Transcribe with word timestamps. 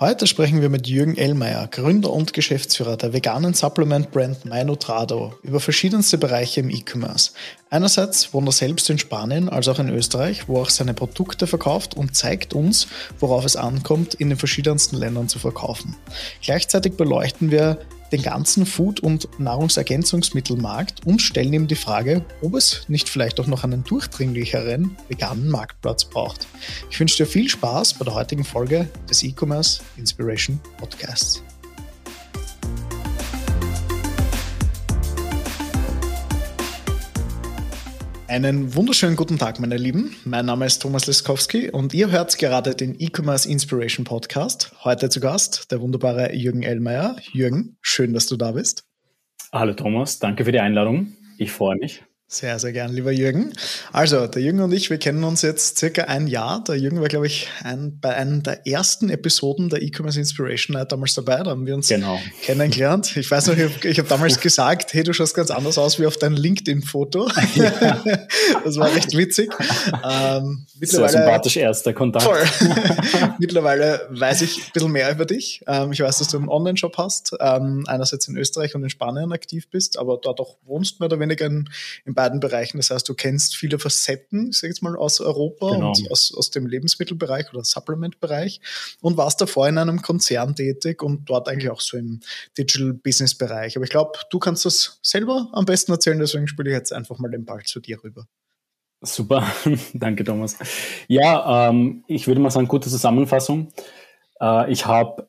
Heute 0.00 0.26
sprechen 0.26 0.60
wir 0.60 0.70
mit 0.70 0.88
Jürgen 0.88 1.16
Ellmeier, 1.16 1.68
Gründer 1.68 2.10
und 2.10 2.32
Geschäftsführer 2.32 2.96
der 2.96 3.12
veganen 3.12 3.54
Supplement-Brand 3.54 4.44
Minotrado, 4.44 5.34
über 5.44 5.60
verschiedenste 5.60 6.18
Bereiche 6.18 6.58
im 6.58 6.68
E-Commerce. 6.68 7.30
Einerseits 7.70 8.34
wohnt 8.34 8.48
er 8.48 8.52
selbst 8.52 8.90
in 8.90 8.98
Spanien, 8.98 9.48
als 9.48 9.68
auch 9.68 9.78
in 9.78 9.88
Österreich, 9.90 10.48
wo 10.48 10.56
er 10.56 10.62
auch 10.62 10.70
seine 10.70 10.94
Produkte 10.94 11.46
verkauft 11.46 11.94
und 11.94 12.16
zeigt 12.16 12.54
uns, 12.54 12.88
worauf 13.20 13.44
es 13.44 13.54
ankommt, 13.54 14.14
in 14.14 14.30
den 14.30 14.38
verschiedensten 14.38 14.96
Ländern 14.96 15.28
zu 15.28 15.38
verkaufen. 15.38 15.94
Gleichzeitig 16.42 16.94
beleuchten 16.94 17.52
wir 17.52 17.78
den 18.12 18.22
ganzen 18.22 18.66
Food- 18.66 19.00
und 19.00 19.28
Nahrungsergänzungsmittelmarkt 19.38 21.06
und 21.06 21.22
stellen 21.22 21.52
ihm 21.52 21.66
die 21.66 21.74
Frage, 21.74 22.24
ob 22.42 22.54
es 22.54 22.84
nicht 22.88 23.08
vielleicht 23.08 23.40
auch 23.40 23.46
noch 23.46 23.64
einen 23.64 23.84
durchdringlicheren 23.84 24.96
veganen 25.08 25.48
Marktplatz 25.48 26.04
braucht. 26.04 26.46
Ich 26.90 27.00
wünsche 27.00 27.16
dir 27.16 27.26
viel 27.26 27.48
Spaß 27.48 27.94
bei 27.94 28.04
der 28.04 28.14
heutigen 28.14 28.44
Folge 28.44 28.88
des 29.08 29.22
E-Commerce 29.22 29.80
Inspiration 29.96 30.60
Podcasts. 30.78 31.42
Einen 38.34 38.74
wunderschönen 38.74 39.14
guten 39.14 39.38
Tag, 39.38 39.60
meine 39.60 39.76
Lieben. 39.76 40.16
Mein 40.24 40.46
Name 40.46 40.66
ist 40.66 40.82
Thomas 40.82 41.06
Leskowski 41.06 41.70
und 41.70 41.94
ihr 41.94 42.10
hört 42.10 42.36
gerade 42.36 42.74
den 42.74 42.96
E-Commerce 42.98 43.48
Inspiration 43.48 44.04
Podcast. 44.04 44.74
Heute 44.82 45.08
zu 45.08 45.20
Gast 45.20 45.70
der 45.70 45.80
wunderbare 45.80 46.34
Jürgen 46.34 46.64
Ellmeier. 46.64 47.14
Jürgen, 47.30 47.76
schön, 47.80 48.12
dass 48.12 48.26
du 48.26 48.36
da 48.36 48.50
bist. 48.50 48.88
Hallo 49.52 49.72
Thomas, 49.72 50.18
danke 50.18 50.44
für 50.44 50.50
die 50.50 50.58
Einladung. 50.58 51.12
Ich 51.38 51.52
freue 51.52 51.76
mich. 51.76 52.02
Sehr, 52.34 52.58
sehr 52.58 52.72
gern, 52.72 52.92
lieber 52.92 53.12
Jürgen. 53.12 53.52
Also, 53.92 54.26
der 54.26 54.42
Jürgen 54.42 54.60
und 54.60 54.72
ich, 54.72 54.90
wir 54.90 54.98
kennen 54.98 55.22
uns 55.22 55.42
jetzt 55.42 55.78
circa 55.78 56.02
ein 56.06 56.26
Jahr. 56.26 56.64
Der 56.64 56.76
Jürgen 56.76 57.00
war, 57.00 57.06
glaube 57.06 57.28
ich, 57.28 57.46
ein, 57.62 58.00
bei 58.00 58.12
einer 58.12 58.40
der 58.40 58.66
ersten 58.66 59.08
Episoden 59.08 59.68
der 59.68 59.82
E-Commerce 59.82 60.18
Inspiration 60.18 60.74
Night 60.74 60.90
damals 60.90 61.14
dabei. 61.14 61.44
Da 61.44 61.50
haben 61.50 61.64
wir 61.64 61.76
uns 61.76 61.86
genau. 61.86 62.18
kennengelernt. 62.42 63.16
Ich 63.16 63.30
weiß 63.30 63.46
noch, 63.46 63.56
ich, 63.56 63.98
habe 63.98 64.08
damals 64.08 64.40
gesagt, 64.40 64.94
hey, 64.94 65.04
du 65.04 65.12
schaust 65.12 65.36
ganz 65.36 65.52
anders 65.52 65.78
aus 65.78 66.00
wie 66.00 66.06
auf 66.06 66.16
dein 66.16 66.32
LinkedIn-Foto. 66.32 67.28
Ja. 67.54 68.02
das 68.64 68.76
war 68.78 68.92
recht 68.92 69.16
witzig. 69.16 69.54
Ähm, 70.02 70.66
mittlerweile, 70.80 71.12
Sehr 71.12 71.20
sympathisch 71.20 71.56
erster 71.56 71.92
Kontakt. 71.92 72.24
Toll. 72.24 72.42
mittlerweile 73.38 74.08
weiß 74.10 74.42
ich 74.42 74.56
ein 74.56 74.72
bisschen 74.72 74.90
mehr 74.90 75.12
über 75.12 75.24
dich. 75.24 75.62
Ähm, 75.68 75.92
ich 75.92 76.00
weiß, 76.00 76.18
dass 76.18 76.28
du 76.28 76.38
einen 76.38 76.48
Online-Shop 76.48 76.98
hast, 76.98 77.36
ähm, 77.38 77.84
einerseits 77.86 78.26
in 78.26 78.36
Österreich 78.36 78.74
und 78.74 78.82
in 78.82 78.90
Spanien 78.90 79.32
aktiv 79.32 79.68
bist, 79.70 79.98
aber 79.98 80.18
dort 80.20 80.40
auch 80.40 80.56
wohnst 80.64 80.98
mehr 80.98 81.06
oder 81.06 81.20
weniger 81.20 81.46
in, 81.46 81.68
in 82.04 82.14
in 82.14 82.16
beiden 82.24 82.40
Bereichen. 82.40 82.78
Das 82.78 82.90
heißt, 82.90 83.06
du 83.08 83.14
kennst 83.14 83.54
viele 83.54 83.78
Facetten, 83.78 84.48
ich 84.50 84.58
sage 84.58 84.72
jetzt 84.72 84.82
mal, 84.82 84.96
aus 84.96 85.20
Europa 85.20 85.70
genau. 85.70 85.88
und 85.88 86.10
aus, 86.10 86.34
aus 86.34 86.50
dem 86.50 86.66
Lebensmittelbereich 86.66 87.52
oder 87.52 87.62
Supplement-Bereich 87.64 88.60
und 89.02 89.16
warst 89.18 89.40
davor 89.40 89.68
in 89.68 89.76
einem 89.76 90.00
Konzern 90.00 90.56
tätig 90.56 91.02
und 91.02 91.28
dort 91.28 91.48
eigentlich 91.48 91.70
auch 91.70 91.80
so 91.80 91.98
im 91.98 92.20
Digital-Business-Bereich. 92.56 93.76
Aber 93.76 93.84
ich 93.84 93.90
glaube, 93.90 94.18
du 94.30 94.38
kannst 94.38 94.64
das 94.64 94.98
selber 95.02 95.48
am 95.52 95.66
besten 95.66 95.92
erzählen, 95.92 96.18
deswegen 96.18 96.48
spiele 96.48 96.70
ich 96.70 96.74
jetzt 96.74 96.92
einfach 96.92 97.18
mal 97.18 97.30
den 97.30 97.44
Ball 97.44 97.62
zu 97.64 97.80
dir 97.80 98.02
rüber. 98.02 98.26
Super, 99.02 99.46
danke 99.92 100.24
Thomas. 100.24 100.56
Ja, 101.08 101.68
ähm, 101.68 102.04
ich 102.06 102.26
würde 102.26 102.40
mal 102.40 102.50
sagen, 102.50 102.68
gute 102.68 102.88
Zusammenfassung. 102.88 103.68
Äh, 104.40 104.72
ich 104.72 104.86
habe 104.86 105.28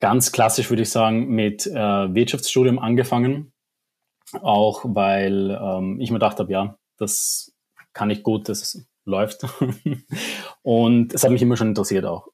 ganz 0.00 0.32
klassisch, 0.32 0.70
würde 0.70 0.82
ich 0.82 0.90
sagen, 0.90 1.28
mit 1.28 1.66
äh, 1.66 1.74
Wirtschaftsstudium 1.74 2.80
angefangen 2.80 3.52
auch 4.42 4.84
weil 4.84 5.58
ähm, 5.60 6.00
ich 6.00 6.10
mir 6.10 6.18
gedacht 6.18 6.38
habe, 6.38 6.52
ja, 6.52 6.78
das 6.96 7.52
kann 7.92 8.10
ich 8.10 8.22
gut, 8.22 8.48
das 8.48 8.86
läuft. 9.04 9.46
und 10.62 11.14
es 11.14 11.24
hat 11.24 11.30
mich 11.30 11.42
immer 11.42 11.56
schon 11.56 11.68
interessiert 11.68 12.04
auch. 12.04 12.28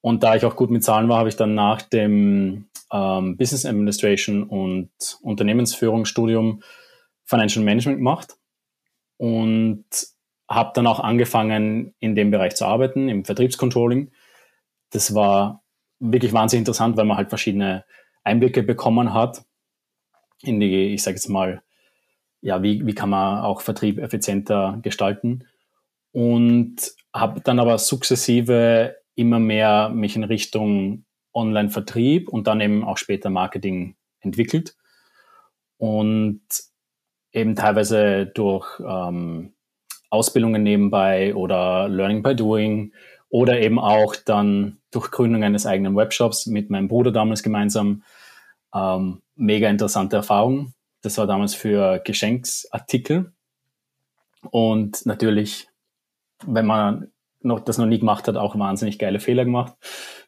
Und 0.00 0.22
da 0.22 0.34
ich 0.34 0.44
auch 0.44 0.56
gut 0.56 0.70
mit 0.70 0.84
Zahlen 0.84 1.08
war, 1.08 1.18
habe 1.18 1.28
ich 1.28 1.36
dann 1.36 1.54
nach 1.54 1.82
dem 1.82 2.68
ähm, 2.92 3.36
Business 3.36 3.64
Administration 3.64 4.42
und 4.42 4.90
Unternehmensführungsstudium 5.22 6.62
Financial 7.24 7.64
Management 7.64 7.98
gemacht 7.98 8.36
und 9.16 9.84
habe 10.48 10.72
dann 10.74 10.86
auch 10.86 11.00
angefangen, 11.00 11.94
in 12.00 12.14
dem 12.14 12.30
Bereich 12.30 12.56
zu 12.56 12.66
arbeiten, 12.66 13.08
im 13.08 13.24
Vertriebscontrolling. 13.24 14.10
Das 14.90 15.14
war 15.14 15.62
wirklich 15.98 16.32
wahnsinnig 16.32 16.62
interessant, 16.62 16.96
weil 16.96 17.06
man 17.06 17.16
halt 17.16 17.30
verschiedene 17.30 17.84
Einblicke 18.24 18.62
bekommen 18.62 19.14
hat 19.14 19.44
in 20.42 20.60
die, 20.60 20.94
ich 20.94 21.02
sage 21.02 21.16
jetzt 21.16 21.28
mal, 21.28 21.62
ja, 22.40 22.62
wie, 22.62 22.84
wie 22.86 22.94
kann 22.94 23.10
man 23.10 23.40
auch 23.40 23.60
Vertrieb 23.60 23.98
effizienter 23.98 24.78
gestalten? 24.82 25.46
Und 26.12 26.92
habe 27.14 27.40
dann 27.40 27.58
aber 27.58 27.78
sukzessive 27.78 28.96
immer 29.14 29.38
mehr 29.38 29.90
mich 29.90 30.16
in 30.16 30.24
Richtung 30.24 31.04
Online-Vertrieb 31.34 32.28
und 32.28 32.46
dann 32.46 32.60
eben 32.60 32.84
auch 32.84 32.98
später 32.98 33.30
Marketing 33.30 33.96
entwickelt. 34.20 34.76
Und 35.78 36.42
eben 37.32 37.56
teilweise 37.56 38.26
durch 38.26 38.80
ähm, 38.80 39.54
Ausbildungen 40.10 40.62
nebenbei 40.62 41.34
oder 41.34 41.88
Learning 41.88 42.22
by 42.22 42.36
Doing 42.36 42.92
oder 43.30 43.60
eben 43.60 43.78
auch 43.78 44.14
dann 44.14 44.78
durch 44.90 45.10
Gründung 45.10 45.42
eines 45.42 45.64
eigenen 45.64 45.96
Webshops 45.96 46.46
mit 46.46 46.68
meinem 46.68 46.88
Bruder 46.88 47.10
damals 47.10 47.42
gemeinsam 47.42 48.02
ähm, 48.74 49.21
mega 49.42 49.68
interessante 49.68 50.16
Erfahrung. 50.16 50.72
Das 51.02 51.18
war 51.18 51.26
damals 51.26 51.54
für 51.54 52.00
Geschenksartikel. 52.04 53.32
Und 54.50 55.04
natürlich, 55.04 55.68
wenn 56.46 56.66
man 56.66 57.12
noch, 57.40 57.60
das 57.60 57.78
noch 57.78 57.86
nie 57.86 57.98
gemacht 57.98 58.28
hat, 58.28 58.36
auch 58.36 58.58
wahnsinnig 58.58 58.98
geile 58.98 59.20
Fehler 59.20 59.44
gemacht. 59.44 59.74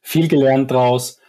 Viel 0.02 0.28
gelernt 0.28 0.70
draus 0.70 1.20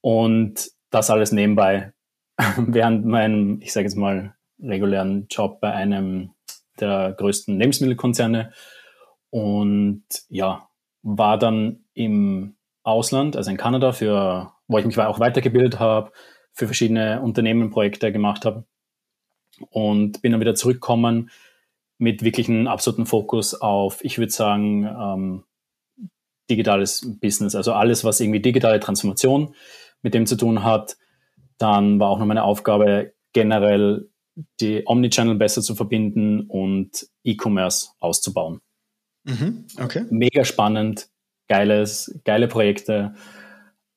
und 0.00 0.70
das 0.90 1.10
alles 1.10 1.32
nebenbei 1.32 1.92
während 2.56 3.04
meinem, 3.06 3.60
ich 3.62 3.72
sage 3.72 3.84
jetzt 3.84 3.96
mal, 3.96 4.34
regulären 4.60 5.26
Job 5.30 5.60
bei 5.60 5.72
einem 5.72 6.32
der 6.80 7.12
größten 7.12 7.58
Lebensmittelkonzerne. 7.58 8.52
Und 9.30 10.04
ja, 10.28 10.68
war 11.02 11.38
dann 11.38 11.84
im 11.94 12.56
Ausland, 12.82 13.36
also 13.36 13.50
in 13.50 13.56
Kanada, 13.56 13.92
für, 13.92 14.52
wo 14.66 14.78
ich 14.78 14.86
mich 14.86 14.98
auch 14.98 15.20
weitergebildet 15.20 15.78
habe, 15.78 16.12
für 16.58 16.66
verschiedene 16.66 17.22
Unternehmen 17.22 17.70
Projekte 17.70 18.10
gemacht 18.10 18.44
habe. 18.44 18.64
Und 19.70 20.22
bin 20.22 20.32
dann 20.32 20.40
wieder 20.40 20.56
zurückgekommen 20.56 21.30
mit 21.98 22.22
wirklich 22.22 22.48
einem 22.48 22.66
absoluten 22.66 23.06
Fokus 23.06 23.54
auf, 23.54 24.04
ich 24.04 24.18
würde 24.18 24.32
sagen, 24.32 24.84
ähm, 24.84 25.44
digitales 26.50 27.18
Business, 27.20 27.54
also 27.54 27.72
alles, 27.72 28.04
was 28.04 28.20
irgendwie 28.20 28.40
digitale 28.40 28.80
Transformation 28.80 29.54
mit 30.02 30.14
dem 30.14 30.26
zu 30.26 30.36
tun 30.36 30.64
hat. 30.64 30.96
Dann 31.58 32.00
war 32.00 32.08
auch 32.10 32.18
noch 32.18 32.26
meine 32.26 32.44
Aufgabe, 32.44 33.14
generell 33.32 34.08
die 34.60 34.82
Omnichannel 34.84 35.36
besser 35.36 35.62
zu 35.62 35.74
verbinden 35.74 36.42
und 36.42 37.08
E-Commerce 37.24 37.90
auszubauen. 38.00 38.60
Mhm, 39.24 39.66
okay. 39.80 40.06
Mega 40.10 40.44
spannend, 40.44 41.08
geiles, 41.48 42.20
geile 42.24 42.48
Projekte, 42.48 43.14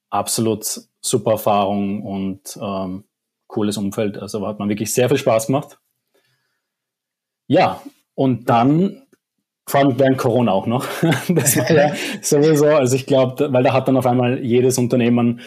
absolut 0.10 0.82
super 1.02 1.32
Erfahrung 1.32 2.04
und 2.04 2.58
ähm, 2.62 3.04
cooles 3.48 3.78
Umfeld. 3.78 4.18
Also 4.18 4.48
hat 4.48 4.60
man 4.60 4.70
wirklich 4.70 4.94
sehr 4.94 5.10
viel 5.10 5.18
Spaß 5.18 5.48
gemacht. 5.48 5.80
Ja, 7.48 7.82
und 8.16 8.50
dann 8.50 9.02
vor 9.68 9.82
allem 9.82 10.00
während 10.00 10.18
Corona 10.18 10.52
auch 10.52 10.68
noch. 10.68 10.86
das 11.30 11.58
war 11.58 11.72
ja 11.72 11.94
sowieso, 12.22 12.68
also 12.68 12.96
ich 12.96 13.06
glaube, 13.06 13.52
weil 13.52 13.64
da 13.64 13.74
hat 13.74 13.88
dann 13.88 13.98
auf 13.98 14.06
einmal 14.06 14.44
jedes 14.44 14.78
Unternehmen 14.78 15.42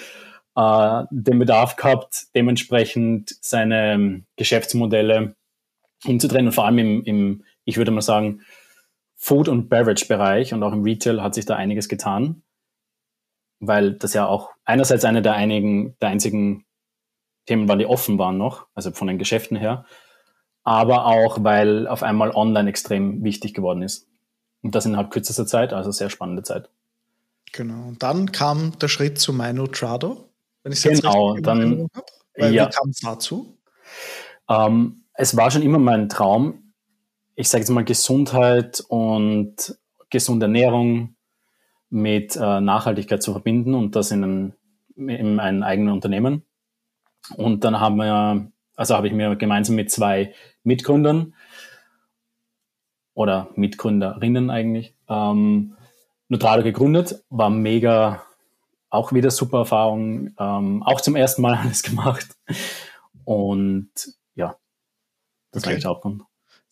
äh, 0.57 1.03
den 1.11 1.39
Bedarf 1.39 1.77
gehabt, 1.77 2.27
dementsprechend 2.35 3.35
seine 3.41 3.93
ähm, 3.93 4.27
Geschäftsmodelle 4.37 5.35
umzudrehen 6.05 6.47
und 6.47 6.53
vor 6.53 6.67
allem 6.67 6.79
im, 6.79 7.03
im 7.05 7.45
ich 7.65 7.79
würde 7.79 7.91
mal 7.91 8.03
sagen, 8.03 8.43
Food- 9.17 9.49
und 9.49 9.69
Beverage-Bereich 9.71 10.53
und 10.53 10.63
auch 10.63 10.73
im 10.73 10.83
Retail 10.83 11.23
hat 11.23 11.35
sich 11.35 11.47
da 11.47 11.57
einiges 11.57 11.89
getan 11.89 12.43
weil 13.61 13.93
das 13.93 14.15
ja 14.15 14.27
auch 14.27 14.51
einerseits 14.65 15.05
eine 15.05 15.23
der 15.23 15.35
einigen, 15.35 15.97
der 16.01 16.11
einzigen 16.11 16.65
Themen 17.47 17.69
war, 17.69 17.77
die 17.77 17.87
offen 17.87 18.19
waren 18.19 18.39
noch, 18.39 18.67
also 18.75 18.91
von 18.91 19.07
den 19.07 19.19
Geschäften 19.19 19.57
her, 19.57 19.85
aber 20.63 21.07
auch, 21.07 21.43
weil 21.43 21.87
auf 21.87 22.03
einmal 22.03 22.31
online 22.31 22.71
extrem 22.71 23.23
wichtig 23.23 23.55
geworden 23.55 23.83
ist. 23.83 24.09
Und 24.63 24.75
das 24.75 24.87
innerhalb 24.87 25.11
kürzester 25.11 25.47
Zeit, 25.47 25.75
also 25.75 25.91
sehr 25.91 26.09
spannende 26.09 26.43
Zeit. 26.43 26.71
Genau. 27.53 27.89
Und 27.89 28.03
dann 28.03 28.33
kam 28.33 28.79
der 28.79 28.89
Schritt 28.89 29.19
zu 29.19 29.33
Trado, 29.33 30.31
wenn 30.63 30.73
ich 30.73 30.79
es 30.79 30.85
jetzt 30.85 31.03
genau, 31.03 31.33
richtig 31.33 31.45
dann, 31.45 31.89
habe. 31.95 32.55
Ja. 32.55 32.67
Wie 32.67 32.75
kam 32.75 32.89
es 32.89 33.01
dazu? 33.01 33.59
Ähm, 34.49 35.05
es 35.13 35.37
war 35.37 35.51
schon 35.51 35.63
immer 35.63 35.79
mein 35.79 36.09
Traum, 36.09 36.73
ich 37.37 37.49
sage 37.49 37.63
jetzt 37.63 37.71
mal 37.71 37.85
Gesundheit 37.85 38.83
und 38.89 39.79
gesunde 40.11 40.47
Ernährung, 40.47 41.17
mit 41.95 42.35
äh, 42.35 42.61
Nachhaltigkeit 42.61 43.23
zu 43.23 43.31
verbinden 43.31 43.73
und 43.73 43.95
das 43.95 44.11
in, 44.11 44.25
ein, 44.25 44.55
in 44.97 45.39
ein 45.39 45.63
eigenes 45.63 45.93
Unternehmen. 45.93 46.43
Und 47.37 47.63
dann 47.63 47.79
haben 47.79 47.97
wir, 47.97 48.51
also 48.75 48.97
habe 48.97 49.07
ich 49.07 49.13
mir 49.13 49.37
gemeinsam 49.37 49.77
mit 49.77 49.93
zwei 49.93 50.35
Mitgründern 50.65 51.35
oder 53.15 53.49
Mitgründerinnen 53.55 54.51
eigentlich 54.51 54.97
ähm, 55.09 55.77
Nutrado 56.29 56.65
gegründet, 56.65 57.23
war 57.31 57.49
mega 57.49 58.25
auch 58.91 59.13
wieder 59.13 59.31
super 59.31 59.59
Erfahrung, 59.59 60.35
ähm, 60.37 60.83
auch 60.83 61.01
zum 61.01 61.15
ersten 61.15 61.43
Mal 61.43 61.55
alles 61.63 61.85
gemacht. 61.85 62.27
Und 63.25 63.91
ja, 64.35 64.57
das 65.53 65.63
okay. 65.63 65.67
war 65.67 65.71
eigentlich 65.71 65.83
der 65.83 65.91
Hauptgrund. 65.91 66.23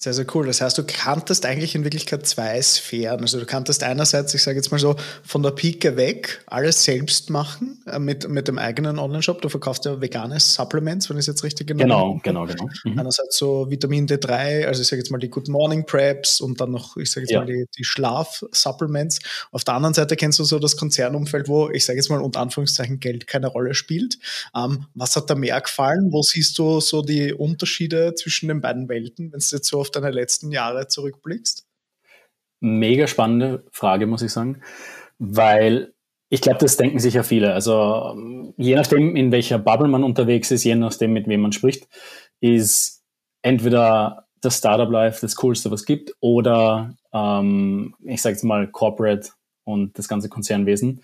Sehr, 0.03 0.15
sehr 0.15 0.27
cool. 0.35 0.49
Das 0.49 0.61
heißt, 0.61 0.77
du 0.79 0.83
kanntest 0.83 1.47
eigentlich 1.47 1.77
in 1.77 1.85
Wirklichkeit 1.85 2.27
zwei 2.27 2.61
Sphären. 2.61 3.21
Also 3.21 3.39
du 3.39 3.47
kanntest 3.47 3.85
einerseits, 3.85 4.35
ich 4.35 4.43
sage 4.43 4.57
jetzt 4.57 4.73
mal 4.73 4.81
so, 4.81 4.97
von 5.23 5.45
der 5.45 5.53
Pike 5.53 5.97
weg 5.97 6.43
alles 6.47 6.83
selbst 6.83 7.31
machen 7.31 7.81
äh, 7.87 8.01
mit, 8.01 8.29
mit 8.29 8.49
dem 8.49 8.59
eigenen 8.59 8.99
Online-Shop. 8.99 9.41
Du 9.41 9.49
verkaufst 9.49 9.85
ja 9.85 10.01
vegane 10.01 10.41
Supplements, 10.41 11.09
wenn 11.09 11.19
ich 11.19 11.21
es 11.21 11.27
jetzt 11.29 11.45
richtig 11.45 11.69
genau 11.69 11.85
habe. 11.85 12.21
Genau, 12.25 12.47
genau, 12.47 12.47
genau. 12.47 12.69
Mhm. 12.83 12.99
Einerseits 12.99 13.39
so 13.39 13.71
Vitamin 13.71 14.09
D3, 14.09 14.67
also 14.67 14.83
ich 14.83 14.89
sage 14.89 14.99
jetzt 14.99 15.13
mal 15.13 15.19
die 15.19 15.31
Good 15.31 15.47
Morning 15.47 15.87
Preps 15.87 16.41
und 16.41 16.61
dann 16.61 16.73
noch, 16.73 16.97
ich 16.97 17.13
sage 17.13 17.27
jetzt 17.27 17.31
ja. 17.31 17.39
mal 17.39 17.47
die, 17.47 17.67
die 17.79 17.85
Schlaf-Supplements. 17.85 19.21
Auf 19.53 19.63
der 19.63 19.75
anderen 19.75 19.95
Seite 19.95 20.17
kennst 20.17 20.41
du 20.41 20.43
so 20.43 20.59
das 20.59 20.77
Konzernumfeld, 20.77 21.47
wo, 21.47 21.71
ich 21.71 21.85
sage 21.85 22.01
jetzt 22.01 22.11
mal 22.11 22.21
unter 22.21 22.41
Anführungszeichen, 22.41 22.99
Geld 22.99 23.29
keine 23.29 23.47
Rolle 23.47 23.75
spielt. 23.75 24.19
Ähm, 24.57 24.87
was 24.97 25.15
hat 25.15 25.31
da 25.31 25.37
mehr 25.37 25.61
gefallen? 25.61 26.09
Wo 26.11 26.23
siehst 26.23 26.59
du 26.59 26.81
so 26.81 27.03
die 27.03 27.33
Unterschiede 27.33 28.17
zwischen 28.17 28.49
den 28.49 28.61
beiden 28.61 28.89
Welten, 28.89 29.31
wenn 29.31 29.39
es 29.39 29.53
jetzt 29.53 29.69
so 29.69 29.79
auf 29.79 29.92
deine 29.93 30.11
letzten 30.11 30.51
Jahre 30.51 30.89
zurückblickst? 30.89 31.67
Mega 32.61 33.07
spannende 33.07 33.65
Frage, 33.73 34.07
muss 34.07 34.23
ich 34.23 34.33
sagen, 34.33 34.63
weil 35.19 35.93
ich 36.29 36.41
glaube, 36.41 36.59
das 36.61 36.77
denken 36.79 36.99
sich 36.99 37.15
ja 37.15 37.23
viele. 37.23 37.53
Also 37.53 38.17
je 38.57 38.75
nachdem, 38.75 39.17
in 39.17 39.33
welcher 39.33 39.59
Bubble 39.59 39.89
man 39.89 40.03
unterwegs 40.03 40.51
ist, 40.51 40.65
je 40.65 40.75
nachdem, 40.75 41.13
mit 41.13 41.29
wem 41.29 41.43
man 41.43 41.53
spricht, 41.53 41.89
ist 42.41 43.03
entweder 43.43 44.27
das 44.41 44.59
Startup 44.59 44.91
Life 44.91 45.21
das 45.21 45.37
Coolste, 45.37 45.71
was 45.71 45.81
es 45.81 45.87
gibt, 45.87 46.15
oder 46.21 46.97
ähm, 47.13 47.95
ich 48.05 48.23
sage 48.23 48.35
jetzt 48.35 48.45
mal 48.45 48.67
Corporate 48.67 49.31
und 49.65 49.99
das 49.99 50.09
ganze 50.09 50.29
Konzernwesen. 50.29 51.03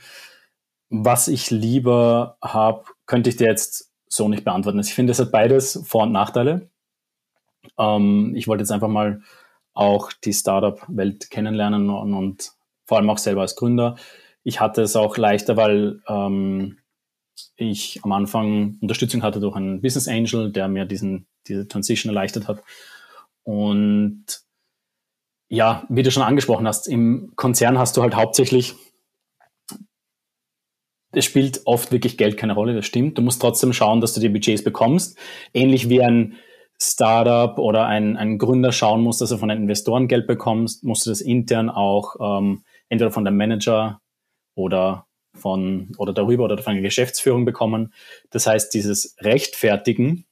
Was 0.90 1.28
ich 1.28 1.50
lieber 1.50 2.38
habe, 2.42 2.84
könnte 3.06 3.30
ich 3.30 3.36
dir 3.36 3.48
jetzt 3.48 3.92
so 4.08 4.28
nicht 4.28 4.44
beantworten. 4.44 4.78
Also 4.78 4.88
ich 4.88 4.94
finde, 4.94 5.12
es 5.12 5.18
hat 5.18 5.30
beides 5.30 5.82
Vor- 5.86 6.04
und 6.04 6.12
Nachteile. 6.12 6.70
Ähm, 7.78 8.34
ich 8.36 8.48
wollte 8.48 8.62
jetzt 8.62 8.70
einfach 8.70 8.88
mal 8.88 9.22
auch 9.74 10.12
die 10.12 10.32
Startup-Welt 10.32 11.30
kennenlernen 11.30 11.90
und, 11.90 12.14
und, 12.14 12.52
vor 12.84 12.98
allem 12.98 13.10
auch 13.10 13.18
selber 13.18 13.42
als 13.42 13.54
Gründer. 13.54 13.96
Ich 14.42 14.60
hatte 14.60 14.80
es 14.82 14.96
auch 14.96 15.18
leichter, 15.18 15.56
weil 15.56 16.00
ähm, 16.08 16.78
ich 17.56 18.00
am 18.02 18.12
Anfang 18.12 18.78
Unterstützung 18.80 19.22
hatte 19.22 19.40
durch 19.40 19.56
einen 19.56 19.82
Business 19.82 20.08
Angel, 20.08 20.50
der 20.50 20.68
mir 20.68 20.86
diesen, 20.86 21.26
diese 21.46 21.68
Transition 21.68 22.10
erleichtert 22.10 22.48
hat. 22.48 22.62
Und 23.42 24.24
ja, 25.48 25.84
wie 25.88 26.02
du 26.02 26.10
schon 26.10 26.22
angesprochen 26.22 26.66
hast, 26.66 26.88
im 26.88 27.32
Konzern 27.36 27.78
hast 27.78 27.96
du 27.96 28.02
halt 28.02 28.14
hauptsächlich, 28.14 28.74
es 31.12 31.24
spielt 31.24 31.62
oft 31.64 31.90
wirklich 31.90 32.18
Geld 32.18 32.36
keine 32.36 32.54
Rolle, 32.54 32.74
das 32.74 32.86
stimmt. 32.86 33.16
Du 33.16 33.22
musst 33.22 33.40
trotzdem 33.40 33.72
schauen, 33.72 34.00
dass 34.00 34.12
du 34.12 34.20
die 34.20 34.28
Budgets 34.28 34.62
bekommst. 34.62 35.18
Ähnlich 35.54 35.88
wie 35.88 36.02
ein 36.02 36.36
Startup 36.80 37.58
oder 37.58 37.86
ein, 37.86 38.16
ein 38.16 38.38
Gründer 38.38 38.70
schauen 38.72 39.02
muss, 39.02 39.18
dass 39.18 39.30
er 39.30 39.38
von 39.38 39.48
den 39.48 39.58
Investoren 39.58 40.06
Geld 40.06 40.26
bekommt, 40.26 40.82
musst 40.82 41.06
du 41.06 41.10
das 41.10 41.20
intern 41.20 41.70
auch 41.70 42.16
ähm, 42.20 42.62
entweder 42.88 43.10
von 43.10 43.24
dem 43.24 43.36
Manager 43.36 44.00
oder 44.54 45.06
von 45.34 45.92
oder 45.98 46.12
darüber 46.12 46.44
oder 46.44 46.58
von 46.58 46.74
der 46.74 46.82
Geschäftsführung 46.82 47.44
bekommen. 47.44 47.92
Das 48.30 48.46
heißt, 48.46 48.72
dieses 48.74 49.16
Rechtfertigen 49.20 50.24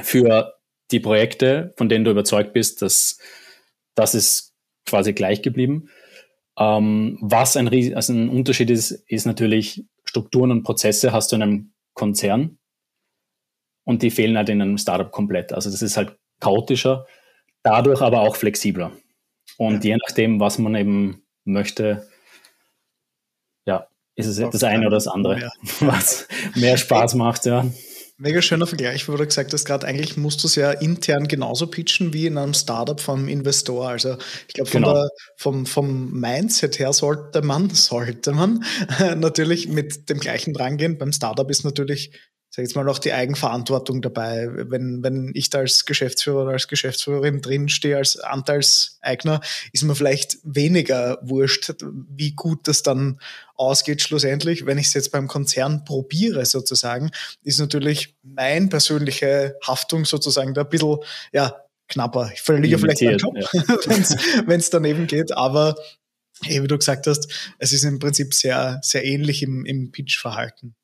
für 0.00 0.54
die 0.90 1.00
Projekte, 1.00 1.72
von 1.76 1.88
denen 1.88 2.04
du 2.04 2.10
überzeugt 2.10 2.52
bist, 2.52 2.82
dass 2.82 3.18
das 3.94 4.14
ist 4.14 4.54
quasi 4.86 5.12
gleich 5.12 5.42
geblieben. 5.42 5.88
Ähm, 6.58 7.18
was 7.20 7.56
ein, 7.56 7.68
also 7.94 8.12
ein 8.12 8.28
Unterschied 8.28 8.70
ist, 8.70 8.90
ist 8.90 9.26
natürlich 9.26 9.84
Strukturen 10.04 10.50
und 10.50 10.62
Prozesse 10.62 11.12
hast 11.12 11.32
du 11.32 11.36
in 11.36 11.42
einem 11.42 11.72
Konzern 11.94 12.58
und 13.84 14.02
die 14.02 14.10
fehlen 14.10 14.36
halt 14.36 14.48
in 14.48 14.60
einem 14.60 14.78
Startup 14.78 15.10
komplett. 15.10 15.52
Also 15.52 15.70
das 15.70 15.82
ist 15.82 15.96
halt 15.96 16.16
chaotischer, 16.40 17.06
dadurch 17.62 18.00
aber 18.00 18.20
auch 18.20 18.36
flexibler. 18.36 18.92
Und 19.56 19.84
ja. 19.84 19.92
je 19.92 19.96
nachdem, 19.96 20.40
was 20.40 20.58
man 20.58 20.74
eben 20.74 21.22
möchte, 21.44 22.08
ja, 23.66 23.86
ist 24.16 24.26
es 24.26 24.36
das 24.50 24.64
eine 24.64 24.86
oder 24.86 24.96
das 24.96 25.08
andere, 25.08 25.40
ja. 25.40 25.50
was 25.80 26.26
mehr 26.54 26.76
Spaß 26.76 27.14
macht, 27.14 27.46
ja. 27.46 27.66
Mega 28.16 28.40
schöner 28.40 28.68
Vergleich, 28.68 29.08
wo 29.08 29.16
du 29.16 29.26
gesagt 29.26 29.52
hast, 29.52 29.64
gerade 29.64 29.88
eigentlich 29.88 30.16
musst 30.16 30.40
du 30.44 30.46
es 30.46 30.54
ja 30.54 30.70
intern 30.70 31.26
genauso 31.26 31.66
pitchen 31.66 32.12
wie 32.12 32.26
in 32.26 32.38
einem 32.38 32.54
Startup 32.54 33.00
vom 33.00 33.26
Investor. 33.26 33.88
Also 33.88 34.16
ich 34.46 34.54
glaube, 34.54 34.70
genau. 34.70 35.08
vom, 35.36 35.66
vom 35.66 36.12
Mindset 36.12 36.78
her 36.78 36.92
sollte 36.92 37.42
man, 37.42 37.70
sollte 37.74 38.30
man 38.30 38.64
natürlich 39.16 39.66
mit 39.66 40.08
dem 40.08 40.20
gleichen 40.20 40.54
drangehen. 40.54 40.96
Beim 40.96 41.12
Startup 41.12 41.50
ist 41.50 41.64
natürlich 41.64 42.12
sag 42.54 42.62
jetzt 42.62 42.76
mal, 42.76 42.88
auch 42.88 43.00
die 43.00 43.12
Eigenverantwortung 43.12 44.00
dabei. 44.00 44.48
Wenn, 44.48 45.02
wenn 45.02 45.32
ich 45.34 45.50
da 45.50 45.58
als 45.58 45.86
Geschäftsführer 45.86 46.42
oder 46.42 46.52
als 46.52 46.68
Geschäftsführerin 46.68 47.40
drinstehe, 47.40 47.96
als 47.96 48.16
Anteilseigner, 48.16 49.40
ist 49.72 49.82
mir 49.82 49.96
vielleicht 49.96 50.38
weniger 50.44 51.18
wurscht, 51.22 51.74
wie 51.82 52.30
gut 52.30 52.68
das 52.68 52.84
dann 52.84 53.18
ausgeht 53.56 54.02
schlussendlich. 54.02 54.66
Wenn 54.66 54.78
ich 54.78 54.86
es 54.86 54.94
jetzt 54.94 55.10
beim 55.10 55.26
Konzern 55.26 55.84
probiere 55.84 56.46
sozusagen, 56.46 57.10
ist 57.42 57.58
natürlich 57.58 58.14
meine 58.22 58.68
persönliche 58.68 59.56
Haftung 59.66 60.04
sozusagen 60.04 60.54
da 60.54 60.60
ein 60.60 60.68
bisschen, 60.68 60.98
ja, 61.32 61.56
knapper. 61.88 62.30
Ich 62.32 62.40
verliere 62.40 62.78
vielleicht 62.78 63.02
meinen 63.02 63.18
Job, 63.18 63.34
ja. 63.36 63.48
wenn 64.46 64.60
es 64.60 64.70
daneben 64.70 65.08
geht, 65.08 65.36
aber 65.36 65.74
Wie 66.42 66.66
du 66.66 66.78
gesagt 66.78 67.06
hast, 67.06 67.28
es 67.58 67.72
ist 67.72 67.84
im 67.84 67.98
Prinzip 67.98 68.34
sehr, 68.34 68.80
sehr 68.82 69.04
ähnlich 69.04 69.42
im, 69.42 69.64
im 69.64 69.92
Pitch-Verhalten. 69.92 70.74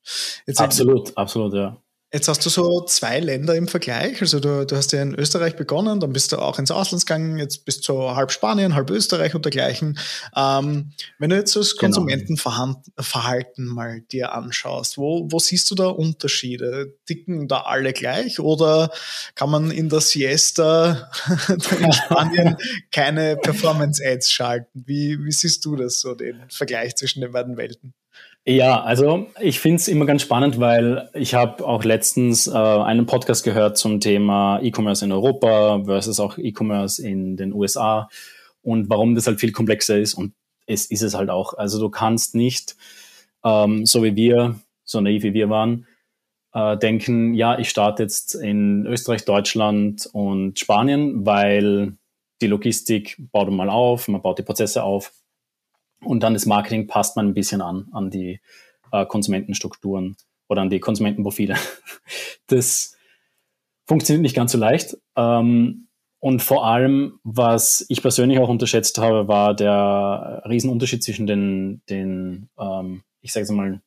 Absolut, 0.55 1.17
absolut, 1.17 1.53
ja. 1.53 1.81
Jetzt 2.13 2.27
hast 2.27 2.45
du 2.45 2.49
so 2.49 2.83
zwei 2.83 3.21
Länder 3.21 3.55
im 3.55 3.69
Vergleich. 3.69 4.19
Also 4.19 4.41
du, 4.41 4.65
du 4.65 4.75
hast 4.75 4.91
ja 4.91 5.01
in 5.01 5.15
Österreich 5.15 5.55
begonnen, 5.55 6.01
dann 6.01 6.11
bist 6.11 6.33
du 6.33 6.39
auch 6.39 6.59
ins 6.59 6.69
Ausland 6.69 7.05
gegangen, 7.05 7.37
jetzt 7.37 7.63
bist 7.63 7.87
du 7.87 8.15
halb 8.15 8.33
Spanien, 8.33 8.75
halb 8.75 8.89
Österreich 8.89 9.33
und 9.33 9.45
dergleichen. 9.45 9.97
Ähm, 10.35 10.91
wenn 11.19 11.29
du 11.29 11.37
jetzt 11.37 11.55
das 11.55 11.77
genau. 11.77 11.93
Konsumentenverhalten 11.95 13.65
mal 13.65 14.01
dir 14.01 14.33
anschaust, 14.33 14.97
wo, 14.97 15.29
wo 15.31 15.39
siehst 15.39 15.71
du 15.71 15.75
da 15.75 15.87
Unterschiede? 15.87 16.97
Dicken 17.07 17.47
da 17.47 17.61
alle 17.61 17.93
gleich 17.93 18.41
oder 18.41 18.91
kann 19.35 19.49
man 19.49 19.71
in 19.71 19.87
der 19.87 20.01
Siesta 20.01 21.09
in 21.47 21.93
Spanien 21.93 22.57
keine 22.91 23.37
Performance-Ads 23.37 24.29
schalten? 24.29 24.83
Wie, 24.85 25.17
wie 25.23 25.31
siehst 25.31 25.63
du 25.63 25.77
das 25.77 26.01
so, 26.01 26.13
den 26.13 26.41
Vergleich 26.49 26.97
zwischen 26.97 27.21
den 27.21 27.31
beiden 27.31 27.55
Welten? 27.55 27.93
Ja, 28.47 28.81
also 28.81 29.27
ich 29.39 29.59
finde 29.59 29.75
es 29.75 29.87
immer 29.87 30.07
ganz 30.07 30.23
spannend, 30.23 30.59
weil 30.59 31.09
ich 31.13 31.35
habe 31.35 31.63
auch 31.65 31.83
letztens 31.83 32.47
äh, 32.47 32.51
einen 32.53 33.05
Podcast 33.05 33.43
gehört 33.43 33.77
zum 33.77 33.99
Thema 33.99 34.59
E-Commerce 34.63 35.05
in 35.05 35.11
Europa 35.11 35.83
versus 35.85 36.19
auch 36.19 36.39
E-Commerce 36.39 37.07
in 37.07 37.37
den 37.37 37.53
USA 37.53 38.09
und 38.63 38.89
warum 38.89 39.13
das 39.13 39.27
halt 39.27 39.39
viel 39.39 39.51
komplexer 39.51 39.99
ist 39.99 40.15
und 40.15 40.33
es 40.65 40.85
ist 40.87 41.03
es 41.03 41.13
halt 41.13 41.29
auch. 41.29 41.53
Also 41.53 41.79
du 41.79 41.89
kannst 41.89 42.33
nicht, 42.33 42.75
ähm, 43.43 43.85
so 43.85 44.03
wie 44.03 44.15
wir, 44.15 44.55
so 44.85 45.01
naiv 45.01 45.21
wie 45.21 45.35
wir 45.35 45.51
waren, 45.51 45.85
äh, 46.53 46.77
denken, 46.77 47.35
ja, 47.35 47.59
ich 47.59 47.69
starte 47.69 48.01
jetzt 48.03 48.33
in 48.33 48.87
Österreich, 48.87 49.23
Deutschland 49.23 50.09
und 50.13 50.59
Spanien, 50.59 51.27
weil 51.27 51.93
die 52.41 52.47
Logistik 52.47 53.17
baut 53.31 53.47
man 53.49 53.55
mal 53.55 53.69
auf, 53.69 54.07
man 54.07 54.21
baut 54.23 54.39
die 54.39 54.43
Prozesse 54.43 54.81
auf 54.83 55.11
und 56.03 56.23
dann 56.23 56.33
das 56.33 56.45
Marketing 56.45 56.87
passt 56.87 57.15
man 57.15 57.27
ein 57.27 57.33
bisschen 57.33 57.61
an, 57.61 57.87
an 57.91 58.09
die 58.09 58.39
äh, 58.91 59.05
Konsumentenstrukturen 59.05 60.17
oder 60.47 60.61
an 60.61 60.69
die 60.69 60.79
Konsumentenprofile. 60.79 61.55
Das 62.47 62.97
funktioniert 63.87 64.23
nicht 64.23 64.35
ganz 64.35 64.51
so 64.51 64.57
leicht. 64.57 64.97
Ähm, 65.15 65.87
und 66.19 66.41
vor 66.41 66.65
allem, 66.65 67.19
was 67.23 67.85
ich 67.87 68.01
persönlich 68.01 68.39
auch 68.39 68.49
unterschätzt 68.49 68.97
habe, 68.97 69.29
war 69.29 69.55
der 69.55 70.43
Riesenunterschied 70.49 71.01
zwischen 71.01 71.27
den, 71.27 71.81
den 71.89 72.49
ähm, 72.59 73.03
ich 73.21 73.31
sage 73.31 73.45
es 73.45 73.51
mal, 73.51 73.81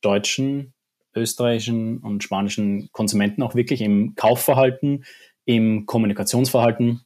deutschen, 0.00 0.74
österreichischen 1.14 1.98
und 1.98 2.22
spanischen 2.22 2.90
Konsumenten 2.92 3.42
auch 3.42 3.54
wirklich 3.54 3.80
im 3.80 4.14
Kaufverhalten, 4.16 5.04
im 5.44 5.86
Kommunikationsverhalten. 5.86 7.02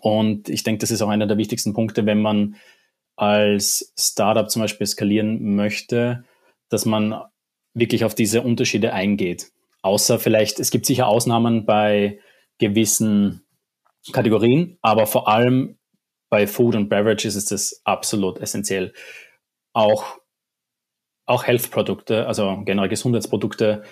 Und 0.00 0.48
ich 0.48 0.62
denke, 0.62 0.80
das 0.80 0.90
ist 0.90 1.02
auch 1.02 1.08
einer 1.08 1.26
der 1.26 1.38
wichtigsten 1.38 1.72
Punkte, 1.72 2.06
wenn 2.06 2.20
man 2.20 2.56
als 3.18 3.92
Startup 3.98 4.48
zum 4.48 4.62
Beispiel 4.62 4.86
skalieren 4.86 5.56
möchte, 5.56 6.24
dass 6.68 6.86
man 6.86 7.20
wirklich 7.74 8.04
auf 8.04 8.14
diese 8.14 8.42
Unterschiede 8.42 8.92
eingeht. 8.92 9.50
Außer 9.82 10.20
vielleicht, 10.20 10.60
es 10.60 10.70
gibt 10.70 10.86
sicher 10.86 11.08
Ausnahmen 11.08 11.66
bei 11.66 12.20
gewissen 12.58 13.42
Kategorien, 14.12 14.78
aber 14.82 15.06
vor 15.06 15.28
allem 15.28 15.78
bei 16.28 16.46
Food 16.46 16.76
und 16.76 16.88
Beverage 16.88 17.26
ist 17.26 17.50
das 17.50 17.80
absolut 17.84 18.38
essentiell. 18.38 18.92
Auch, 19.72 20.18
auch 21.26 21.44
Health-Produkte, 21.44 22.26
also 22.26 22.62
generell 22.64 22.88
Gesundheitsprodukte, 22.88 23.82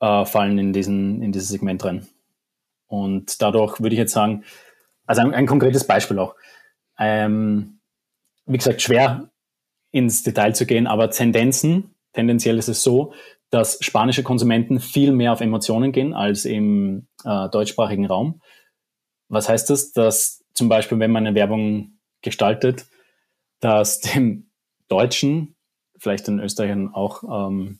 äh, 0.00 0.24
fallen 0.26 0.58
in, 0.58 0.72
diesen, 0.74 1.22
in 1.22 1.32
dieses 1.32 1.48
Segment 1.48 1.82
rein. 1.84 2.06
Und 2.86 3.40
dadurch 3.40 3.80
würde 3.80 3.94
ich 3.94 3.98
jetzt 3.98 4.12
sagen, 4.12 4.44
also 5.06 5.22
ein, 5.22 5.32
ein 5.32 5.46
konkretes 5.46 5.86
Beispiel 5.86 6.18
auch. 6.18 6.34
Ähm, 6.98 7.78
wie 8.46 8.58
gesagt, 8.58 8.82
schwer 8.82 9.30
ins 9.90 10.22
Detail 10.22 10.54
zu 10.54 10.66
gehen, 10.66 10.86
aber 10.86 11.10
Tendenzen 11.10 11.94
tendenziell 12.12 12.58
ist 12.58 12.68
es 12.68 12.82
so, 12.82 13.12
dass 13.50 13.78
spanische 13.84 14.22
Konsumenten 14.22 14.80
viel 14.80 15.12
mehr 15.12 15.32
auf 15.32 15.40
Emotionen 15.40 15.92
gehen 15.92 16.14
als 16.14 16.44
im 16.44 17.06
äh, 17.24 17.48
deutschsprachigen 17.50 18.06
Raum. 18.06 18.40
Was 19.28 19.48
heißt 19.48 19.68
das? 19.70 19.92
Dass 19.92 20.42
zum 20.54 20.68
Beispiel, 20.68 20.98
wenn 20.98 21.10
man 21.10 21.26
eine 21.26 21.34
Werbung 21.34 21.98
gestaltet, 22.22 22.86
dass 23.60 24.00
dem 24.00 24.50
Deutschen, 24.88 25.56
vielleicht 25.98 26.26
den 26.26 26.40
Österreichern 26.40 26.92
auch, 26.92 27.48
ähm, 27.48 27.78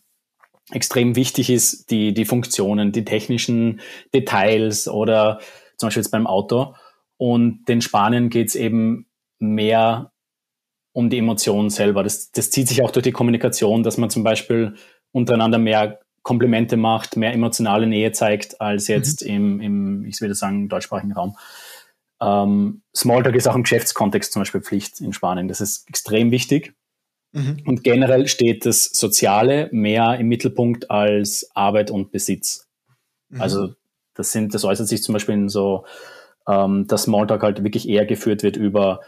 extrem 0.70 1.16
wichtig 1.16 1.50
ist, 1.50 1.90
die, 1.90 2.14
die 2.14 2.24
Funktionen, 2.24 2.92
die 2.92 3.04
technischen 3.04 3.80
Details 4.14 4.88
oder 4.88 5.40
zum 5.76 5.88
Beispiel 5.88 6.02
jetzt 6.02 6.12
beim 6.12 6.26
Auto. 6.26 6.74
Und 7.16 7.64
den 7.66 7.80
Spaniern 7.82 8.30
geht 8.30 8.48
es 8.48 8.54
eben 8.54 9.06
mehr 9.38 10.11
um 10.92 11.10
die 11.10 11.18
Emotionen 11.18 11.70
selber. 11.70 12.02
Das, 12.02 12.30
das 12.32 12.50
zieht 12.50 12.68
sich 12.68 12.82
auch 12.82 12.90
durch 12.90 13.04
die 13.04 13.12
Kommunikation, 13.12 13.82
dass 13.82 13.96
man 13.96 14.10
zum 14.10 14.22
Beispiel 14.22 14.74
untereinander 15.12 15.58
mehr 15.58 16.00
Komplimente 16.22 16.76
macht, 16.76 17.16
mehr 17.16 17.32
emotionale 17.32 17.86
Nähe 17.86 18.12
zeigt, 18.12 18.60
als 18.60 18.88
jetzt 18.88 19.22
mhm. 19.22 19.28
im, 19.28 19.60
im, 19.60 20.04
ich 20.04 20.20
würde 20.20 20.34
sagen, 20.34 20.68
deutschsprachigen 20.68 21.12
Raum. 21.12 21.36
Ähm, 22.20 22.82
Smalltalk 22.94 23.34
ist 23.34 23.48
auch 23.48 23.56
im 23.56 23.64
Geschäftskontext 23.64 24.32
zum 24.32 24.42
Beispiel 24.42 24.60
Pflicht 24.60 25.00
in 25.00 25.12
Spanien. 25.12 25.48
Das 25.48 25.60
ist 25.60 25.88
extrem 25.88 26.30
wichtig. 26.30 26.74
Mhm. 27.32 27.62
Und 27.66 27.82
generell 27.82 28.28
steht 28.28 28.66
das 28.66 28.84
Soziale 28.84 29.68
mehr 29.72 30.18
im 30.18 30.28
Mittelpunkt 30.28 30.90
als 30.90 31.50
Arbeit 31.54 31.90
und 31.90 32.12
Besitz. 32.12 32.68
Mhm. 33.30 33.40
Also 33.40 33.74
das 34.14 34.30
sind, 34.30 34.54
das 34.54 34.64
äußert 34.64 34.86
sich 34.86 35.02
zum 35.02 35.14
Beispiel 35.14 35.34
in 35.34 35.48
so, 35.48 35.84
ähm, 36.46 36.86
dass 36.86 37.04
Smalltalk 37.04 37.42
halt 37.42 37.64
wirklich 37.64 37.88
eher 37.88 38.06
geführt 38.06 38.42
wird 38.42 38.56
über 38.56 39.00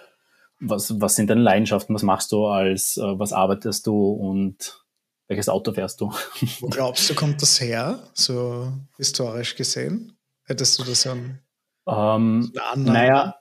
was, 0.68 1.00
was 1.00 1.16
sind 1.16 1.30
deine 1.30 1.42
Leidenschaften, 1.42 1.94
was 1.94 2.02
machst 2.02 2.32
du 2.32 2.46
als, 2.46 2.96
äh, 2.96 3.18
was 3.18 3.32
arbeitest 3.32 3.86
du 3.86 4.10
und 4.10 4.84
welches 5.28 5.48
Auto 5.48 5.72
fährst 5.72 6.00
du? 6.00 6.12
Wo 6.60 6.68
glaubst 6.68 7.08
du, 7.08 7.14
kommt 7.14 7.40
das 7.40 7.60
her, 7.60 8.02
so 8.12 8.72
historisch 8.96 9.56
gesehen? 9.56 10.18
Hättest 10.44 10.78
du 10.78 10.84
das 10.84 11.06
an? 11.06 11.40
Ähm, 11.88 12.52
naja, 12.76 13.36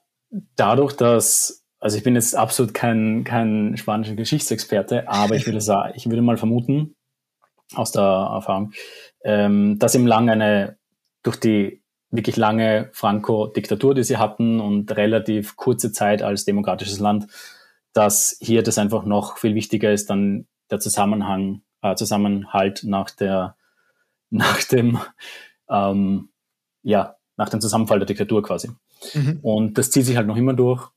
dadurch, 0.55 0.93
dass, 0.93 1.65
also 1.79 1.97
ich 1.97 2.03
bin 2.03 2.15
jetzt 2.15 2.35
absolut 2.35 2.73
kein, 2.73 3.23
kein 3.23 3.75
spanischer 3.77 4.15
Geschichtsexperte, 4.15 5.07
aber 5.07 5.35
ich 5.35 5.45
würde 5.45 5.61
sagen, 5.61 5.93
ich 5.95 6.05
würde 6.05 6.21
mal 6.21 6.37
vermuten, 6.37 6.95
aus 7.75 7.91
der 7.91 8.03
Erfahrung, 8.03 8.73
ähm, 9.23 9.77
dass 9.79 9.95
im 9.95 10.07
Lang 10.07 10.29
eine, 10.29 10.77
durch 11.23 11.37
die 11.37 11.82
wirklich 12.13 12.37
lange 12.37 12.89
Franco-Diktatur, 12.93 13.95
die 13.95 14.03
sie 14.03 14.17
hatten 14.17 14.61
und 14.61 14.95
relativ 14.95 15.55
kurze 15.55 15.91
Zeit 15.91 16.21
als 16.21 16.45
demokratisches 16.45 16.99
Land, 16.99 17.27
dass 17.91 18.37
hier 18.39 18.61
das 18.61 18.77
einfach 18.77 19.03
noch 19.03 19.37
viel 19.37 19.55
wichtiger 19.55 19.91
ist, 19.91 20.09
dann 20.09 20.45
der 20.69 20.79
Zusammenhang 20.79 21.63
äh, 21.81 21.95
Zusammenhalt 21.95 22.83
nach 22.83 23.09
der, 23.09 23.55
nach 24.29 24.63
dem, 24.63 24.99
ähm, 25.69 26.29
ja, 26.83 27.15
nach 27.35 27.49
dem 27.49 27.61
Zusammenfall 27.61 27.97
der 27.97 28.05
Diktatur 28.05 28.43
quasi. 28.43 28.69
Mhm. 29.15 29.39
Und 29.41 29.77
das 29.79 29.89
zieht 29.89 30.05
sich 30.05 30.15
halt 30.15 30.27
noch 30.27 30.37
immer 30.37 30.53
durch. 30.53 30.89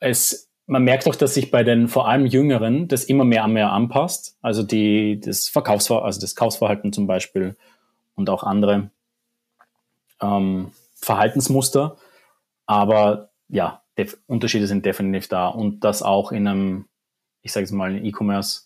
Es, 0.00 0.50
man 0.66 0.82
merkt 0.82 1.06
auch, 1.06 1.14
dass 1.14 1.34
sich 1.34 1.50
bei 1.50 1.62
den 1.62 1.88
vor 1.88 2.08
allem 2.08 2.24
Jüngeren 2.24 2.88
das 2.88 3.04
immer 3.04 3.24
mehr 3.24 3.44
und 3.44 3.52
mehr 3.52 3.70
anpasst. 3.70 4.38
Also 4.40 4.62
die, 4.62 5.20
das 5.20 5.48
Verkaufsverhalten, 5.48 6.06
also 6.06 6.20
das 6.22 6.34
Kaufsverhalten 6.34 6.92
zum 6.94 7.06
Beispiel 7.06 7.54
und 8.14 8.30
auch 8.30 8.44
andere 8.44 8.90
ähm, 10.22 10.72
Verhaltensmuster. 10.94 11.96
Aber 12.66 13.30
ja, 13.48 13.82
Unterschiede 14.26 14.66
sind 14.66 14.86
definitiv 14.86 15.28
da 15.28 15.48
und 15.48 15.80
das 15.80 16.02
auch 16.02 16.32
in 16.32 16.46
einem, 16.46 16.88
ich 17.42 17.52
sage 17.52 17.64
jetzt 17.64 17.72
mal, 17.72 17.94
in 17.94 18.04
E-Commerce 18.04 18.62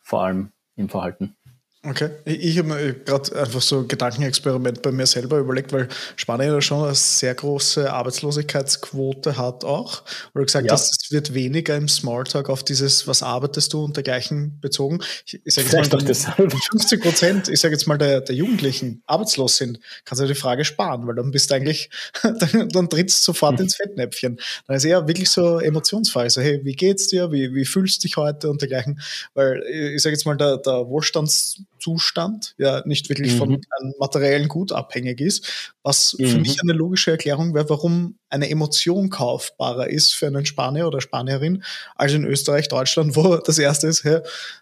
vor 0.00 0.22
allem 0.22 0.52
im 0.76 0.88
Verhalten. 0.88 1.36
Okay, 1.84 2.10
ich 2.26 2.56
habe 2.58 2.68
mir 2.68 2.92
gerade 2.92 3.34
einfach 3.34 3.60
so 3.60 3.80
ein 3.80 3.88
Gedankenexperiment 3.88 4.82
bei 4.82 4.92
mir 4.92 5.04
selber 5.04 5.38
überlegt, 5.38 5.72
weil 5.72 5.88
Spanien 6.14 6.52
ja 6.52 6.60
schon 6.60 6.84
eine 6.84 6.94
sehr 6.94 7.34
große 7.34 7.92
Arbeitslosigkeitsquote 7.92 9.36
hat 9.36 9.64
auch, 9.64 10.04
weil 10.32 10.42
du 10.42 10.46
gesagt 10.46 10.66
ja. 10.66 10.74
hast, 10.74 11.02
es 11.02 11.10
wird 11.10 11.34
weniger 11.34 11.76
im 11.76 11.88
Smalltalk 11.88 12.50
auf 12.50 12.62
dieses, 12.62 13.08
was 13.08 13.24
arbeitest 13.24 13.72
du 13.72 13.82
und 13.82 13.96
dergleichen 13.96 14.60
bezogen. 14.60 15.00
Ich, 15.26 15.40
ich 15.44 15.54
sage 15.54 15.76
jetzt 15.76 16.28
mal, 16.28 16.38
wenn 16.38 16.50
50 16.50 17.02
Prozent, 17.02 17.48
ich 17.48 17.58
sage 17.58 17.74
jetzt 17.74 17.88
mal, 17.88 17.98
der, 17.98 18.20
der 18.20 18.36
Jugendlichen 18.36 19.02
arbeitslos 19.08 19.56
sind, 19.56 19.80
kannst 20.04 20.22
du 20.22 20.28
die 20.28 20.36
Frage 20.36 20.64
sparen, 20.64 21.04
weil 21.08 21.16
dann 21.16 21.32
bist 21.32 21.50
du 21.50 21.56
eigentlich, 21.56 21.90
dann, 22.22 22.68
dann 22.68 22.90
trittst 22.90 23.22
du 23.22 23.32
sofort 23.32 23.58
hm. 23.58 23.64
ins 23.64 23.74
Fettnäpfchen. 23.74 24.38
Dann 24.68 24.76
ist 24.76 24.84
eher 24.84 25.08
wirklich 25.08 25.30
so 25.30 25.58
emotionsfrei, 25.58 26.28
so 26.28 26.42
hey, 26.42 26.60
wie 26.62 26.76
geht's 26.76 27.08
dir, 27.08 27.32
wie, 27.32 27.52
wie 27.52 27.64
fühlst 27.64 28.04
du 28.04 28.06
dich 28.06 28.16
heute 28.16 28.50
und 28.50 28.60
dergleichen, 28.60 29.00
weil 29.34 29.64
ich 29.66 30.00
sage 30.00 30.14
jetzt 30.14 30.26
mal, 30.26 30.36
der, 30.36 30.58
der 30.58 30.86
Wohlstands 30.86 31.56
Zustand, 31.82 32.54
ja 32.58 32.82
nicht 32.86 33.08
wirklich 33.08 33.32
mhm. 33.34 33.38
von 33.38 33.48
einem 33.48 33.94
materiellen 33.98 34.48
Gut 34.48 34.70
abhängig 34.70 35.20
ist, 35.20 35.74
was 35.82 36.16
mhm. 36.18 36.26
für 36.26 36.38
mich 36.38 36.62
eine 36.62 36.72
logische 36.72 37.10
Erklärung 37.10 37.54
wäre, 37.54 37.68
warum 37.68 38.18
eine 38.28 38.48
Emotion 38.48 39.10
kaufbarer 39.10 39.90
ist 39.90 40.14
für 40.14 40.28
einen 40.28 40.46
Spanier 40.46 40.86
oder 40.86 41.00
Spanierin 41.00 41.64
als 41.96 42.12
in 42.12 42.24
Österreich, 42.24 42.68
Deutschland, 42.68 43.16
wo 43.16 43.36
das 43.44 43.58
erste 43.58 43.88
ist, 43.88 44.04
hey, 44.04 44.20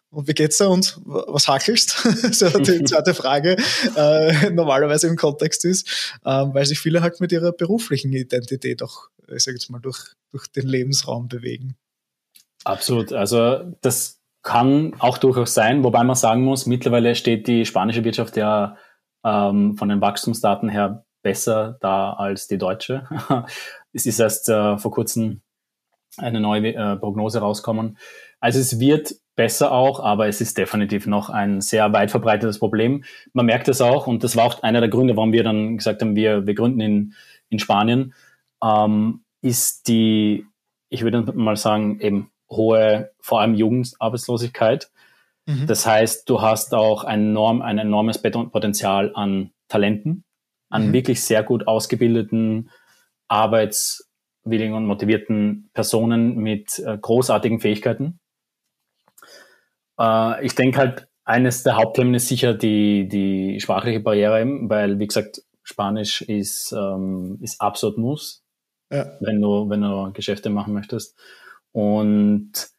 und 0.09 0.27
wie 0.27 0.35
geht's 0.35 0.59
da 0.59 0.67
und 0.67 0.99
was 1.05 1.47
hakelst? 1.47 1.91
so 2.33 2.49
die 2.49 2.85
zweite 2.85 3.15
Frage 3.15 3.57
äh, 3.97 4.51
normalerweise 4.51 5.07
im 5.07 5.17
Kontext 5.17 5.65
ist, 5.65 6.17
äh, 6.25 6.31
weil 6.31 6.65
sich 6.65 6.81
viele 6.81 7.03
halt 7.03 7.21
mit 7.21 7.33
ihrer 7.33 7.53
beruflichen 7.53 8.13
Identität 8.13 8.83
auch, 8.83 9.09
ich 9.29 9.45
sag 9.45 9.53
jetzt 9.53 9.71
mal, 9.71 9.79
durch, 9.79 10.15
durch 10.31 10.47
den 10.49 10.67
Lebensraum 10.67 11.29
bewegen. 11.29 11.77
Absolut. 12.65 13.13
Also 13.13 13.75
das 13.83 14.20
kann 14.43 14.95
auch 14.99 15.19
durchaus 15.19 15.55
sein, 15.55 15.85
wobei 15.85 16.03
man 16.03 16.17
sagen 16.17 16.43
muss, 16.43 16.67
mittlerweile 16.67 17.15
steht 17.15 17.47
die 17.47 17.67
spanische 17.67 18.05
Wirtschaft 18.05 18.37
ja 18.37 18.77
ähm, 19.25 19.77
von 19.77 19.89
den 19.89 20.01
Wachstumsdaten 20.01 20.69
her 20.69 21.05
besser 21.23 21.77
da 21.81 22.15
als 22.15 22.47
die 22.47 22.59
deutsche. 22.59 23.07
es 23.93 24.07
ist 24.07 24.19
erst 24.19 24.49
äh, 24.49 24.79
vor 24.79 24.91
kurzem 24.91 25.43
eine 26.17 26.41
neue 26.41 26.75
äh, 26.75 26.97
Prognose 26.97 27.41
rauskommen. 27.41 27.99
Also 28.41 28.59
es 28.59 28.81
wird 28.81 29.15
besser 29.37 29.73
auch, 29.73 30.01
aber 30.01 30.29
es 30.29 30.41
ist 30.41 30.59
definitiv 30.59 31.07
noch 31.07 31.31
ein 31.31 31.61
sehr 31.61 31.93
weit 31.93 32.11
verbreitetes 32.11 32.59
Problem. 32.59 33.05
Man 33.33 33.47
merkt 33.47 33.69
es 33.69 33.81
auch 33.81 34.07
und 34.07 34.25
das 34.25 34.37
war 34.37 34.45
auch 34.45 34.63
einer 34.63 34.81
der 34.81 34.89
Gründe, 34.89 35.17
warum 35.17 35.33
wir 35.33 35.45
dann 35.45 35.77
gesagt 35.77 36.03
haben, 36.03 36.17
wir, 36.17 36.47
wir 36.47 36.55
gründen 36.55 36.81
in, 36.81 37.15
in 37.49 37.59
Spanien, 37.59 38.15
ähm, 38.63 39.25
ist 39.43 39.89
die, 39.89 40.47
ich 40.89 41.03
würde 41.03 41.23
mal 41.33 41.57
sagen, 41.57 42.01
eben 42.01 42.31
hohe, 42.51 43.11
vor 43.21 43.41
allem 43.41 43.55
Jugendarbeitslosigkeit. 43.55 44.91
Mhm. 45.47 45.67
Das 45.67 45.87
heißt, 45.87 46.29
du 46.29 46.43
hast 46.43 46.75
auch 46.75 47.05
ein, 47.05 47.31
enorm, 47.31 47.63
ein 47.63 47.79
enormes 47.79 48.21
Potenzial 48.21 49.13
an 49.15 49.53
Talenten, 49.69 50.25
an 50.69 50.89
mhm. 50.89 50.93
wirklich 50.93 51.23
sehr 51.23 51.43
gut 51.43 51.67
ausgebildeten, 51.67 52.71
arbeitswilligen 53.29 54.75
und 54.75 54.87
motivierten 54.87 55.71
Personen 55.73 56.37
mit 56.37 56.79
äh, 56.81 56.99
großartigen 56.99 57.61
Fähigkeiten. 57.61 58.19
Äh, 59.99 60.45
ich 60.45 60.55
denke 60.55 60.79
halt, 60.79 61.09
eines 61.25 61.63
der 61.63 61.77
Hauptthemen 61.77 62.15
ist 62.15 62.29
sicher 62.29 62.55
die, 62.55 63.07
die 63.07 63.61
sprachliche 63.61 64.01
Barriere, 64.01 64.45
weil, 64.69 64.99
wie 64.99 65.07
gesagt, 65.07 65.43
Spanisch 65.63 66.23
ist, 66.23 66.73
ähm, 66.73 67.39
ist 67.41 67.61
absolut 67.61 67.99
Muss, 67.99 68.43
ja. 68.91 69.07
wenn, 69.21 69.41
du, 69.41 69.69
wenn 69.69 69.83
du 69.83 70.11
Geschäfte 70.13 70.51
machen 70.51 70.75
möchtest. 70.75 71.17
Und 71.73 72.71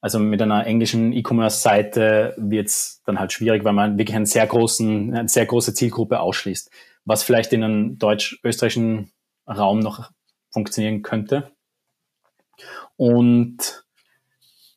also 0.00 0.18
mit 0.18 0.40
einer 0.40 0.66
englischen 0.66 1.12
E-Commerce-Seite 1.12 2.34
wird 2.36 2.68
es 2.68 3.02
dann 3.04 3.18
halt 3.18 3.32
schwierig, 3.32 3.64
weil 3.64 3.72
man 3.72 3.98
wirklich 3.98 4.16
einen 4.16 4.26
sehr 4.26 4.46
großen, 4.46 5.14
eine 5.14 5.28
sehr 5.28 5.46
große 5.46 5.74
Zielgruppe 5.74 6.20
ausschließt, 6.20 6.70
was 7.04 7.22
vielleicht 7.22 7.52
in 7.52 7.64
einem 7.64 7.98
deutsch-österreichischen 7.98 9.10
Raum 9.48 9.80
noch 9.80 10.10
funktionieren 10.50 11.02
könnte. 11.02 11.50
Und 12.96 13.84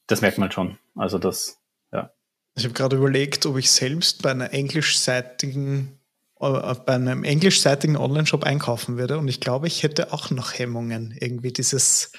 das 0.07 0.21
merkt 0.21 0.37
man 0.37 0.51
schon. 0.51 0.77
Also 0.95 1.19
das, 1.19 1.59
ja. 1.91 2.11
Ich 2.55 2.63
habe 2.63 2.73
gerade 2.73 2.97
überlegt, 2.97 3.45
ob 3.45 3.57
ich 3.57 3.71
selbst 3.71 4.21
bei 4.23 4.31
einer 4.31 4.51
englischseitigen 4.51 5.99
äh, 6.39 6.75
bei 6.85 6.95
einem 6.95 7.23
englischseitigen 7.23 7.97
Online-Shop 7.97 8.43
einkaufen 8.43 8.97
würde. 8.97 9.17
Und 9.17 9.27
ich 9.27 9.39
glaube, 9.39 9.67
ich 9.67 9.83
hätte 9.83 10.13
auch 10.13 10.29
noch 10.31 10.57
Hemmungen, 10.57 11.15
irgendwie 11.19 11.51
dieses 11.51 12.11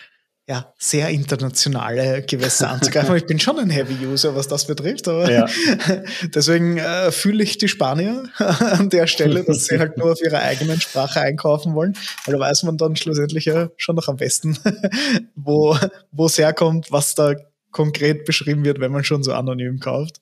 ja, 0.50 0.74
sehr 0.78 1.10
internationale 1.10 2.22
Gewässer 2.22 2.70
anzugreifen. 2.70 3.14
ich 3.14 3.24
bin 3.24 3.38
schon 3.38 3.56
ein 3.60 3.70
Heavy-User, 3.70 4.34
was 4.34 4.48
das 4.48 4.66
betrifft, 4.66 5.06
aber 5.06 5.30
ja. 5.30 5.46
deswegen 6.34 6.76
äh, 6.76 7.12
fühle 7.12 7.44
ich 7.44 7.56
die 7.56 7.68
Spanier 7.68 8.24
an 8.38 8.90
der 8.90 9.06
Stelle, 9.06 9.44
dass 9.46 9.66
sie 9.66 9.78
halt 9.78 9.96
nur 9.96 10.10
auf 10.10 10.20
ihrer 10.20 10.40
eigenen 10.40 10.80
Sprache 10.80 11.20
einkaufen 11.20 11.76
wollen, 11.76 11.96
weil 12.24 12.34
da 12.34 12.40
weiß 12.40 12.64
man 12.64 12.76
dann 12.76 12.96
schlussendlich 12.96 13.44
ja 13.44 13.68
schon 13.76 13.94
noch 13.94 14.08
am 14.08 14.16
besten, 14.16 14.58
wo 15.36 15.76
es 16.18 16.36
herkommt, 16.36 16.90
was 16.90 17.14
da 17.14 17.34
konkret 17.70 18.24
beschrieben 18.24 18.64
wird, 18.64 18.80
wenn 18.80 18.92
man 18.92 19.04
schon 19.04 19.22
so 19.22 19.32
anonym 19.32 19.80
kauft. 19.80 20.20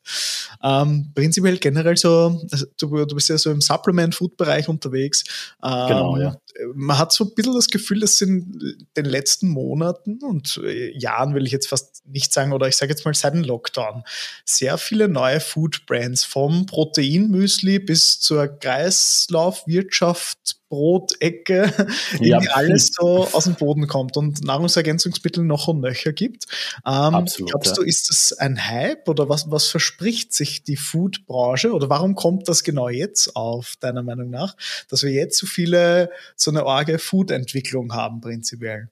Ähm, 0.62 1.12
prinzipiell 1.14 1.58
generell 1.58 1.96
so, 1.96 2.40
also 2.50 2.66
du, 2.78 3.04
du 3.04 3.14
bist 3.14 3.28
ja 3.28 3.38
so 3.38 3.50
im 3.50 3.60
Supplement-Food-Bereich 3.60 4.68
unterwegs. 4.68 5.24
Ähm, 5.62 5.88
genau, 5.88 6.18
ja. 6.18 6.36
Man 6.74 6.98
hat 6.98 7.12
so 7.12 7.24
ein 7.24 7.34
bisschen 7.34 7.54
das 7.54 7.68
Gefühl, 7.68 8.00
dass 8.00 8.20
in 8.20 8.86
den 8.96 9.04
letzten 9.04 9.48
Monaten 9.48 10.18
und 10.22 10.60
äh, 10.64 10.96
Jahren 10.98 11.34
will 11.34 11.46
ich 11.46 11.52
jetzt 11.52 11.68
fast 11.68 12.02
nicht 12.06 12.32
sagen, 12.32 12.52
oder 12.52 12.68
ich 12.68 12.76
sage 12.76 12.90
jetzt 12.90 13.04
mal 13.04 13.14
seit 13.14 13.34
dem 13.34 13.44
Lockdown, 13.44 14.02
sehr 14.44 14.78
viele 14.78 15.08
neue 15.08 15.40
Food-Brands 15.40 16.24
vom 16.24 16.66
Proteinmüsli 16.66 17.78
bis 17.78 18.18
zur 18.20 18.48
Kreislaufwirtschaft 18.48 20.57
Brotecke, 20.68 21.72
ja. 22.20 22.40
die 22.40 22.48
alles 22.48 22.92
so 22.92 23.28
aus 23.32 23.44
dem 23.44 23.54
Boden 23.54 23.86
kommt 23.86 24.16
und 24.16 24.44
Nahrungsergänzungsmittel 24.44 25.44
noch 25.44 25.68
und 25.68 25.80
nöcher 25.80 26.12
gibt. 26.12 26.46
Ähm, 26.86 27.14
Absolut, 27.14 27.50
glaubst 27.50 27.70
ja. 27.70 27.74
du, 27.76 27.82
ist 27.82 28.10
das 28.10 28.32
ein 28.38 28.68
Hype 28.68 29.08
oder 29.08 29.28
was, 29.28 29.50
was 29.50 29.68
verspricht 29.68 30.32
sich 30.32 30.62
die 30.64 30.76
Foodbranche 30.76 31.72
oder 31.72 31.88
warum 31.88 32.14
kommt 32.14 32.48
das 32.48 32.64
genau 32.64 32.88
jetzt 32.88 33.34
auf, 33.36 33.74
deiner 33.80 34.02
Meinung 34.02 34.30
nach, 34.30 34.56
dass 34.88 35.02
wir 35.02 35.10
jetzt 35.10 35.38
so 35.38 35.46
viele, 35.46 36.10
so 36.36 36.50
eine 36.50 36.64
arge 36.64 36.98
Food-Entwicklung 36.98 37.94
haben 37.94 38.20
prinzipiell? 38.20 38.90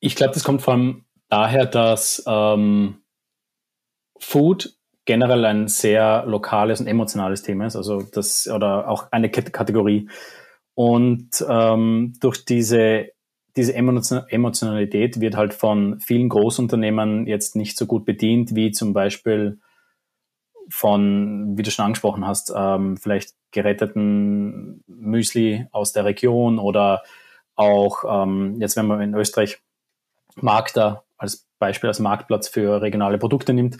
Ich 0.00 0.16
glaube, 0.16 0.34
das 0.34 0.44
kommt 0.44 0.62
vor 0.62 0.74
allem 0.74 1.04
daher, 1.28 1.66
dass 1.66 2.22
ähm, 2.26 3.02
Food 4.18 4.74
generell 5.04 5.44
ein 5.44 5.68
sehr 5.68 6.24
lokales 6.26 6.80
und 6.80 6.86
emotionales 6.86 7.42
Thema 7.42 7.66
ist, 7.66 7.76
also 7.76 8.02
das 8.02 8.48
oder 8.48 8.88
auch 8.88 9.10
eine 9.10 9.30
Kategorie. 9.30 10.08
Und 10.74 11.44
ähm, 11.48 12.14
durch 12.20 12.44
diese, 12.44 13.08
diese 13.56 13.74
Emotionalität 13.74 15.20
wird 15.20 15.36
halt 15.36 15.54
von 15.54 16.00
vielen 16.00 16.28
Großunternehmen 16.28 17.26
jetzt 17.26 17.56
nicht 17.56 17.76
so 17.76 17.86
gut 17.86 18.04
bedient, 18.04 18.54
wie 18.54 18.70
zum 18.70 18.92
Beispiel 18.92 19.58
von, 20.70 21.58
wie 21.58 21.62
du 21.62 21.70
schon 21.70 21.86
angesprochen 21.86 22.26
hast, 22.26 22.52
ähm, 22.54 22.96
vielleicht 22.96 23.34
geretteten 23.50 24.84
Müsli 24.86 25.66
aus 25.72 25.92
der 25.92 26.04
Region 26.04 26.58
oder 26.58 27.02
auch 27.56 28.04
ähm, 28.08 28.56
jetzt, 28.60 28.76
wenn 28.76 28.86
man 28.86 29.00
in 29.00 29.14
Österreich 29.14 29.58
Markter 30.36 31.04
als 31.18 31.48
Beispiel 31.58 31.88
als 31.88 31.98
Marktplatz 31.98 32.48
für 32.48 32.80
regionale 32.80 33.18
Produkte 33.18 33.52
nimmt, 33.52 33.78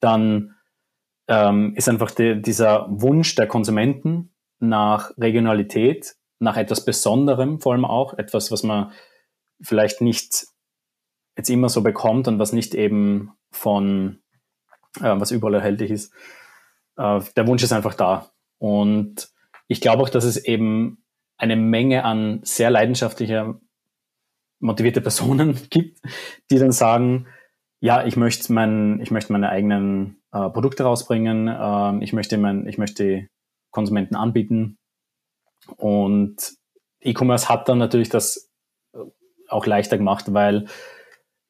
dann 0.00 0.56
ähm, 1.30 1.74
ist 1.76 1.88
einfach 1.88 2.10
die, 2.10 2.42
dieser 2.42 2.86
Wunsch 2.90 3.36
der 3.36 3.46
Konsumenten 3.46 4.34
nach 4.58 5.16
Regionalität, 5.16 6.16
nach 6.40 6.56
etwas 6.56 6.84
Besonderem 6.84 7.60
vor 7.60 7.72
allem 7.72 7.84
auch, 7.84 8.18
etwas, 8.18 8.50
was 8.50 8.64
man 8.64 8.90
vielleicht 9.62 10.00
nicht 10.00 10.46
jetzt 11.36 11.48
immer 11.48 11.68
so 11.68 11.82
bekommt 11.82 12.26
und 12.26 12.40
was 12.40 12.52
nicht 12.52 12.74
eben 12.74 13.30
von, 13.52 14.20
äh, 14.98 15.14
was 15.20 15.30
überall 15.30 15.54
erhältlich 15.54 15.92
ist. 15.92 16.12
Äh, 16.96 17.20
der 17.36 17.46
Wunsch 17.46 17.62
ist 17.62 17.72
einfach 17.72 17.94
da. 17.94 18.32
Und 18.58 19.30
ich 19.68 19.80
glaube 19.80 20.02
auch, 20.02 20.08
dass 20.08 20.24
es 20.24 20.36
eben 20.36 21.04
eine 21.36 21.54
Menge 21.54 22.04
an 22.04 22.40
sehr 22.42 22.70
leidenschaftlicher, 22.70 23.60
motivierte 24.58 25.00
Personen 25.00 25.56
gibt, 25.70 26.00
die 26.50 26.58
dann 26.58 26.72
sagen, 26.72 27.28
ja, 27.78 28.04
ich 28.04 28.16
möchte 28.16 28.52
mein, 28.52 29.00
ich 29.00 29.12
möchte 29.12 29.32
meine 29.32 29.48
eigenen 29.48 30.19
äh, 30.32 30.50
Produkte 30.50 30.84
rausbringen, 30.84 31.48
äh, 31.48 32.04
ich 32.04 32.12
möchte 32.12 32.38
mein, 32.38 32.66
ich 32.66 32.78
möchte 32.78 33.28
Konsumenten 33.70 34.16
anbieten 34.16 34.78
und 35.76 36.36
E-Commerce 37.00 37.48
hat 37.48 37.68
dann 37.68 37.78
natürlich 37.78 38.08
das 38.08 38.50
äh, 38.94 38.98
auch 39.48 39.66
leichter 39.66 39.98
gemacht, 39.98 40.32
weil 40.32 40.66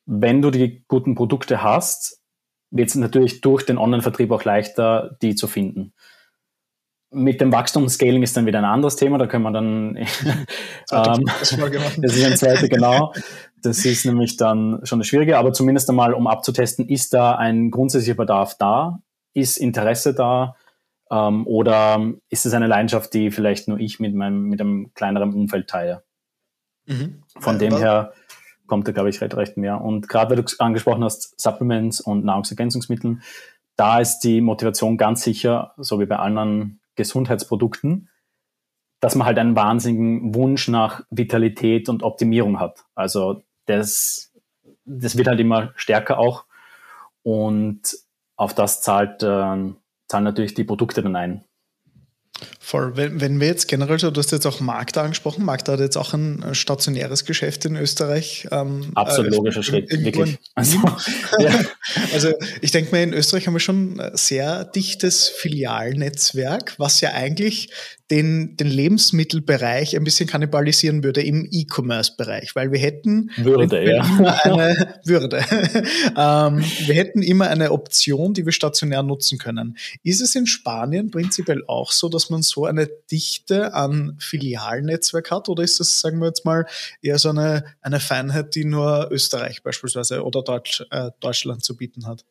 wenn 0.07 0.43
du 0.43 0.51
die 0.51 0.85
guten 0.89 1.15
Produkte 1.15 1.63
hast, 1.63 2.21
wird 2.71 2.89
es 2.89 2.95
natürlich 2.95 3.41
durch 3.41 3.65
den 3.65 3.79
Online-Vertrieb 3.79 4.31
auch 4.31 4.45
leichter, 4.45 5.17
die 5.23 5.35
zu 5.35 5.47
finden. 5.47 5.93
Mit 7.13 7.41
dem 7.41 7.53
Wachstumsscaling 7.53 8.23
ist 8.23 8.37
dann 8.37 8.47
wieder 8.47 8.59
ein 8.59 8.65
anderes 8.65 8.97
Thema, 8.97 9.19
da 9.19 9.27
können 9.27 9.43
wir 9.43 9.53
dann, 9.53 9.97
ähm, 9.97 10.07
das 11.41 11.53
ist 11.53 12.25
ein 12.25 12.37
zweiter, 12.37 12.69
genau. 12.69 13.13
Das 13.63 13.85
ist 13.85 14.07
nämlich 14.07 14.37
dann 14.37 14.81
schon 14.85 15.01
das 15.01 15.09
Schwierige, 15.09 15.39
aber 15.39 15.53
zumindest 15.53 15.91
einmal, 15.91 16.15
um 16.15 16.27
abzutesten, 16.27 16.89
ist 16.89 17.13
da 17.13 17.35
ein 17.37 17.71
grundsätzlicher 17.71 18.17
Bedarf 18.17 18.57
da? 18.59 19.01
Ist 19.35 19.59
Interesse 19.59 20.15
da? 20.15 20.57
Ähm, 21.11 21.47
oder 21.47 22.01
ist 22.29 22.47
es 22.47 22.55
eine 22.55 22.69
Leidenschaft, 22.69 23.13
die 23.13 23.31
vielleicht 23.31 23.69
nur 23.69 23.79
ich 23.79 23.99
mit 23.99 24.15
meinem, 24.15 24.45
mit 24.45 24.61
einem 24.61 24.93
kleineren 24.95 25.35
Umfeld 25.35 25.69
teile? 25.69 26.05
Mhm. 26.87 27.23
Von 27.39 27.59
dem 27.59 27.77
her 27.77 28.13
kommt 28.67 28.87
da, 28.87 28.93
glaube 28.93 29.11
ich, 29.11 29.21
recht, 29.21 29.37
recht 29.37 29.57
mehr. 29.57 29.81
Und 29.81 30.09
gerade 30.09 30.31
weil 30.31 30.43
du 30.43 30.55
angesprochen 30.59 31.05
hast, 31.05 31.39
Supplements 31.41 32.01
und 32.01 32.25
Nahrungsergänzungsmitteln, 32.25 33.23
da 33.77 33.99
ist 33.99 34.21
die 34.21 34.41
Motivation 34.41 34.97
ganz 34.97 35.23
sicher, 35.23 35.75
so 35.77 36.01
wie 36.01 36.07
bei 36.07 36.17
anderen 36.17 36.80
Gesundheitsprodukten, 37.01 38.11
dass 39.01 39.15
man 39.15 39.27
halt 39.27 39.39
einen 39.39 39.57
wahnsinnigen 39.57 40.35
Wunsch 40.35 40.69
nach 40.69 41.03
Vitalität 41.11 41.89
und 41.89 42.03
Optimierung 42.03 42.61
hat. 42.61 42.85
Also 42.95 43.43
das, 43.65 44.33
das 44.85 45.17
wird 45.17 45.29
halt 45.29 45.41
immer 45.41 45.73
stärker 45.77 46.19
auch. 46.19 46.45
Und 47.23 47.97
auf 48.37 48.55
das 48.55 48.83
zahlt, 48.83 49.23
äh, 49.23 49.27
zahlen 50.09 50.25
natürlich 50.25 50.55
die 50.55 50.65
Produkte 50.65 51.03
dann 51.03 51.17
ein. 51.17 51.45
Voll. 52.71 52.97
Wenn, 52.97 53.21
wenn 53.21 53.41
wir 53.41 53.49
jetzt 53.49 53.67
generell 53.67 53.99
so, 53.99 54.13
du 54.13 54.21
hast 54.21 54.31
jetzt 54.31 54.47
auch 54.47 54.61
Magda 54.61 55.03
angesprochen, 55.03 55.45
Magda 55.45 55.73
hat 55.73 55.81
jetzt 55.81 55.97
auch 55.97 56.15
ein 56.15 56.55
stationäres 56.55 57.25
Geschäft 57.25 57.65
in 57.65 57.75
Österreich. 57.75 58.47
Ähm, 58.53 58.93
Absolut 58.95 59.33
äh, 59.33 59.35
logischer 59.35 59.65
Schritt, 59.65 59.91
wirklich. 59.91 60.39
Also, 60.55 60.79
ja. 61.41 61.51
also 62.13 62.33
ich 62.61 62.71
denke 62.71 62.93
mal, 62.93 63.03
in 63.03 63.13
Österreich 63.13 63.49
haben 63.49 63.55
wir 63.55 63.61
schon 63.61 63.99
ein 63.99 64.17
sehr 64.17 64.67
dichtes 64.67 65.27
Filialnetzwerk, 65.27 66.75
was 66.79 67.01
ja 67.01 67.11
eigentlich 67.13 67.71
den, 68.11 68.57
den 68.57 68.67
Lebensmittelbereich 68.67 69.97
ein 69.97 70.05
bisschen 70.05 70.29
kannibalisieren 70.29 71.05
würde 71.05 71.23
im 71.23 71.47
E-Commerce-Bereich, 71.51 72.55
weil 72.55 72.73
wir 72.73 72.81
hätten 72.81 73.31
würde, 73.37 73.85
ja. 73.85 74.03
eine 74.43 74.95
Würde. 75.05 75.39
ähm, 76.17 76.65
wir 76.87 76.95
hätten 76.95 77.23
immer 77.23 77.49
eine 77.49 77.71
Option, 77.71 78.35
die 78.35 78.45
wir 78.45 78.53
stationär 78.53 79.03
nutzen 79.03 79.39
können. 79.39 79.77
Ist 80.03 80.21
es 80.21 80.35
in 80.35 80.47
Spanien 80.47 81.11
prinzipiell 81.11 81.63
auch 81.67 81.93
so, 81.93 82.09
dass 82.09 82.31
man 82.31 82.43
so 82.43 82.60
eine 82.67 82.89
Dichte 83.11 83.75
an 83.75 84.17
Filialnetzwerk 84.19 85.31
hat 85.31 85.49
oder 85.49 85.63
ist 85.63 85.81
das, 85.81 86.01
sagen 86.01 86.19
wir 86.19 86.27
jetzt 86.27 86.45
mal, 86.45 86.67
eher 87.03 87.19
so 87.19 87.31
eine, 87.31 87.65
eine 87.81 88.01
Feinheit, 88.01 88.55
die 88.55 88.65
nur 88.65 89.09
Österreich 89.11 89.63
beispielsweise 89.63 90.25
oder 90.25 90.43
Deutsch, 90.43 90.85
äh, 90.91 91.11
Deutschland 91.21 91.65
zu 91.65 91.77
bieten 91.77 92.07
hat? 92.07 92.25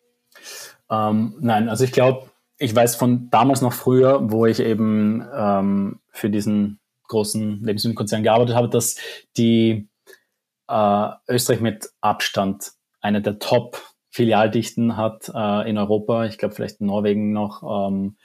Ähm, 0.90 1.36
nein, 1.40 1.70
also 1.70 1.84
ich 1.84 1.92
glaube, 1.92 2.30
ich 2.58 2.76
weiß 2.76 2.96
von 2.96 3.30
damals 3.30 3.62
noch 3.62 3.74
früher, 3.74 4.32
wo 4.32 4.46
ich 4.46 4.60
eben 4.60 5.26
ähm, 5.34 6.00
für 6.12 6.30
diesen 6.30 6.80
großen 7.08 7.64
Lebensmittelkonzern 7.64 8.24
gearbeitet 8.24 8.56
habe, 8.56 8.70
dass 8.70 8.96
die 9.38 9.90
äh, 10.68 11.10
Österreich 11.28 11.62
mit 11.62 11.90
Abstand 12.02 12.74
eine 13.02 13.22
der 13.22 13.40
Top-Filialdichten 13.40 14.98
hat 14.98 15.32
äh, 15.34 15.70
in 15.70 15.78
Europa. 15.78 16.26
Ich 16.26 16.38
glaube 16.38 16.56
vielleicht 16.56 16.82
Norwegen 16.82 17.32
noch 17.32 17.64
ähm, 17.64 18.18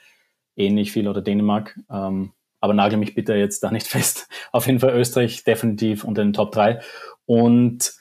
ähnlich 0.55 0.91
viel 0.91 1.07
oder 1.07 1.21
Dänemark. 1.21 1.79
Ähm, 1.89 2.33
aber 2.59 2.73
nagel 2.73 2.97
mich 2.97 3.15
bitte 3.15 3.35
jetzt 3.35 3.63
da 3.63 3.71
nicht 3.71 3.87
fest. 3.87 4.27
Auf 4.51 4.67
jeden 4.67 4.79
Fall 4.79 4.95
Österreich 4.95 5.43
definitiv 5.43 6.03
unter 6.03 6.23
den 6.23 6.33
Top 6.33 6.51
3. 6.51 6.79
Und 7.25 7.93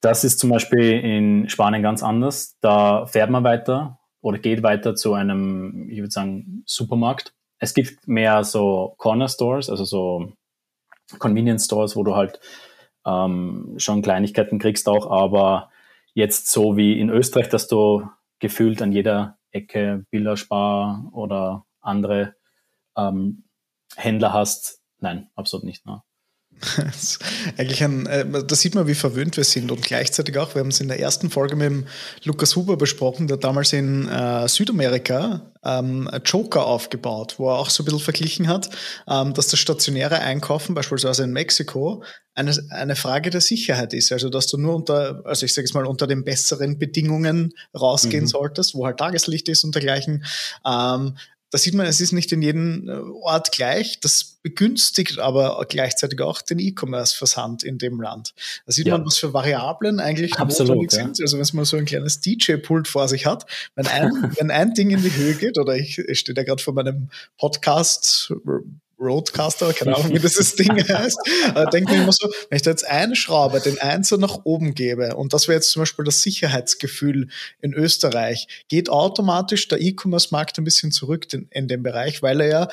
das 0.00 0.24
ist 0.24 0.38
zum 0.38 0.50
Beispiel 0.50 1.00
in 1.00 1.48
Spanien 1.48 1.82
ganz 1.82 2.02
anders. 2.02 2.58
Da 2.60 3.06
fährt 3.06 3.30
man 3.30 3.44
weiter 3.44 3.98
oder 4.20 4.38
geht 4.38 4.62
weiter 4.62 4.94
zu 4.94 5.14
einem, 5.14 5.88
ich 5.88 5.98
würde 5.98 6.10
sagen, 6.10 6.62
Supermarkt. 6.66 7.34
Es 7.58 7.72
gibt 7.72 8.06
mehr 8.06 8.44
so 8.44 8.94
Corner 8.98 9.28
Stores, 9.28 9.70
also 9.70 9.84
so 9.84 10.32
Convenience 11.18 11.66
Stores, 11.66 11.96
wo 11.96 12.02
du 12.02 12.14
halt 12.14 12.40
ähm, 13.06 13.74
schon 13.78 14.02
Kleinigkeiten 14.02 14.58
kriegst 14.58 14.88
auch, 14.88 15.10
aber 15.10 15.70
jetzt 16.14 16.50
so 16.50 16.76
wie 16.76 16.98
in 16.98 17.10
Österreich, 17.10 17.48
dass 17.48 17.68
du 17.68 18.08
gefühlt 18.38 18.82
an 18.82 18.92
jeder 18.92 19.38
Ecke 19.52 20.04
Bilderspar 20.10 21.08
oder 21.12 21.64
andere 21.84 22.34
ähm, 22.96 23.44
Händler 23.96 24.32
hast, 24.32 24.80
nein, 24.98 25.30
absolut 25.36 25.64
nicht. 25.64 25.86
Ne? 25.86 26.02
eigentlich 27.56 27.82
ein, 27.82 28.06
äh, 28.06 28.24
da 28.44 28.54
sieht 28.54 28.74
man, 28.74 28.86
wie 28.86 28.94
verwöhnt 28.94 29.36
wir 29.36 29.44
sind 29.44 29.70
und 29.70 29.82
gleichzeitig 29.82 30.36
auch, 30.38 30.54
wir 30.54 30.60
haben 30.60 30.68
es 30.68 30.80
in 30.80 30.88
der 30.88 31.00
ersten 31.00 31.30
Folge 31.30 31.56
mit 31.56 31.66
dem 31.66 31.86
Lukas 32.24 32.56
Huber 32.56 32.76
besprochen, 32.76 33.26
der 33.26 33.36
damals 33.36 33.72
in 33.72 34.08
äh, 34.08 34.48
Südamerika 34.48 35.52
ähm, 35.64 36.08
Joker 36.24 36.66
aufgebaut, 36.66 37.34
wo 37.38 37.48
er 37.50 37.58
auch 37.58 37.70
so 37.70 37.82
ein 37.82 37.86
bisschen 37.86 38.00
verglichen 38.00 38.48
hat, 38.48 38.70
ähm, 39.08 39.34
dass 39.34 39.48
das 39.48 39.58
stationäre 39.58 40.20
Einkaufen 40.20 40.74
beispielsweise 40.74 41.24
in 41.24 41.32
Mexiko 41.32 42.04
eine, 42.34 42.56
eine 42.70 42.96
Frage 42.96 43.30
der 43.30 43.40
Sicherheit 43.40 43.94
ist. 43.94 44.12
Also 44.12 44.28
dass 44.28 44.46
du 44.46 44.56
nur 44.56 44.74
unter, 44.74 45.22
also 45.24 45.46
ich 45.46 45.54
sage 45.54 45.64
es 45.64 45.74
mal, 45.74 45.86
unter 45.86 46.06
den 46.06 46.24
besseren 46.24 46.78
Bedingungen 46.78 47.52
rausgehen 47.78 48.24
mhm. 48.24 48.28
solltest, 48.28 48.74
wo 48.74 48.86
halt 48.86 48.98
Tageslicht 48.98 49.48
ist 49.48 49.64
und 49.64 49.74
dergleichen. 49.74 50.24
Ähm, 50.66 51.16
da 51.54 51.58
sieht 51.58 51.74
man, 51.74 51.86
es 51.86 52.00
ist 52.00 52.10
nicht 52.10 52.32
in 52.32 52.42
jedem 52.42 52.88
äh, 52.88 52.92
Ort 53.22 53.52
gleich. 53.52 54.00
Das 54.00 54.24
begünstigt 54.42 55.20
aber 55.20 55.64
gleichzeitig 55.68 56.20
auch 56.20 56.42
den 56.42 56.58
E-Commerce-Versand 56.58 57.62
in 57.62 57.78
dem 57.78 58.00
Land. 58.00 58.34
Da 58.66 58.72
sieht 58.72 58.88
ja. 58.88 58.98
man, 58.98 59.06
was 59.06 59.18
für 59.18 59.32
Variablen 59.32 60.00
eigentlich 60.00 60.34
Absolut, 60.34 60.92
ja. 60.92 61.04
sind. 61.04 61.20
Also 61.20 61.38
wenn 61.38 61.46
man 61.52 61.64
so 61.64 61.76
ein 61.76 61.84
kleines 61.84 62.20
DJ-Pult 62.20 62.88
vor 62.88 63.06
sich 63.06 63.24
hat, 63.24 63.46
wenn 63.76 63.86
ein, 63.86 64.10
wenn 64.36 64.50
ein 64.50 64.74
Ding 64.74 64.90
in 64.90 65.00
die 65.00 65.14
Höhe 65.14 65.34
geht, 65.34 65.56
oder 65.56 65.76
ich, 65.76 65.96
ich 65.96 66.18
stehe 66.18 66.34
da 66.34 66.42
gerade 66.42 66.60
vor 66.60 66.74
meinem 66.74 67.08
Podcast 67.38 68.34
Roadcaster, 69.04 69.72
keine 69.72 69.96
Ahnung, 69.96 70.12
wie 70.14 70.18
das 70.18 70.54
Ding 70.54 70.70
heißt. 70.88 71.18
Da 71.54 71.66
denke 71.66 71.94
ich 71.94 72.00
immer 72.00 72.12
so, 72.12 72.28
wenn 72.48 72.56
ich 72.56 72.62
da 72.62 72.70
jetzt 72.70 72.86
eine 72.86 73.16
Schraube, 73.16 73.60
den 73.60 73.78
Einser 73.78 74.18
nach 74.18 74.40
oben 74.44 74.74
gebe, 74.74 75.16
und 75.16 75.32
das 75.32 75.48
wäre 75.48 75.56
jetzt 75.56 75.70
zum 75.70 75.82
Beispiel 75.82 76.04
das 76.04 76.22
Sicherheitsgefühl 76.22 77.28
in 77.60 77.74
Österreich, 77.74 78.64
geht 78.68 78.88
automatisch 78.88 79.68
der 79.68 79.80
E-Commerce-Markt 79.80 80.58
ein 80.58 80.64
bisschen 80.64 80.92
zurück 80.92 81.32
in, 81.32 81.48
in 81.50 81.68
den 81.68 81.82
Bereich, 81.82 82.22
weil 82.22 82.40
er 82.40 82.48
ja 82.48 82.68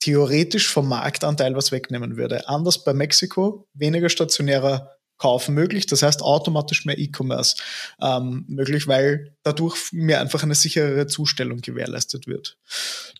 theoretisch 0.00 0.68
vom 0.68 0.88
Marktanteil 0.88 1.56
was 1.56 1.72
wegnehmen 1.72 2.16
würde. 2.16 2.48
Anders 2.48 2.84
bei 2.84 2.92
Mexiko, 2.92 3.66
weniger 3.74 4.08
stationärer 4.08 4.96
Kauf 5.18 5.48
möglich, 5.48 5.86
das 5.86 6.02
heißt 6.02 6.20
automatisch 6.20 6.84
mehr 6.84 6.98
E-Commerce 6.98 7.56
ähm, 8.02 8.44
möglich, 8.48 8.86
weil 8.86 9.34
dadurch 9.42 9.90
mir 9.90 10.20
einfach 10.20 10.42
eine 10.42 10.54
sicherere 10.54 11.06
Zustellung 11.06 11.62
gewährleistet 11.62 12.26
wird. 12.26 12.58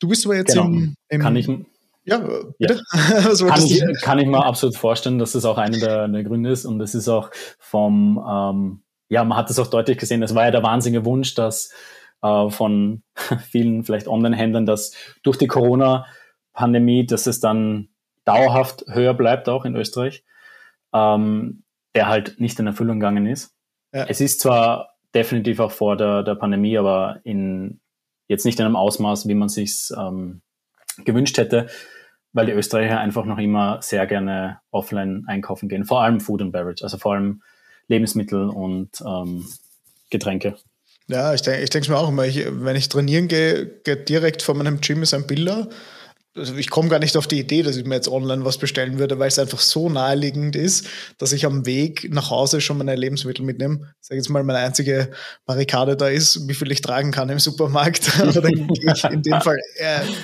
Du 0.01 0.09
bist 0.09 0.27
aber 0.27 0.37
jetzt 0.37 0.53
genau. 0.53 0.66
im, 0.66 0.95
im 1.09 1.23
Kann 1.23 1.37
ich 1.37 1.49
ja, 2.07 2.19
bitte. 2.59 2.81
Ja. 2.92 3.49
kann, 3.49 3.66
ich, 3.66 3.83
kann 4.01 4.19
ich 4.19 4.27
mir 4.27 4.45
absolut 4.45 4.77
vorstellen, 4.77 5.19
dass 5.19 5.33
das 5.33 5.45
auch 5.45 5.59
einer 5.59 5.79
der, 5.79 6.09
der 6.09 6.25
Gründe 6.25 6.51
ist. 6.51 6.64
Und 6.64 6.81
es 6.81 6.95
ist 6.95 7.09
auch 7.09 7.31
vom, 7.59 8.25
ähm, 8.29 8.83
ja, 9.09 9.25
man 9.25 9.37
hat 9.37 9.51
es 9.51 9.59
auch 9.59 9.66
deutlich 9.66 9.99
gesehen, 9.99 10.23
es 10.23 10.35
war 10.35 10.45
ja 10.45 10.51
der 10.53 10.62
wahnsinnige 10.62 11.05
Wunsch, 11.05 11.35
dass 11.35 11.73
äh, 12.23 12.49
von 12.51 13.03
vielen 13.51 13.85
vielleicht 13.85 14.07
Online-Händlern, 14.07 14.66
dass 14.66 14.92
durch 15.25 15.37
die 15.37 15.49
Corona-Pandemie, 15.49 17.07
dass 17.07 17.27
es 17.27 17.40
dann 17.40 17.88
dauerhaft 18.25 18.85
höher 18.88 19.14
bleibt, 19.14 19.49
auch 19.49 19.64
in 19.64 19.77
Österreich, 19.77 20.25
ähm, 20.92 21.64
der 21.97 22.07
halt 22.07 22.40
nicht 22.40 22.59
in 22.61 22.69
Erfüllung 22.69 23.01
gegangen 23.01 23.27
ist. 23.27 23.53
Ja. 23.92 24.05
Es 24.05 24.21
ist 24.21 24.40
zwar 24.40 24.95
definitiv 25.12 25.59
auch 25.59 25.73
vor 25.73 25.97
der, 25.97 26.23
der 26.23 26.35
Pandemie, 26.37 26.79
aber 26.79 27.21
in, 27.25 27.81
jetzt 28.29 28.45
nicht 28.45 28.61
in 28.61 28.66
einem 28.66 28.77
Ausmaß, 28.77 29.27
wie 29.27 29.35
man 29.35 29.49
sich 29.49 29.88
ähm, 29.97 30.42
gewünscht 31.05 31.38
hätte 31.38 31.66
weil 32.37 32.44
die 32.44 32.53
Österreicher 32.53 33.01
einfach 33.01 33.25
noch 33.25 33.38
immer 33.38 33.81
sehr 33.81 34.07
gerne 34.07 34.61
offline 34.70 35.25
einkaufen 35.27 35.70
gehen, 35.70 35.87
vor 35.87 36.03
allem 36.03 36.20
Food 36.20 36.42
and 36.42 36.53
Beverage, 36.53 36.85
also 36.85 36.99
vor 36.99 37.14
allem 37.14 37.40
Lebensmittel 37.88 38.51
und 38.51 38.90
ähm, 39.01 39.46
Getränke. 40.11 40.55
Ja, 41.09 41.33
ich 41.33 41.40
denke 41.40 41.79
ich 41.79 41.88
mir 41.88 41.96
auch 41.96 42.11
immer, 42.11 42.27
ich, 42.27 42.46
wenn 42.46 42.77
ich 42.77 42.90
trainieren 42.90 43.29
gehe, 43.29 43.66
geht 43.85 44.11
direkt 44.11 44.42
vor 44.42 44.55
meinem 44.55 44.83
Gym 44.83 45.03
ist 45.03 45.14
ein 45.14 45.27
Bilder 45.27 45.68
also 46.37 46.55
ich 46.57 46.70
komme 46.70 46.88
gar 46.88 46.99
nicht 46.99 47.16
auf 47.16 47.27
die 47.27 47.40
Idee, 47.40 47.62
dass 47.62 47.77
ich 47.77 47.85
mir 47.85 47.94
jetzt 47.94 48.09
online 48.09 48.44
was 48.44 48.59
bestellen 48.59 48.99
würde, 48.99 49.18
weil 49.18 49.29
es 49.29 49.38
einfach 49.38 49.61
so 49.61 49.88
naheliegend 49.88 50.55
ist, 50.57 50.87
dass 51.18 51.33
ich 51.33 51.46
am 51.46 51.66
Weg 51.66 52.09
nach 52.12 52.31
Hause 52.31 52.61
schon 52.61 52.79
meine 52.79 52.94
Lebensmittel 52.94 53.44
mitnehme. 53.44 53.94
Ich 54.01 54.09
sage 54.09 54.16
jetzt 54.18 54.29
mal, 54.29 54.44
meine 54.44 54.59
einzige 54.59 55.11
Barrikade 55.46 55.96
da 55.96 56.09
ist, 56.09 56.46
wie 56.46 56.55
viel 56.55 56.70
ich 56.70 56.83
tragen 56.83 57.11
kann 57.11 57.29
im 57.29 57.38
Supermarkt. 57.38 58.11
Aber 58.20 58.40
dann 58.40 58.68
gehe 58.68 58.92
ich 58.94 59.05
in 59.05 59.22
dem 59.22 59.40
Fall 59.40 59.59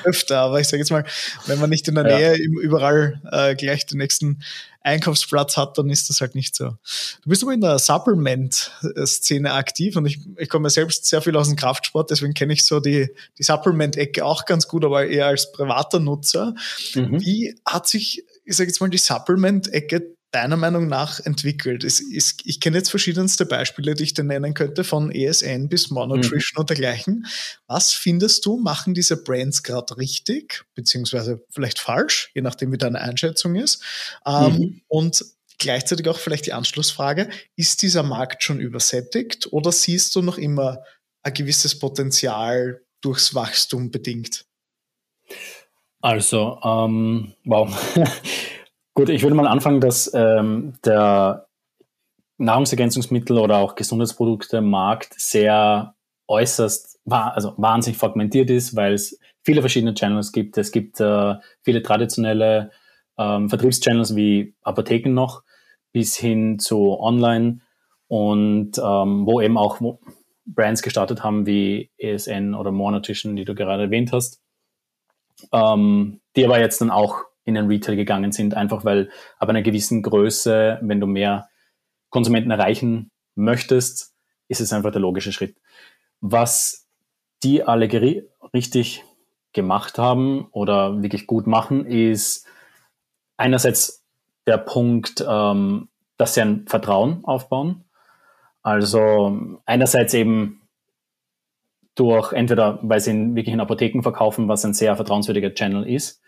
öfter. 0.04 0.40
Aber 0.40 0.60
ich 0.60 0.68
sage 0.68 0.80
jetzt 0.82 0.90
mal, 0.90 1.04
wenn 1.46 1.58
man 1.58 1.70
nicht 1.70 1.88
in 1.88 1.94
der 1.94 2.04
Nähe 2.04 2.36
ja. 2.36 2.60
überall 2.62 3.20
äh, 3.30 3.54
gleich 3.54 3.86
den 3.86 3.98
nächsten 3.98 4.42
Einkaufsplatz 4.84 5.56
hat, 5.56 5.78
dann 5.78 5.90
ist 5.90 6.08
das 6.08 6.20
halt 6.20 6.34
nicht 6.34 6.54
so. 6.54 6.76
Du 7.22 7.28
bist 7.28 7.42
aber 7.42 7.52
in 7.52 7.60
der 7.60 7.78
Supplement-Szene 7.78 9.52
aktiv 9.52 9.96
und 9.96 10.06
ich, 10.06 10.20
ich 10.36 10.48
komme 10.48 10.66
ja 10.66 10.70
selbst 10.70 11.06
sehr 11.06 11.22
viel 11.22 11.36
aus 11.36 11.48
dem 11.48 11.56
Kraftsport, 11.56 12.10
deswegen 12.10 12.34
kenne 12.34 12.52
ich 12.52 12.64
so 12.64 12.80
die, 12.80 13.08
die 13.38 13.42
Supplement-Ecke 13.42 14.24
auch 14.24 14.44
ganz 14.44 14.68
gut, 14.68 14.84
aber 14.84 15.06
eher 15.06 15.26
als 15.26 15.52
privater 15.52 16.00
Nutzer. 16.00 16.54
Mhm. 16.94 17.20
Wie 17.20 17.54
hat 17.64 17.86
sich, 17.86 18.24
ich 18.44 18.56
sage 18.56 18.68
jetzt 18.68 18.80
mal, 18.80 18.90
die 18.90 18.98
Supplement-Ecke 18.98 20.16
deiner 20.32 20.56
Meinung 20.56 20.88
nach 20.88 21.20
entwickelt? 21.20 21.84
Es 21.84 22.00
ist, 22.00 22.42
ich 22.44 22.60
kenne 22.60 22.78
jetzt 22.78 22.90
verschiedenste 22.90 23.46
Beispiele, 23.46 23.94
die 23.94 24.04
ich 24.04 24.14
dir 24.14 24.24
nennen 24.24 24.54
könnte, 24.54 24.82
von 24.82 25.12
ESN 25.12 25.68
bis 25.68 25.90
Monotrition 25.90 26.56
mhm. 26.56 26.60
und 26.60 26.70
dergleichen. 26.70 27.26
Was 27.66 27.92
findest 27.92 28.44
du, 28.44 28.56
machen 28.56 28.94
diese 28.94 29.22
Brands 29.22 29.62
gerade 29.62 29.96
richtig, 29.96 30.64
beziehungsweise 30.74 31.44
vielleicht 31.50 31.78
falsch, 31.78 32.30
je 32.34 32.42
nachdem, 32.42 32.72
wie 32.72 32.78
deine 32.78 33.00
Einschätzung 33.00 33.54
ist? 33.54 33.82
Ähm, 34.26 34.56
mhm. 34.56 34.80
Und 34.88 35.24
gleichzeitig 35.58 36.08
auch 36.08 36.18
vielleicht 36.18 36.46
die 36.46 36.52
Anschlussfrage, 36.52 37.28
ist 37.56 37.82
dieser 37.82 38.02
Markt 38.02 38.42
schon 38.42 38.58
übersättigt 38.58 39.52
oder 39.52 39.70
siehst 39.70 40.14
du 40.16 40.22
noch 40.22 40.38
immer 40.38 40.82
ein 41.22 41.34
gewisses 41.34 41.78
Potenzial 41.78 42.82
durchs 43.00 43.34
Wachstum 43.34 43.90
bedingt? 43.90 44.44
Also, 46.00 46.58
ähm, 46.64 47.34
wow. 47.44 47.72
Gut, 48.94 49.08
ich 49.08 49.22
würde 49.22 49.34
mal 49.34 49.46
anfangen, 49.46 49.80
dass 49.80 50.12
ähm, 50.14 50.74
der 50.84 51.46
Nahrungsergänzungsmittel 52.36 53.38
oder 53.38 53.58
auch 53.58 53.74
Gesundheitsprodukte-Markt 53.74 55.14
sehr 55.16 55.94
äußerst, 56.28 57.00
also 57.08 57.54
wahnsinnig 57.56 57.98
fragmentiert 57.98 58.50
ist, 58.50 58.76
weil 58.76 58.94
es 58.94 59.18
viele 59.42 59.60
verschiedene 59.60 59.94
Channels 59.94 60.32
gibt. 60.32 60.58
Es 60.58 60.72
gibt 60.72 61.00
äh, 61.00 61.34
viele 61.62 61.82
traditionelle 61.82 62.70
ähm, 63.18 63.48
Vertriebschannels 63.48 64.14
wie 64.14 64.54
Apotheken 64.62 65.14
noch, 65.14 65.42
bis 65.92 66.16
hin 66.16 66.58
zu 66.58 66.98
Online 66.98 67.60
und 68.08 68.78
ähm, 68.78 69.26
wo 69.26 69.40
eben 69.40 69.56
auch 69.56 69.80
Brands 70.44 70.82
gestartet 70.82 71.22
haben 71.22 71.46
wie 71.46 71.90
ESN 71.96 72.54
oder 72.54 72.72
More 72.72 72.92
Nutrition, 72.92 73.36
die 73.36 73.44
du 73.44 73.54
gerade 73.54 73.84
erwähnt 73.84 74.12
hast, 74.12 74.42
ähm, 75.52 76.20
die 76.36 76.44
aber 76.44 76.60
jetzt 76.60 76.80
dann 76.80 76.90
auch 76.90 77.24
in 77.44 77.54
den 77.54 77.66
Retail 77.66 77.96
gegangen 77.96 78.32
sind, 78.32 78.54
einfach 78.54 78.84
weil 78.84 79.10
ab 79.38 79.48
einer 79.48 79.62
gewissen 79.62 80.02
Größe, 80.02 80.78
wenn 80.82 81.00
du 81.00 81.06
mehr 81.06 81.48
Konsumenten 82.10 82.50
erreichen 82.50 83.10
möchtest, 83.34 84.14
ist 84.48 84.60
es 84.60 84.72
einfach 84.72 84.92
der 84.92 85.00
logische 85.00 85.32
Schritt. 85.32 85.56
Was 86.20 86.88
die 87.42 87.64
alle 87.64 87.88
richtig 88.54 89.04
gemacht 89.52 89.98
haben 89.98 90.46
oder 90.52 91.02
wirklich 91.02 91.26
gut 91.26 91.46
machen, 91.46 91.86
ist 91.86 92.46
einerseits 93.36 94.04
der 94.46 94.58
Punkt, 94.58 95.24
ähm, 95.26 95.88
dass 96.16 96.34
sie 96.34 96.42
ein 96.42 96.66
Vertrauen 96.68 97.24
aufbauen. 97.24 97.84
Also 98.62 99.58
einerseits 99.66 100.14
eben 100.14 100.62
durch 101.94 102.32
entweder, 102.32 102.78
weil 102.82 103.00
sie 103.00 103.10
in, 103.10 103.34
wirklich 103.34 103.52
in 103.52 103.60
Apotheken 103.60 104.02
verkaufen, 104.02 104.48
was 104.48 104.64
ein 104.64 104.74
sehr 104.74 104.96
vertrauenswürdiger 104.96 105.52
Channel 105.52 105.86
ist, 105.88 106.21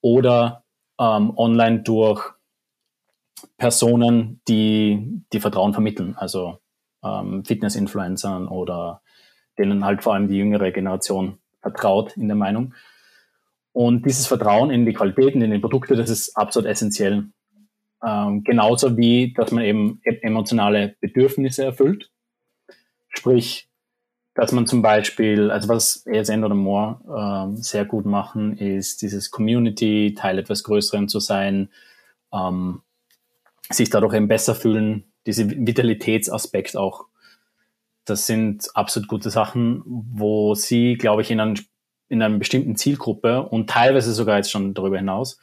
oder 0.00 0.64
ähm, 0.98 1.32
online 1.36 1.80
durch 1.82 2.32
Personen, 3.56 4.40
die, 4.48 5.22
die 5.32 5.40
Vertrauen 5.40 5.72
vermitteln, 5.72 6.14
also 6.16 6.58
ähm, 7.02 7.44
Fitness-Influencern 7.44 8.48
oder 8.48 9.02
denen 9.58 9.84
halt 9.84 10.02
vor 10.02 10.14
allem 10.14 10.28
die 10.28 10.36
jüngere 10.36 10.70
Generation 10.72 11.38
vertraut 11.60 12.16
in 12.16 12.28
der 12.28 12.36
Meinung. 12.36 12.74
Und 13.72 14.04
dieses 14.04 14.26
Vertrauen 14.26 14.70
in 14.70 14.84
die 14.84 14.92
Qualitäten, 14.92 15.42
in 15.42 15.50
die 15.52 15.58
Produkte, 15.58 15.94
das 15.94 16.10
ist 16.10 16.36
absolut 16.36 16.68
essentiell. 16.68 17.28
Ähm, 18.04 18.42
genauso 18.44 18.96
wie, 18.96 19.32
dass 19.32 19.52
man 19.52 19.64
eben 19.64 20.00
e-, 20.04 20.20
emotionale 20.22 20.96
Bedürfnisse 21.00 21.64
erfüllt. 21.64 22.10
Sprich, 23.08 23.69
dass 24.34 24.52
man 24.52 24.66
zum 24.66 24.82
Beispiel, 24.82 25.50
also 25.50 25.68
was 25.68 26.06
ESN 26.06 26.44
oder 26.44 26.54
More 26.54 27.52
äh, 27.56 27.62
sehr 27.62 27.84
gut 27.84 28.06
machen, 28.06 28.56
ist 28.56 29.02
dieses 29.02 29.30
Community, 29.30 30.14
Teil 30.16 30.38
etwas 30.38 30.62
Größeren 30.62 31.08
zu 31.08 31.18
sein, 31.20 31.70
ähm, 32.32 32.82
sich 33.70 33.90
dadurch 33.90 34.14
eben 34.14 34.28
besser 34.28 34.54
fühlen, 34.54 35.04
diese 35.26 35.50
Vitalitätsaspekt 35.50 36.76
auch. 36.76 37.06
Das 38.04 38.26
sind 38.26 38.68
absolut 38.74 39.08
gute 39.08 39.30
Sachen, 39.30 39.82
wo 39.84 40.54
sie, 40.54 40.94
glaube 40.94 41.22
ich, 41.22 41.30
in, 41.30 41.40
einem, 41.40 41.54
in 42.08 42.22
einer 42.22 42.38
bestimmten 42.38 42.76
Zielgruppe 42.76 43.42
und 43.42 43.68
teilweise 43.68 44.12
sogar 44.12 44.36
jetzt 44.36 44.50
schon 44.50 44.74
darüber 44.74 44.96
hinaus 44.96 45.38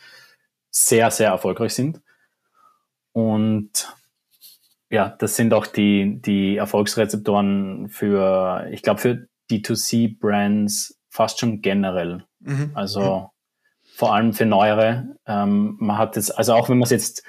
sehr, 0.72 1.12
sehr 1.12 1.30
erfolgreich 1.30 1.74
sind. 1.74 2.02
Und 3.14 3.94
ja, 4.90 5.16
das 5.20 5.36
sind 5.36 5.54
auch 5.54 5.68
die, 5.68 6.22
die 6.22 6.58
Erfolgsrezeptoren 6.58 7.90
für, 7.90 8.68
ich 8.72 8.82
glaube, 8.82 9.02
für 9.02 9.28
D2C-Brands 9.52 11.00
fast 11.10 11.40
schon 11.40 11.62
generell. 11.62 12.24
Mhm. 12.40 12.72
Also 12.74 13.02
mhm. 13.02 13.26
vor 13.96 14.14
allem 14.14 14.34
für 14.34 14.46
neuere. 14.46 15.16
Ähm, 15.26 15.76
man 15.80 15.98
hat 15.98 16.16
es, 16.16 16.32
also 16.32 16.54
auch 16.54 16.70
wenn 16.70 16.78
man 16.78 16.86
es 16.86 16.92
jetzt 16.92 17.24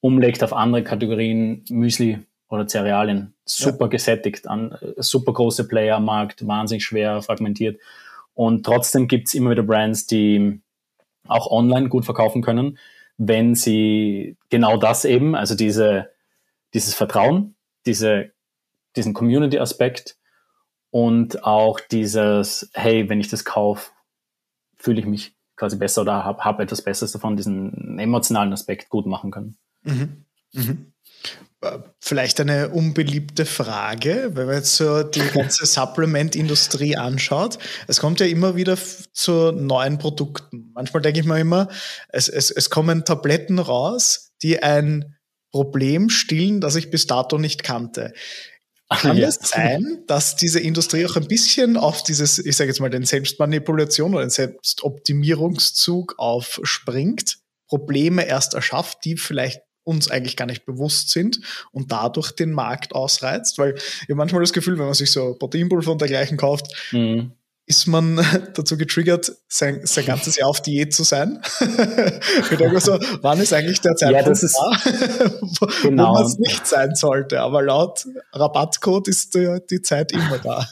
umlegt 0.00 0.42
auf 0.42 0.52
andere 0.52 0.82
Kategorien, 0.82 1.64
Müsli 1.68 2.20
oder 2.48 2.66
Cerealien, 2.66 3.34
super 3.44 3.86
ja. 3.86 3.88
gesättigt, 3.88 4.48
an, 4.48 4.76
super 4.96 5.32
große 5.32 5.68
Player 5.68 5.96
am 5.96 6.04
Markt, 6.04 6.46
wahnsinnig 6.46 6.84
schwer 6.84 7.22
fragmentiert. 7.22 7.80
Und 8.34 8.64
trotzdem 8.64 9.08
gibt's 9.08 9.34
immer 9.34 9.50
wieder 9.50 9.62
Brands, 9.62 10.06
die 10.06 10.60
auch 11.28 11.50
online 11.50 11.88
gut 11.88 12.04
verkaufen 12.04 12.42
können, 12.42 12.78
wenn 13.18 13.54
sie 13.54 14.36
genau 14.50 14.76
das 14.76 15.04
eben, 15.04 15.34
also 15.34 15.54
diese 15.54 16.11
dieses 16.74 16.94
Vertrauen, 16.94 17.54
diese, 17.86 18.32
diesen 18.96 19.14
Community-Aspekt 19.14 20.16
und 20.90 21.44
auch 21.44 21.80
dieses, 21.80 22.70
hey, 22.74 23.08
wenn 23.08 23.20
ich 23.20 23.28
das 23.28 23.44
kaufe, 23.44 23.90
fühle 24.76 25.00
ich 25.00 25.06
mich 25.06 25.36
quasi 25.56 25.76
besser 25.76 26.02
oder 26.02 26.24
habe 26.24 26.44
hab 26.44 26.60
etwas 26.60 26.82
Besseres 26.82 27.12
davon, 27.12 27.36
diesen 27.36 27.98
emotionalen 27.98 28.52
Aspekt 28.52 28.88
gut 28.88 29.06
machen 29.06 29.30
können. 29.30 29.58
Mhm. 29.82 30.24
Mhm. 30.52 30.92
Äh, 31.62 31.78
vielleicht 32.00 32.40
eine 32.40 32.70
unbeliebte 32.70 33.46
Frage, 33.46 34.32
wenn 34.34 34.46
man 34.46 34.56
jetzt 34.56 34.76
so 34.76 35.02
die 35.02 35.20
ganze 35.34 35.64
Supplement-Industrie 35.66 36.96
anschaut. 36.96 37.58
Es 37.86 38.00
kommt 38.00 38.20
ja 38.20 38.26
immer 38.26 38.56
wieder 38.56 38.76
zu 39.12 39.52
neuen 39.52 39.98
Produkten. 39.98 40.72
Manchmal 40.74 41.02
denke 41.02 41.20
ich 41.20 41.26
mir 41.26 41.38
immer, 41.38 41.68
es, 42.08 42.28
es, 42.28 42.50
es 42.50 42.68
kommen 42.68 43.04
Tabletten 43.04 43.58
raus, 43.58 44.32
die 44.42 44.62
ein 44.62 45.16
Problem 45.52 46.08
stillen, 46.08 46.60
das 46.60 46.76
ich 46.76 46.90
bis 46.90 47.06
dato 47.06 47.38
nicht 47.38 47.62
kannte. 47.62 48.12
Kann 48.88 49.16
ja. 49.18 49.28
es 49.28 49.36
sein, 49.36 50.02
dass 50.06 50.36
diese 50.36 50.60
Industrie 50.60 51.06
auch 51.06 51.16
ein 51.16 51.28
bisschen 51.28 51.76
auf 51.76 52.02
dieses, 52.02 52.38
ich 52.38 52.56
sage 52.56 52.70
jetzt 52.70 52.80
mal, 52.80 52.90
den 52.90 53.04
Selbstmanipulation 53.04 54.14
oder 54.14 54.24
den 54.24 54.30
Selbstoptimierungszug 54.30 56.14
aufspringt, 56.18 57.38
Probleme 57.68 58.26
erst 58.26 58.54
erschafft, 58.54 59.04
die 59.04 59.16
vielleicht 59.16 59.62
uns 59.84 60.10
eigentlich 60.10 60.36
gar 60.36 60.46
nicht 60.46 60.64
bewusst 60.64 61.10
sind 61.10 61.40
und 61.72 61.90
dadurch 61.90 62.32
den 62.32 62.52
Markt 62.52 62.94
ausreizt? 62.94 63.58
Weil 63.58 63.74
ich 63.74 64.02
habe 64.02 64.16
manchmal 64.16 64.42
das 64.42 64.52
Gefühl, 64.52 64.78
wenn 64.78 64.86
man 64.86 64.94
sich 64.94 65.10
so 65.10 65.34
Proteinpulver 65.34 65.92
und 65.92 66.00
dergleichen 66.00 66.36
kauft, 66.36 66.92
mhm 66.92 67.32
ist 67.66 67.86
man 67.86 68.16
dazu 68.54 68.76
getriggert, 68.76 69.32
sein, 69.48 69.80
sein 69.84 70.04
ganzes 70.04 70.36
Jahr 70.36 70.48
auf 70.48 70.60
Diät 70.60 70.92
zu 70.94 71.04
sein. 71.04 71.40
ich 72.50 72.56
denke 72.56 72.80
so, 72.80 72.98
wann 73.20 73.40
ist 73.40 73.52
eigentlich 73.52 73.80
der 73.80 73.94
Zeitpunkt 73.94 74.26
ja, 74.26 74.28
das 74.28 74.42
ist, 74.42 74.56
da, 74.56 75.30
wo, 75.40 75.88
genau. 75.88 76.14
man 76.14 76.26
es 76.26 76.38
nicht 76.38 76.66
sein 76.66 76.94
sollte? 76.94 77.40
Aber 77.40 77.62
laut 77.62 78.06
Rabattcode 78.32 79.08
ist 79.08 79.34
die, 79.34 79.58
die 79.70 79.82
Zeit 79.82 80.12
immer 80.12 80.38
da. 80.38 80.66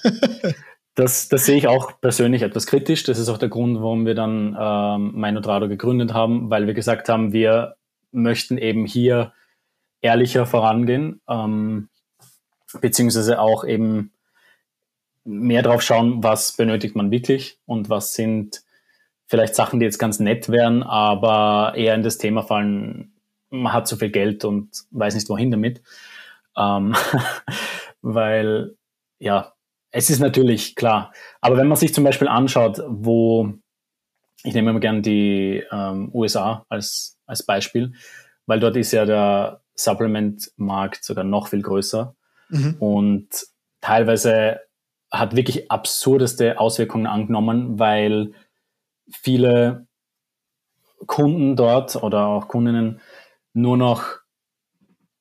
Das, 0.95 1.29
das 1.29 1.47
sehe 1.47 1.57
ich 1.57 1.69
auch 1.69 2.01
persönlich 2.01 2.43
etwas 2.43 2.67
kritisch. 2.67 3.05
Das 3.05 3.19
ist 3.19 3.29
auch 3.29 3.39
der 3.39 3.49
Grund, 3.49 3.81
warum 3.81 4.05
wir 4.05 4.15
dann 4.15 4.57
ähm, 4.59 5.13
Minotrado 5.15 5.69
gegründet 5.69 6.13
haben, 6.13 6.51
weil 6.51 6.67
wir 6.67 6.75
gesagt 6.75 7.09
haben, 7.09 7.33
wir 7.33 7.77
möchten 8.13 8.59
eben 8.59 8.85
hier 8.85 9.33
ehrlicher 10.01 10.47
vorangehen, 10.47 11.21
ähm, 11.29 11.89
beziehungsweise 12.81 13.41
auch 13.41 13.65
eben 13.65 14.13
mehr 15.25 15.63
drauf 15.63 15.83
schauen, 15.83 16.23
was 16.23 16.53
benötigt 16.57 16.97
man 16.97 17.11
wirklich 17.11 17.59
und 17.67 17.89
was 17.89 18.15
sind 18.15 18.63
vielleicht 19.27 19.55
Sachen, 19.55 19.79
die 19.79 19.87
jetzt 19.87 19.99
ganz 19.99 20.19
nett 20.19 20.49
wären, 20.49 20.83
aber 20.83 21.75
eher 21.77 21.95
in 21.95 22.03
das 22.03 22.19
Thema 22.19 22.43
fallen, 22.43 23.13
man 23.51 23.73
hat 23.73 23.87
zu 23.87 23.97
viel 23.97 24.11
Geld 24.11 24.45
und 24.45 24.71
weiß 24.91 25.15
nicht 25.15 25.29
wohin 25.29 25.51
damit. 25.51 25.83
Ähm, 26.57 26.95
weil, 28.03 28.77
ja, 29.19 29.53
es 29.93 30.11
ist 30.11 30.21
natürlich 30.21 30.75
klar. 30.75 31.13
Aber 31.41 31.57
wenn 31.57 31.69
man 31.69 31.77
sich 31.77 31.95
zum 31.95 32.05
Beispiel 32.05 32.29
anschaut, 32.29 32.83
wo, 32.89 33.53
ich 34.43 34.55
nehme 34.55 34.71
immer 34.71 34.81
gern 34.81 35.03
die 35.03 35.63
ähm, 35.71 36.11
USA 36.13 36.65
als, 36.69 37.19
als 37.27 37.45
Beispiel, 37.45 37.93
weil 38.47 38.61
dort 38.61 38.77
ist 38.77 38.93
ja 38.93 39.05
der 39.05 39.61
Supplement-Markt 39.77 41.05
sogar 41.05 41.25
noch 41.25 41.49
viel 41.49 41.63
größer 41.63 42.15
mhm. 42.49 42.77
und 42.79 43.29
teilweise 43.81 44.61
hat 45.11 45.37
wirklich 45.37 45.71
absurdeste 45.71 46.59
Auswirkungen 46.59 47.07
angenommen, 47.07 47.79
weil 47.79 48.33
viele 49.11 49.87
Kunden 51.07 51.57
dort 51.57 51.97
oder 51.97 52.27
auch 52.27 52.49
Kundinnen 52.49 53.01
nur 53.53 53.77
noch 53.77 54.05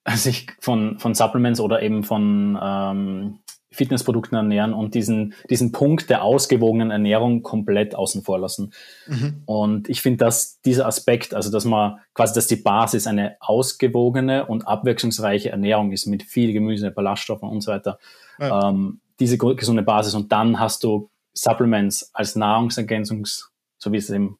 sich 0.07 0.47
von, 0.59 0.99
von 0.99 1.13
Supplements 1.13 1.59
oder 1.59 1.81
eben 1.81 2.03
von 2.03 2.57
ähm, 2.61 3.39
Fitnessprodukten 3.71 4.35
ernähren 4.35 4.73
und 4.73 4.95
diesen, 4.95 5.35
diesen 5.49 5.71
Punkt 5.71 6.09
der 6.09 6.23
ausgewogenen 6.23 6.89
Ernährung 6.89 7.43
komplett 7.43 7.93
außen 7.93 8.23
vor 8.23 8.39
lassen. 8.39 8.73
Mhm. 9.07 9.43
Und 9.45 9.89
ich 9.89 10.01
finde, 10.01 10.25
dass 10.25 10.59
dieser 10.61 10.87
Aspekt, 10.87 11.35
also 11.35 11.51
dass 11.51 11.65
man 11.65 11.99
quasi, 12.15 12.33
dass 12.33 12.47
die 12.47 12.55
Basis 12.55 13.05
eine 13.05 13.37
ausgewogene 13.39 14.47
und 14.47 14.67
abwechslungsreiche 14.67 15.51
Ernährung 15.51 15.91
ist 15.91 16.07
mit 16.07 16.23
viel 16.23 16.51
Gemüse, 16.51 16.89
Ballaststoffen 16.89 17.47
und 17.47 17.61
so 17.61 17.71
weiter, 17.71 17.99
ja. 18.39 18.69
ähm, 18.69 19.01
diese 19.19 19.37
gesunde 19.37 19.83
Basis 19.83 20.13
und 20.13 20.31
dann 20.31 20.59
hast 20.59 20.83
du 20.83 21.09
Supplements 21.33 22.09
als 22.13 22.35
Nahrungsergänzungs, 22.35 23.51
so 23.77 23.91
wie 23.91 23.97
es 23.97 24.09
eben 24.09 24.37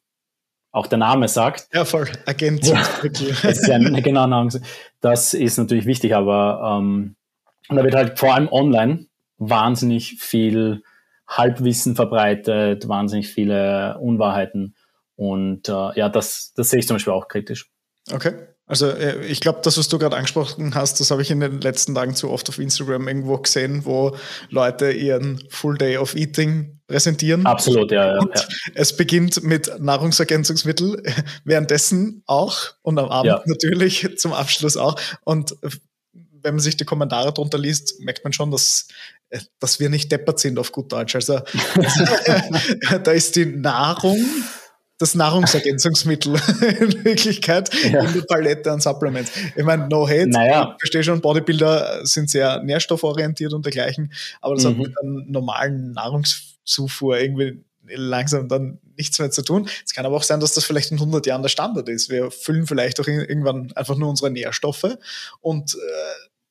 auch 0.72 0.86
der 0.86 0.98
Name 0.98 1.28
sagt. 1.28 1.68
Ja, 1.72 1.84
voll, 1.84 2.08
Ergänzungsmittel. 2.26 3.34
Ja, 3.42 3.48
ist 3.48 3.66
ja 3.66 3.78
genau 4.00 4.26
Nahrungs 4.26 4.60
das 5.00 5.34
ist 5.34 5.56
natürlich 5.56 5.86
wichtig, 5.86 6.14
aber 6.14 6.78
ähm, 6.80 7.16
da 7.68 7.82
wird 7.82 7.94
halt 7.94 8.18
vor 8.18 8.34
allem 8.34 8.48
online 8.48 9.06
wahnsinnig 9.38 10.16
viel 10.20 10.82
Halbwissen 11.26 11.96
verbreitet, 11.96 12.88
wahnsinnig 12.88 13.28
viele 13.28 13.98
Unwahrheiten 13.98 14.74
und 15.16 15.68
äh, 15.68 15.98
ja, 15.98 16.08
das, 16.08 16.52
das 16.54 16.70
sehe 16.70 16.80
ich 16.80 16.86
zum 16.86 16.96
Beispiel 16.96 17.12
auch 17.12 17.28
kritisch. 17.28 17.70
Okay. 18.12 18.34
Also 18.70 18.88
äh, 18.88 19.26
ich 19.26 19.40
glaube, 19.40 19.58
das, 19.64 19.76
was 19.76 19.88
du 19.88 19.98
gerade 19.98 20.16
angesprochen 20.16 20.76
hast, 20.76 21.00
das 21.00 21.10
habe 21.10 21.22
ich 21.22 21.30
in 21.32 21.40
den 21.40 21.60
letzten 21.60 21.92
Tagen 21.92 22.14
zu 22.14 22.30
oft 22.30 22.48
auf 22.48 22.58
Instagram 22.60 23.08
irgendwo 23.08 23.36
gesehen, 23.36 23.84
wo 23.84 24.16
Leute 24.48 24.92
ihren 24.92 25.42
Full 25.50 25.76
Day 25.76 25.96
of 25.96 26.14
Eating 26.14 26.78
präsentieren. 26.86 27.46
Absolut, 27.46 27.90
ja. 27.90 28.14
ja, 28.14 28.22
ja. 28.22 28.42
Es 28.76 28.96
beginnt 28.96 29.42
mit 29.42 29.80
Nahrungsergänzungsmittel, 29.80 31.02
währenddessen 31.44 32.22
auch 32.26 32.58
und 32.82 33.00
am 33.00 33.08
Abend 33.08 33.26
ja. 33.26 33.42
natürlich 33.44 34.08
zum 34.18 34.32
Abschluss 34.32 34.76
auch. 34.76 34.94
Und 35.24 35.56
wenn 36.42 36.54
man 36.54 36.60
sich 36.60 36.76
die 36.76 36.84
Kommentare 36.84 37.32
drunter 37.32 37.58
liest, 37.58 38.00
merkt 38.00 38.22
man 38.22 38.32
schon, 38.32 38.52
dass, 38.52 38.86
äh, 39.30 39.40
dass 39.58 39.80
wir 39.80 39.90
nicht 39.90 40.12
deppert 40.12 40.38
sind 40.38 40.60
auf 40.60 40.70
gut 40.70 40.92
Deutsch. 40.92 41.16
Also 41.16 41.40
da 43.02 43.10
ist 43.10 43.34
die 43.34 43.46
Nahrung 43.46 44.24
das 45.00 45.14
Nahrungsergänzungsmittel 45.14 46.34
in 46.80 47.04
Wirklichkeit 47.04 47.70
ja. 47.84 48.04
in 48.04 48.12
der 48.12 48.20
Palette 48.20 48.70
an 48.70 48.80
Supplements. 48.80 49.32
Ich 49.56 49.64
meine, 49.64 49.88
no 49.88 50.06
hate, 50.06 50.28
naja. 50.28 50.74
ich 50.74 50.82
verstehe 50.82 51.02
schon, 51.02 51.22
Bodybuilder 51.22 52.04
sind 52.04 52.28
sehr 52.28 52.62
nährstofforientiert 52.62 53.54
und 53.54 53.64
dergleichen, 53.64 54.12
aber 54.42 54.54
das 54.54 54.64
mhm. 54.64 54.68
hat 54.68 54.76
mit 54.76 54.98
einer 54.98 55.24
normalen 55.26 55.92
Nahrungszufuhr 55.92 57.18
irgendwie 57.18 57.64
langsam 57.86 58.46
dann 58.48 58.78
nichts 58.96 59.18
mehr 59.18 59.30
zu 59.30 59.42
tun. 59.42 59.68
Es 59.84 59.94
kann 59.94 60.04
aber 60.04 60.16
auch 60.16 60.22
sein, 60.22 60.38
dass 60.38 60.52
das 60.52 60.64
vielleicht 60.64 60.90
in 60.90 60.98
100 60.98 61.26
Jahren 61.26 61.42
der 61.42 61.48
Standard 61.48 61.88
ist. 61.88 62.10
Wir 62.10 62.30
füllen 62.30 62.66
vielleicht 62.66 63.00
auch 63.00 63.08
irgendwann 63.08 63.72
einfach 63.72 63.96
nur 63.96 64.10
unsere 64.10 64.30
Nährstoffe 64.30 64.98
und 65.40 65.74
äh, 65.74 65.78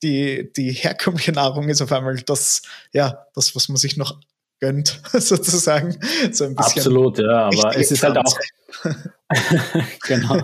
die, 0.01 0.51
die 0.53 0.71
herkömmliche 0.71 1.33
Nahrung 1.33 1.69
ist 1.69 1.81
auf 1.81 1.91
einmal 1.91 2.15
das, 2.15 2.63
ja, 2.93 3.27
das, 3.35 3.55
was 3.55 3.69
man 3.69 3.77
sich 3.77 3.95
noch 3.95 4.19
gönnt, 4.59 5.01
sozusagen. 5.13 5.97
So 6.31 6.45
ein 6.45 6.55
bisschen 6.55 6.79
Absolut, 6.79 7.19
ja, 7.19 7.45
aber 7.47 7.75
es 7.75 7.91
ist 7.91 8.03
halt 8.03 8.17
auch. 8.17 8.37
genau. 10.07 10.37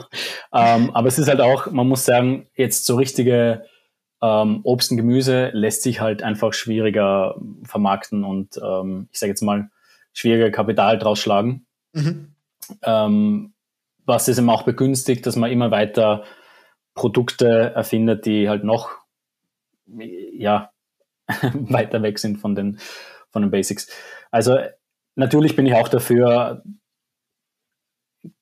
ähm, 0.53 0.91
aber 0.93 1.07
es 1.07 1.19
ist 1.19 1.27
halt 1.27 1.41
auch, 1.41 1.71
man 1.71 1.87
muss 1.87 2.05
sagen, 2.05 2.47
jetzt 2.55 2.85
so 2.85 2.95
richtige 2.95 3.65
ähm, 4.21 4.61
Obst 4.63 4.91
und 4.91 4.97
Gemüse 4.97 5.49
lässt 5.53 5.83
sich 5.83 6.01
halt 6.01 6.23
einfach 6.23 6.53
schwieriger 6.53 7.35
vermarkten 7.63 8.23
und 8.23 8.59
ähm, 8.63 9.07
ich 9.11 9.19
sage 9.19 9.31
jetzt 9.31 9.41
mal 9.41 9.69
schwieriger 10.13 10.51
Kapital 10.51 10.97
draus 10.97 11.19
schlagen. 11.19 11.65
Mhm. 11.93 12.33
Ähm, 12.81 13.53
was 14.05 14.27
es 14.27 14.37
eben 14.37 14.49
auch 14.49 14.63
begünstigt, 14.63 15.25
dass 15.25 15.35
man 15.35 15.51
immer 15.51 15.71
weiter 15.71 16.23
Produkte 16.93 17.73
erfindet, 17.75 18.25
die 18.25 18.49
halt 18.49 18.63
noch 18.63 18.91
ja, 19.87 20.71
weiter 21.53 22.01
weg 22.01 22.19
sind 22.19 22.37
von 22.37 22.55
den 22.55 22.79
von 23.35 23.41
den 23.41 23.51
Basics. 23.51 23.89
Also 24.31 24.57
natürlich 25.15 25.57
bin 25.57 25.65
ich 25.65 25.73
auch 25.73 25.89
dafür, 25.89 26.63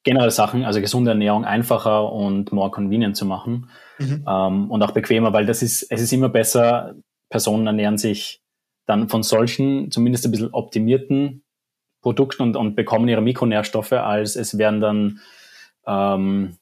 generell 0.03 0.29
Sachen, 0.29 0.65
also 0.65 0.79
gesunde 0.81 1.09
Ernährung 1.09 1.45
einfacher 1.45 2.13
und 2.13 2.51
more 2.51 2.69
convenient 2.69 3.17
zu 3.17 3.25
machen 3.25 3.69
mhm. 3.97 4.23
ähm, 4.27 4.69
und 4.69 4.83
auch 4.83 4.91
bequemer, 4.91 5.33
weil 5.33 5.47
das 5.47 5.63
ist, 5.63 5.87
es 5.89 5.99
ist 5.99 6.13
immer 6.13 6.29
besser, 6.29 6.93
Personen 7.29 7.65
ernähren 7.65 7.97
sich 7.97 8.43
dann 8.85 9.09
von 9.09 9.23
solchen, 9.23 9.89
zumindest 9.89 10.25
ein 10.25 10.31
bisschen 10.31 10.53
optimierten 10.53 11.43
Produkten 12.01 12.43
und, 12.43 12.55
und 12.55 12.75
bekommen 12.75 13.07
ihre 13.07 13.21
Mikronährstoffe, 13.21 13.93
als 13.93 14.35
es 14.35 14.59
werden 14.59 14.79
dann 14.79 15.19
ähm, 15.87 16.57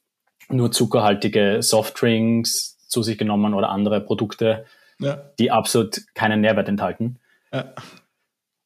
nur 0.47 0.71
zuckerhaltige 0.71 1.61
Softdrinks 1.61 2.77
zu 2.87 3.03
sich 3.03 3.17
genommen 3.17 3.53
oder 3.53 3.69
andere 3.69 3.99
Produkte, 3.99 4.65
ja. 4.99 5.21
die 5.37 5.51
absolut 5.51 6.01
keinen 6.13 6.39
Nährwert 6.39 6.69
enthalten. 6.69 7.19
Ja. 7.51 7.73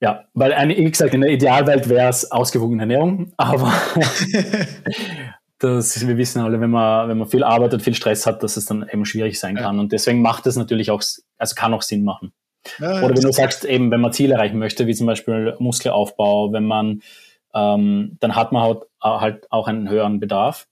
Ja, 0.02 0.26
weil, 0.34 0.54
eine, 0.54 0.76
wie 0.76 0.92
gesagt, 0.92 1.14
in 1.14 1.22
der 1.22 1.32
Idealwelt 1.32 1.88
wäre 1.90 2.10
es 2.10 2.32
ausgewogene 2.32 2.84
Ernährung, 2.84 3.34
aber 3.38 3.72
das, 5.60 6.06
wir 6.06 6.18
wissen 6.18 6.42
alle, 6.42 6.60
wenn 6.60 6.70
man, 6.70 7.10
wenn 7.10 7.18
man 7.18 7.28
viel 7.28 7.44
arbeitet, 7.44 7.82
viel 7.82 7.96
Stress 7.96 8.26
hat, 8.26 8.44
dass 8.44 8.58
es 8.58 8.66
dann 8.66 8.88
eben 8.92 9.06
schwierig 9.06 9.40
sein 9.40 9.56
kann. 9.56 9.76
Ja. 9.76 9.82
Und 9.82 9.92
deswegen 9.92 10.22
macht 10.22 10.46
es 10.48 10.58
natürlich 10.58 10.92
auch, 10.92 11.02
also 11.38 11.56
kann 11.56 11.74
auch 11.74 11.82
Sinn 11.82 12.04
machen. 12.04 12.34
Ja, 12.80 13.04
Oder 13.04 13.16
wenn 13.16 13.22
du 13.22 13.32
sagst, 13.32 13.64
eben, 13.64 13.92
wenn 13.92 14.02
man 14.02 14.12
Ziele 14.12 14.34
erreichen 14.34 14.58
möchte, 14.58 14.88
wie 14.88 14.96
zum 14.96 15.08
Beispiel 15.08 15.56
Muskelaufbau, 15.60 16.52
wenn 16.52 16.66
man, 16.66 17.02
ähm, 17.54 18.18
dann 18.20 18.36
hat 18.36 18.52
man 18.52 18.64
halt, 18.64 18.84
halt 19.02 19.52
auch 19.52 19.68
einen 19.68 19.88
höheren 19.88 20.20
Bedarf, 20.20 20.68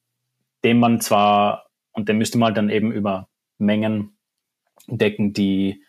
den 0.64 0.80
man 0.80 1.02
zwar, 1.02 1.68
und 1.92 2.10
den 2.10 2.18
müsste 2.18 2.38
man 2.38 2.54
dann 2.56 2.70
eben 2.70 2.92
über 2.92 3.30
Mengen 3.58 4.18
decken, 4.88 5.34
die 5.34 5.84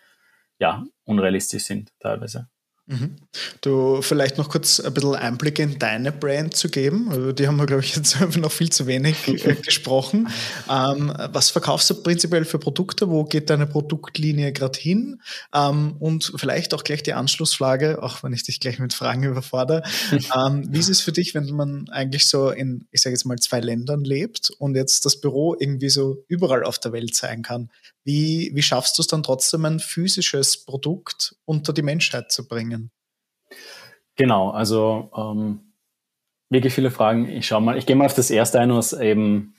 ja 0.59 0.85
unrealistisch 1.05 1.64
sind 1.64 1.90
teilweise. 2.01 2.49
Mhm. 2.87 3.16
Du 3.62 4.03
vielleicht 4.03 4.37
noch 4.37 4.51
kurz 4.51 4.79
ein 4.79 4.92
bisschen 4.92 5.14
Einblick 5.14 5.59
in 5.59 5.79
deine 5.79 6.12
Brand 6.12 6.55
zu 6.55 6.68
geben. 6.68 7.09
Also 7.11 7.33
die 7.33 7.47
haben 7.47 7.57
wir, 7.57 7.64
glaube 7.64 7.83
ich, 7.83 7.97
jetzt 7.97 8.20
noch 8.37 8.53
viel 8.53 8.70
zu 8.70 8.87
wenig 8.87 9.27
äh, 9.27 9.55
gesprochen. 9.62 10.29
Ähm, 10.70 11.11
was 11.33 11.49
verkaufst 11.49 11.88
du 11.88 11.94
prinzipiell 12.03 12.44
für 12.44 12.59
Produkte? 12.59 13.09
Wo 13.09 13.25
geht 13.25 13.49
deine 13.49 13.66
Produktlinie 13.66 14.53
gerade 14.53 14.79
hin? 14.79 15.23
Ähm, 15.55 15.97
und 15.99 16.35
vielleicht 16.37 16.75
auch 16.75 16.85
gleich 16.85 17.03
die 17.03 17.14
Anschlussfrage, 17.14 18.03
auch 18.03 18.23
wenn 18.23 18.35
ich 18.35 18.42
dich 18.42 18.61
gleich 18.61 18.79
mit 18.79 18.92
Fragen 18.92 19.23
überfordere. 19.25 19.83
ähm, 20.12 20.66
wie 20.68 20.79
ist 20.79 20.90
es 20.90 21.01
für 21.01 21.12
dich, 21.12 21.35
wenn 21.35 21.47
man 21.47 21.88
eigentlich 21.88 22.27
so 22.27 22.51
in, 22.51 22.87
ich 22.90 23.01
sage 23.01 23.14
jetzt 23.14 23.25
mal, 23.25 23.38
zwei 23.38 23.61
Ländern 23.61 24.05
lebt 24.05 24.51
und 24.59 24.77
jetzt 24.77 25.07
das 25.07 25.18
Büro 25.18 25.57
irgendwie 25.59 25.88
so 25.88 26.23
überall 26.29 26.64
auf 26.64 26.79
der 26.79 26.92
Welt 26.92 27.14
sein 27.14 27.40
kann? 27.42 27.70
Wie, 28.04 28.50
wie 28.54 28.62
schaffst 28.62 28.98
du 28.98 29.02
es 29.02 29.08
dann 29.08 29.22
trotzdem, 29.22 29.64
ein 29.64 29.80
physisches 29.80 30.64
Produkt 30.64 31.36
unter 31.46 31.72
die 31.72 31.82
Menschheit 31.82 32.30
zu 32.30 32.46
bringen? 32.46 32.90
Genau, 34.16 34.50
also 34.50 35.10
ähm, 35.16 35.72
wirklich 36.50 36.74
viele 36.74 36.90
Fragen. 36.90 37.28
Ich 37.28 37.46
schau 37.46 37.60
mal, 37.60 37.78
ich 37.78 37.86
gehe 37.86 37.96
mal 37.96 38.06
auf 38.06 38.14
das 38.14 38.30
erste 38.30 38.60
ein, 38.60 38.72
was 38.72 38.92
eben 38.92 39.54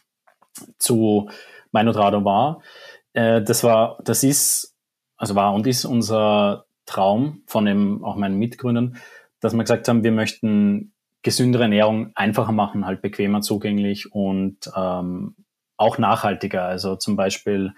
zu 0.78 1.30
Meinodrado 1.72 2.24
war. 2.24 2.62
Äh, 3.14 3.42
das 3.42 3.64
war, 3.64 4.00
das 4.04 4.24
ist, 4.24 4.76
also 5.18 5.36
war 5.36 5.54
und 5.54 5.68
ist 5.68 5.86
unser 5.86 6.66
Traum 6.86 7.44
von 7.48 7.66
dem, 7.66 8.04
auch 8.04 8.16
meinen 8.16 8.38
Mitgründern, 8.38 8.98
dass 9.40 9.54
wir 9.54 9.64
gesagt 9.64 9.88
haben, 9.88 10.04
wir 10.04 10.12
möchten 10.12 10.94
gesündere 11.24 11.64
Ernährung 11.64 12.12
einfacher 12.14 12.52
machen, 12.52 12.86
halt 12.86 13.02
bequemer 13.02 13.42
zugänglich 13.42 14.12
und 14.14 14.70
ähm, 14.76 15.36
auch 15.76 15.98
nachhaltiger. 15.98 16.64
Also 16.64 16.96
zum 16.96 17.16
Beispiel 17.16 17.74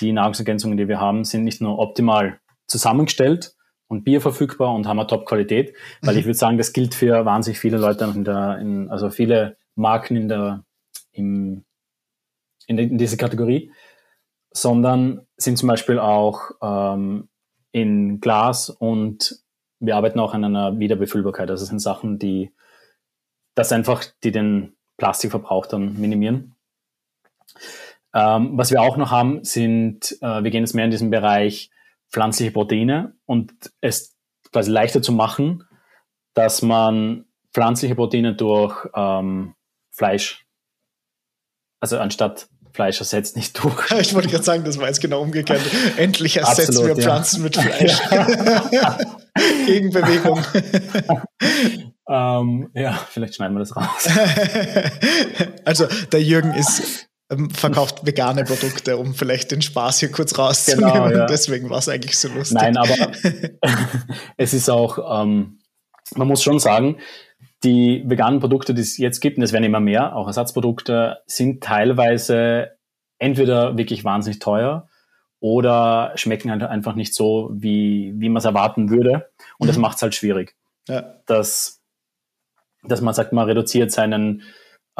die 0.00 0.12
Nahrungsergänzungen, 0.12 0.76
die 0.76 0.88
wir 0.88 1.00
haben, 1.00 1.24
sind 1.24 1.44
nicht 1.44 1.60
nur 1.60 1.78
optimal 1.78 2.40
zusammengestellt 2.66 3.54
und 3.88 4.04
bioverfügbar 4.04 4.72
und 4.74 4.86
haben 4.86 4.98
eine 4.98 5.08
Top-Qualität, 5.08 5.74
weil 6.02 6.14
mhm. 6.14 6.20
ich 6.20 6.26
würde 6.26 6.38
sagen, 6.38 6.58
das 6.58 6.72
gilt 6.72 6.94
für 6.94 7.24
wahnsinnig 7.24 7.58
viele 7.58 7.76
Leute 7.76 8.04
in 8.04 8.24
der, 8.24 8.58
in, 8.58 8.88
also 8.88 9.10
viele 9.10 9.56
Marken 9.74 10.16
in 10.16 10.28
der, 10.28 10.64
im, 11.12 11.64
in, 12.66 12.78
in 12.78 12.98
dieser 12.98 13.16
Kategorie, 13.16 13.72
sondern 14.52 15.26
sind 15.36 15.58
zum 15.58 15.68
Beispiel 15.68 15.98
auch 15.98 16.50
ähm, 16.62 17.28
in 17.72 18.20
Glas 18.20 18.70
und 18.70 19.42
wir 19.80 19.96
arbeiten 19.96 20.20
auch 20.20 20.34
an 20.34 20.44
einer 20.44 20.78
Wiederbefüllbarkeit. 20.78 21.50
Also 21.50 21.62
das 21.62 21.70
sind 21.70 21.80
Sachen, 21.80 22.18
die 22.18 22.52
das 23.54 23.72
einfach, 23.72 24.04
die 24.22 24.30
den 24.30 24.76
Plastikverbrauch 24.98 25.66
dann 25.66 25.98
minimieren. 25.98 26.54
Ähm, 28.14 28.58
was 28.58 28.70
wir 28.70 28.80
auch 28.80 28.96
noch 28.96 29.10
haben, 29.10 29.44
sind, 29.44 30.16
äh, 30.20 30.42
wir 30.42 30.50
gehen 30.50 30.64
jetzt 30.64 30.74
mehr 30.74 30.84
in 30.84 30.90
diesen 30.90 31.10
Bereich 31.10 31.70
pflanzliche 32.10 32.50
Proteine 32.50 33.14
und 33.24 33.52
es 33.80 34.16
quasi 34.52 34.70
leichter 34.70 35.00
zu 35.00 35.12
machen, 35.12 35.64
dass 36.34 36.62
man 36.62 37.24
pflanzliche 37.52 37.94
Proteine 37.94 38.34
durch 38.34 38.86
ähm, 38.94 39.54
Fleisch, 39.92 40.44
also 41.80 41.98
anstatt 41.98 42.48
Fleisch 42.72 43.00
ersetzt, 43.00 43.36
nicht 43.36 43.62
durch. 43.62 43.90
Ich 44.00 44.14
wollte 44.14 44.28
gerade 44.28 44.44
sagen, 44.44 44.64
das 44.64 44.78
war 44.78 44.86
jetzt 44.86 45.00
genau 45.00 45.20
umgekehrt. 45.22 45.60
Endlich 45.96 46.36
ersetzen 46.36 46.70
Absolut, 46.70 46.96
wir 46.96 47.02
Pflanzen 47.02 47.38
ja. 47.38 47.42
mit 47.44 47.56
Fleisch. 47.56 48.00
Gegenbewegung. 49.66 50.42
ähm, 52.08 52.70
ja, 52.74 52.92
vielleicht 53.08 53.36
schneiden 53.36 53.54
wir 53.54 53.60
das 53.60 53.76
raus. 53.76 54.08
also 55.64 55.86
der 56.12 56.22
Jürgen 56.22 56.54
ist 56.54 57.09
verkauft 57.52 58.06
vegane 58.06 58.44
Produkte, 58.44 58.96
um 58.96 59.14
vielleicht 59.14 59.50
den 59.52 59.62
Spaß 59.62 60.00
hier 60.00 60.10
kurz 60.10 60.36
rauszunehmen. 60.38 60.92
Genau, 60.92 61.08
ja. 61.10 61.26
Deswegen 61.30 61.70
war 61.70 61.78
es 61.78 61.88
eigentlich 61.88 62.18
so 62.18 62.28
lustig. 62.28 62.58
Nein, 62.60 62.76
aber 62.76 62.94
es 64.36 64.54
ist 64.54 64.68
auch, 64.68 65.22
ähm, 65.22 65.60
man 66.16 66.28
muss 66.28 66.42
schon 66.42 66.58
sagen, 66.58 66.98
die 67.62 68.02
veganen 68.06 68.40
Produkte, 68.40 68.74
die 68.74 68.80
es 68.80 68.96
jetzt 68.96 69.20
gibt, 69.20 69.36
und 69.36 69.44
es 69.44 69.52
werden 69.52 69.64
immer 69.64 69.80
mehr, 69.80 70.16
auch 70.16 70.26
Ersatzprodukte, 70.26 71.18
sind 71.26 71.62
teilweise 71.62 72.70
entweder 73.18 73.76
wirklich 73.76 74.04
wahnsinnig 74.04 74.38
teuer 74.38 74.88
oder 75.40 76.12
schmecken 76.16 76.50
halt 76.50 76.62
einfach 76.62 76.94
nicht 76.94 77.14
so, 77.14 77.50
wie, 77.52 78.12
wie 78.16 78.28
man 78.28 78.38
es 78.38 78.44
erwarten 78.44 78.90
würde. 78.90 79.30
Und 79.58 79.66
mhm. 79.66 79.68
das 79.68 79.78
macht 79.78 79.96
es 79.96 80.02
halt 80.02 80.14
schwierig. 80.14 80.56
Ja. 80.88 81.14
Dass, 81.26 81.82
dass 82.82 83.00
man 83.00 83.14
sagt, 83.14 83.32
man 83.32 83.46
reduziert 83.46 83.92
seinen 83.92 84.42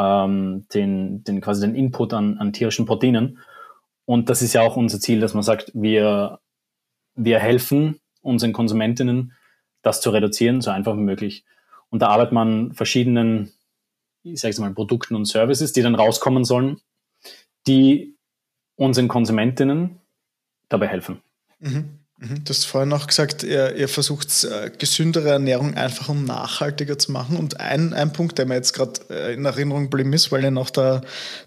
ähm, 0.00 0.66
den, 0.72 1.24
den 1.24 1.40
quasi 1.40 1.60
den 1.60 1.74
Input 1.74 2.14
an, 2.14 2.38
an 2.38 2.52
tierischen 2.52 2.86
Proteinen. 2.86 3.38
Und 4.06 4.28
das 4.28 4.42
ist 4.42 4.54
ja 4.54 4.62
auch 4.62 4.76
unser 4.76 4.98
Ziel, 4.98 5.20
dass 5.20 5.34
man 5.34 5.42
sagt, 5.42 5.70
wir, 5.74 6.40
wir 7.14 7.38
helfen 7.38 8.00
unseren 8.22 8.52
Konsumentinnen, 8.52 9.32
das 9.82 10.00
zu 10.00 10.10
reduzieren, 10.10 10.60
so 10.60 10.70
einfach 10.70 10.96
wie 10.96 11.02
möglich. 11.02 11.44
Und 11.90 12.02
da 12.02 12.08
arbeitet 12.08 12.32
man 12.32 12.72
verschiedenen, 12.72 13.52
ich 14.22 14.40
sage 14.40 14.60
mal, 14.60 14.72
Produkten 14.74 15.14
und 15.14 15.26
Services, 15.26 15.72
die 15.72 15.82
dann 15.82 15.94
rauskommen 15.94 16.44
sollen, 16.44 16.80
die 17.66 18.16
unseren 18.76 19.08
Konsumentinnen 19.08 20.00
dabei 20.68 20.88
helfen. 20.88 21.22
Mhm. 21.58 21.99
Mhm. 22.20 22.44
Du 22.44 22.50
hast 22.50 22.66
vorhin 22.66 22.92
auch 22.92 23.06
gesagt, 23.06 23.42
ihr, 23.42 23.74
ihr 23.76 23.88
versucht 23.88 24.44
äh, 24.44 24.70
gesündere 24.76 25.30
Ernährung 25.30 25.74
einfach 25.74 26.10
um 26.10 26.26
nachhaltiger 26.26 26.98
zu 26.98 27.12
machen. 27.12 27.36
Und 27.36 27.60
ein, 27.60 27.94
ein 27.94 28.12
Punkt, 28.12 28.36
der 28.36 28.44
mir 28.44 28.56
jetzt 28.56 28.74
gerade 28.74 29.00
äh, 29.08 29.32
in 29.32 29.46
Erinnerung 29.46 29.84
geblieben 29.84 30.12
ist, 30.12 30.30
weil 30.30 30.44
ja 30.44 30.50
noch 30.50 30.68
der, 30.68 31.00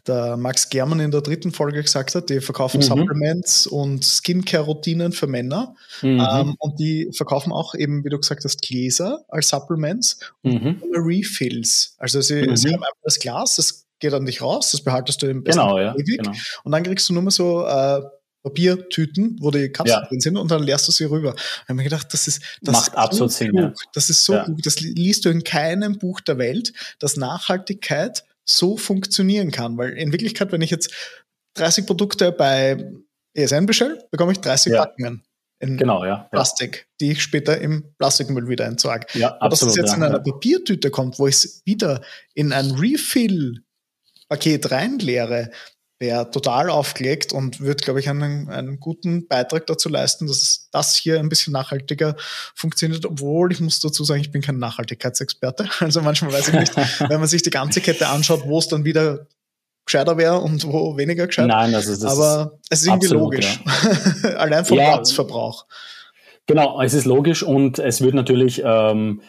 der 0.08 0.36
Max 0.36 0.70
Germann 0.70 1.00
in 1.00 1.12
der 1.12 1.22
dritten 1.22 1.52
Folge 1.52 1.84
gesagt 1.84 2.16
hat, 2.16 2.30
die 2.32 2.42
verkaufen 2.42 2.78
mhm. 2.78 2.84
Supplements 2.84 3.68
und 3.68 4.04
Skincare-Routinen 4.04 5.12
für 5.12 5.28
Männer. 5.28 5.76
Mhm. 6.02 6.28
Ähm, 6.32 6.56
und 6.58 6.80
die 6.80 7.12
verkaufen 7.16 7.52
auch 7.52 7.76
eben, 7.76 8.04
wie 8.04 8.10
du 8.10 8.18
gesagt 8.18 8.44
hast, 8.44 8.64
Gläser 8.64 9.24
als 9.28 9.50
Supplements 9.50 10.18
und 10.42 10.64
mhm. 10.64 10.82
Refills. 10.92 11.96
Also 12.00 12.20
sie, 12.22 12.48
mhm. 12.48 12.56
sie 12.58 12.70
haben 12.70 12.84
einfach 12.84 13.04
das 13.04 13.20
Glas, 13.20 13.58
das 13.58 13.86
geht 14.00 14.14
an 14.14 14.26
dich 14.26 14.42
raus, 14.42 14.72
das 14.72 14.82
behaltest 14.82 15.22
du 15.22 15.28
im 15.28 15.44
besten 15.44 15.62
genau, 15.62 15.78
ja, 15.80 15.94
genau. 15.96 16.32
Und 16.64 16.72
dann 16.72 16.82
kriegst 16.82 17.08
du 17.08 17.14
nur 17.14 17.22
mal 17.22 17.32
so 17.32 17.64
äh, 17.66 18.02
Papiertüten, 18.44 19.38
wo 19.40 19.52
die 19.52 19.70
Kapseln 19.70 20.02
ja. 20.02 20.08
drin 20.08 20.20
sind 20.20 20.38
und 20.38 20.52
dann 20.52 20.62
leerst 20.62 20.88
du 20.88 20.92
sie 20.92 21.06
rüber. 21.06 21.34
Ich 21.36 21.64
habe 21.64 21.76
mir 21.76 21.84
gedacht, 21.84 22.08
das 22.12 22.28
ist 22.28 22.42
das 22.62 22.74
macht 22.74 22.88
ist 22.90 22.98
absolut 22.98 23.32
so 23.32 23.38
Sinn. 23.38 23.52
Klug. 23.52 23.64
Ja. 23.64 23.74
Das 23.94 24.10
ist 24.10 24.24
so 24.24 24.34
ja. 24.34 24.44
gut. 24.44 24.66
Das 24.66 24.82
liest 24.82 25.26
du 25.26 25.30
in 25.30 25.44
keinem 25.44 25.98
Buch 25.98 26.20
der 26.20 26.38
Welt, 26.38 26.74
dass 27.00 27.18
Nachhaltigkeit 27.18 28.26
so 28.46 28.78
funktionieren 28.78 29.52
kann. 29.52 29.78
Weil 29.78 29.92
in 29.92 30.12
Wirklichkeit, 30.12 30.52
wenn 30.52 30.62
ich 30.62 30.72
jetzt 30.72 30.92
30 31.56 31.86
Produkte 31.86 32.32
bei 32.32 32.92
ESN 33.34 33.66
bestelle, 33.66 34.06
bekomme 34.12 34.34
ich 34.34 34.40
30 34.40 34.74
ja. 34.74 34.86
Packungen 34.86 35.24
in 35.64 35.78
genau, 35.78 36.04
ja, 36.04 36.28
Plastik, 36.32 36.88
die 37.00 37.14
ich 37.14 37.24
später 37.24 37.58
im 37.60 37.86
Plastikmüll 37.98 38.50
wieder 38.50 38.66
entsorge. 38.66 39.08
Ja, 39.14 39.38
Aber 39.40 39.50
dass 39.50 39.62
es 39.62 39.78
jetzt 39.78 39.96
in 39.96 40.04
einer 40.04 40.20
Papiertüte 40.20 40.92
kommt, 40.92 41.20
wo 41.20 41.28
ich 41.28 41.36
es 41.36 41.62
wieder 41.64 42.02
in 42.34 42.52
ein 42.52 42.72
Refill-Paket 42.72 44.72
reinleere, 44.72 45.52
wäre 46.04 46.30
total 46.30 46.70
aufgelegt 46.70 47.32
und 47.32 47.62
wird, 47.62 47.82
glaube 47.82 48.02
ich, 48.02 48.10
einen, 48.10 48.50
einen 48.50 48.80
guten 48.80 49.26
Beitrag 49.28 49.66
dazu 49.68 49.88
leisten, 49.88 50.28
dass 50.28 50.68
das 50.72 50.96
hier 50.98 51.18
ein 51.18 51.30
bisschen 51.30 51.54
nachhaltiger 51.54 52.16
funktioniert, 52.54 53.06
obwohl 53.06 53.54
ich 53.54 53.62
muss 53.62 53.80
dazu 53.80 54.04
sagen, 54.04 54.20
ich 54.20 54.32
bin 54.32 54.42
kein 54.42 54.60
Nachhaltigkeitsexperte. 54.60 55.70
Also 55.80 56.02
manchmal 56.02 56.34
weiß 56.34 56.50
ich 56.50 56.54
nicht, 56.54 56.76
wenn 57.10 57.20
man 57.20 57.28
sich 57.28 57.42
die 57.42 57.50
ganze 57.50 57.82
Kette 57.82 58.08
anschaut, 58.08 58.44
wo 58.46 58.60
es 58.60 58.68
dann 58.68 58.84
wieder 58.84 59.28
gescheiter 59.86 60.18
wäre 60.18 60.40
und 60.40 60.66
wo 60.66 60.98
weniger 60.98 61.28
gescheit. 61.28 61.48
Nein, 61.48 61.74
also 61.74 61.92
das 61.92 62.04
Aber 62.04 62.60
es 62.70 62.82
ist 62.82 62.88
irgendwie 62.88 63.08
absolut, 63.08 63.24
logisch. 63.24 63.60
Ja. 64.24 64.30
Allein 64.38 64.66
vom 64.66 64.78
ja, 64.78 64.94
Platzverbrauch. 64.94 65.66
Genau, 66.48 66.82
es 66.82 66.94
ist 66.94 67.06
logisch 67.06 67.44
und 67.44 67.80
es 67.80 68.02
wird 68.02 68.14
natürlich 68.14 68.62
ähm, 68.66 69.22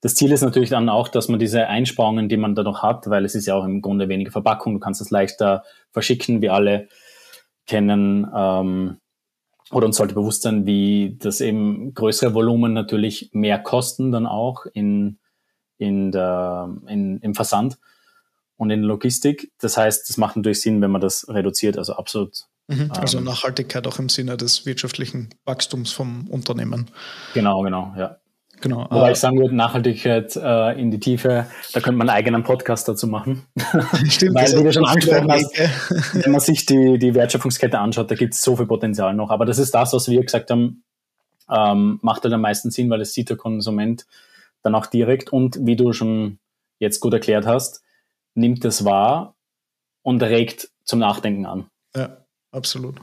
das 0.00 0.14
Ziel 0.14 0.32
ist 0.32 0.42
natürlich 0.42 0.70
dann 0.70 0.88
auch, 0.88 1.08
dass 1.08 1.28
man 1.28 1.38
diese 1.38 1.66
Einsparungen, 1.66 2.28
die 2.28 2.36
man 2.36 2.54
da 2.54 2.62
noch 2.62 2.82
hat, 2.82 3.08
weil 3.10 3.24
es 3.24 3.34
ist 3.34 3.46
ja 3.46 3.54
auch 3.54 3.64
im 3.64 3.82
Grunde 3.82 4.08
weniger 4.08 4.30
Verpackung, 4.30 4.74
du 4.74 4.80
kannst 4.80 5.00
es 5.00 5.10
leichter 5.10 5.62
verschicken, 5.92 6.40
wir 6.40 6.54
alle 6.54 6.88
kennen, 7.66 8.26
ähm, 8.34 8.96
oder 9.70 9.86
uns 9.86 9.96
sollte 9.96 10.14
bewusst 10.14 10.42
sein, 10.42 10.66
wie 10.66 11.16
das 11.20 11.40
eben 11.40 11.94
größere 11.94 12.34
Volumen 12.34 12.72
natürlich 12.72 13.30
mehr 13.32 13.58
kosten 13.58 14.10
dann 14.10 14.26
auch 14.26 14.66
in, 14.72 15.18
in 15.78 16.10
der, 16.10 16.74
in, 16.88 17.18
im 17.18 17.34
Versand 17.34 17.78
und 18.56 18.70
in 18.70 18.80
der 18.80 18.88
Logistik. 18.88 19.52
Das 19.58 19.76
heißt, 19.76 20.10
es 20.10 20.16
macht 20.16 20.36
natürlich 20.36 20.60
Sinn, 20.60 20.82
wenn 20.82 20.90
man 20.90 21.00
das 21.00 21.28
reduziert, 21.28 21.78
also 21.78 21.94
absolut. 21.94 22.46
Mhm, 22.66 22.90
also 22.90 23.18
ähm, 23.18 23.24
Nachhaltigkeit 23.24 23.86
auch 23.86 23.98
im 23.98 24.08
Sinne 24.08 24.36
des 24.36 24.66
wirtschaftlichen 24.66 25.30
Wachstums 25.44 25.92
vom 25.92 26.28
Unternehmen. 26.28 26.90
Genau, 27.34 27.62
genau, 27.62 27.94
ja. 27.96 28.19
Genau. 28.60 28.86
Wobei 28.90 29.08
äh, 29.08 29.12
ich 29.12 29.18
sagen 29.18 29.38
würde, 29.38 29.54
Nachhaltigkeit 29.54 30.36
äh, 30.36 30.78
in 30.80 30.90
die 30.90 31.00
Tiefe, 31.00 31.46
da 31.72 31.80
könnte 31.80 31.98
man 31.98 32.08
einen 32.08 32.18
eigenen 32.18 32.42
Podcast 32.42 32.88
dazu 32.88 33.06
machen. 33.06 33.46
Stimmt. 34.08 34.34
Weil, 34.34 34.58
wie 34.58 34.62
du 34.64 34.72
schon 34.72 34.84
angesprochen 34.84 35.32
hast, 35.32 36.14
wenn 36.14 36.32
man 36.32 36.40
sich 36.40 36.66
die, 36.66 36.98
die 36.98 37.14
Wertschöpfungskette 37.14 37.78
anschaut, 37.78 38.10
da 38.10 38.14
gibt 38.14 38.34
es 38.34 38.42
so 38.42 38.56
viel 38.56 38.66
Potenzial 38.66 39.14
noch. 39.14 39.30
Aber 39.30 39.46
das 39.46 39.58
ist 39.58 39.74
das, 39.74 39.92
was 39.92 40.08
wir 40.08 40.22
gesagt 40.22 40.50
haben, 40.50 40.84
ähm, 41.50 41.98
macht 42.02 42.22
halt 42.24 42.34
am 42.34 42.42
meisten 42.42 42.70
Sinn, 42.70 42.90
weil 42.90 43.00
es 43.00 43.14
sieht 43.14 43.30
der 43.30 43.36
Konsument 43.36 44.06
dann 44.62 44.74
auch 44.74 44.86
direkt 44.86 45.32
und 45.32 45.58
wie 45.66 45.76
du 45.76 45.92
schon 45.92 46.38
jetzt 46.78 47.00
gut 47.00 47.12
erklärt 47.12 47.46
hast, 47.46 47.82
nimmt 48.34 48.64
es 48.64 48.84
wahr 48.84 49.34
und 50.02 50.22
regt 50.22 50.70
zum 50.84 50.98
Nachdenken 50.98 51.46
an. 51.46 51.66
Ja, 51.96 52.18
absolut. 52.52 52.96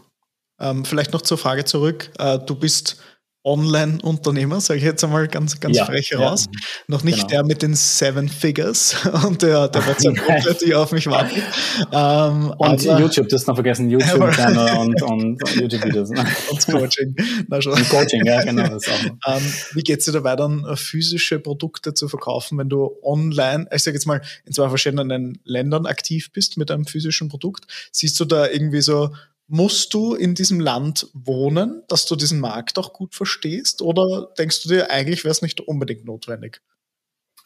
Ähm, 0.59 0.85
vielleicht 0.85 1.13
noch 1.13 1.21
zur 1.21 1.37
Frage 1.37 1.65
zurück. 1.65 2.11
Äh, 2.17 2.39
du 2.39 2.55
bist 2.55 3.01
Online-Unternehmer, 3.47 4.59
sage 4.59 4.79
ich 4.79 4.83
jetzt 4.83 5.03
einmal 5.05 5.27
ganz, 5.29 5.57
ganz 5.61 5.77
ja, 5.77 5.85
frech 5.85 6.13
raus. 6.17 6.47
Ja, 6.51 6.81
Noch 6.87 7.03
nicht 7.03 7.15
genau. 7.15 7.27
der 7.29 7.43
mit 7.45 7.61
den 7.61 7.75
Seven 7.75 8.27
Figures 8.27 8.95
und 9.25 9.41
der, 9.41 9.69
der 9.69 9.87
WhatsApp-Gruppe, 9.87 10.57
die 10.65 10.75
auf 10.75 10.91
mich 10.91 11.07
warten. 11.07 11.41
Ähm, 11.93 12.53
und 12.57 12.83
YouTube, 12.83 13.29
das 13.29 13.43
ist 13.43 13.47
noch 13.47 13.55
vergessen, 13.55 13.89
YouTube-Channel 13.89 14.77
und, 14.79 15.01
und 15.01 15.55
YouTube-Videos. 15.55 16.09
Ne? 16.09 16.25
Und 16.51 16.67
Coaching. 16.67 17.15
Na 17.47 17.61
schon. 17.61 17.71
Und 17.71 17.89
Coaching, 17.89 18.25
ja, 18.25 18.43
genau. 18.43 18.67
Das 18.67 18.85
auch. 18.89 19.35
Ähm, 19.37 19.53
wie 19.71 19.81
geht 19.81 19.99
es 19.99 20.05
dir 20.05 20.11
dabei 20.11 20.35
dann, 20.35 20.65
äh, 20.65 20.75
physische 20.75 21.39
Produkte 21.39 21.93
zu 21.93 22.09
verkaufen, 22.09 22.57
wenn 22.57 22.67
du 22.67 22.97
online, 23.01 23.65
ich 23.73 23.81
sage 23.81 23.95
jetzt 23.95 24.07
mal, 24.07 24.21
in 24.45 24.51
zwei 24.51 24.67
verschiedenen 24.67 25.39
Ländern 25.45 25.85
aktiv 25.85 26.33
bist 26.33 26.57
mit 26.57 26.69
einem 26.69 26.85
physischen 26.85 27.29
Produkt? 27.29 27.65
Siehst 27.93 28.19
du 28.19 28.25
da 28.25 28.47
irgendwie 28.49 28.81
so 28.81 29.11
Musst 29.47 29.93
du 29.93 30.13
in 30.13 30.35
diesem 30.35 30.59
Land 30.59 31.09
wohnen, 31.13 31.83
dass 31.87 32.05
du 32.05 32.15
diesen 32.15 32.39
Markt 32.39 32.77
auch 32.77 32.91
gut 32.91 33.15
verstehst? 33.15 33.81
Oder 33.81 34.29
denkst 34.37 34.63
du 34.63 34.69
dir, 34.69 34.91
eigentlich 34.91 35.23
wäre 35.23 35.31
es 35.31 35.41
nicht 35.41 35.61
unbedingt 35.61 36.05
notwendig? 36.05 36.61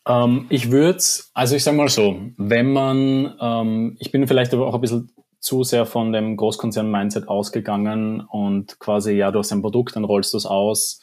Ähm, 0.08 0.48
ich 0.50 0.72
würde 0.72 1.04
also 1.34 1.56
ich 1.56 1.64
sage 1.64 1.78
mal 1.78 1.90
so, 1.90 2.20
wenn 2.38 2.74
man, 2.74 3.36
ähm, 3.40 3.98
ich 4.00 4.12
bin 4.12 4.28
vielleicht 4.28 4.54
aber 4.54 4.68
auch 4.68 4.74
ein 4.74 4.82
bisschen 4.82 5.12
zu 5.40 5.64
sehr 5.64 5.86
von 5.86 6.12
dem 6.14 6.38
Großkonzern-Mindset 6.38 7.28
ausgegangen 7.28 8.22
und 8.22 8.80
quasi, 8.80 9.14
ja, 9.14 9.32
du 9.32 9.40
hast 9.40 9.52
ein 9.52 9.62
Produkt, 9.62 9.96
dann 9.96 10.04
rollst 10.04 10.34
du 10.34 10.38
es 10.38 10.46
aus, 10.46 11.02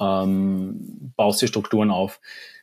ähm, 0.00 1.12
baust 1.16 1.42
die 1.42 1.48
Strukturen 1.48 1.90
auf. 1.90 2.20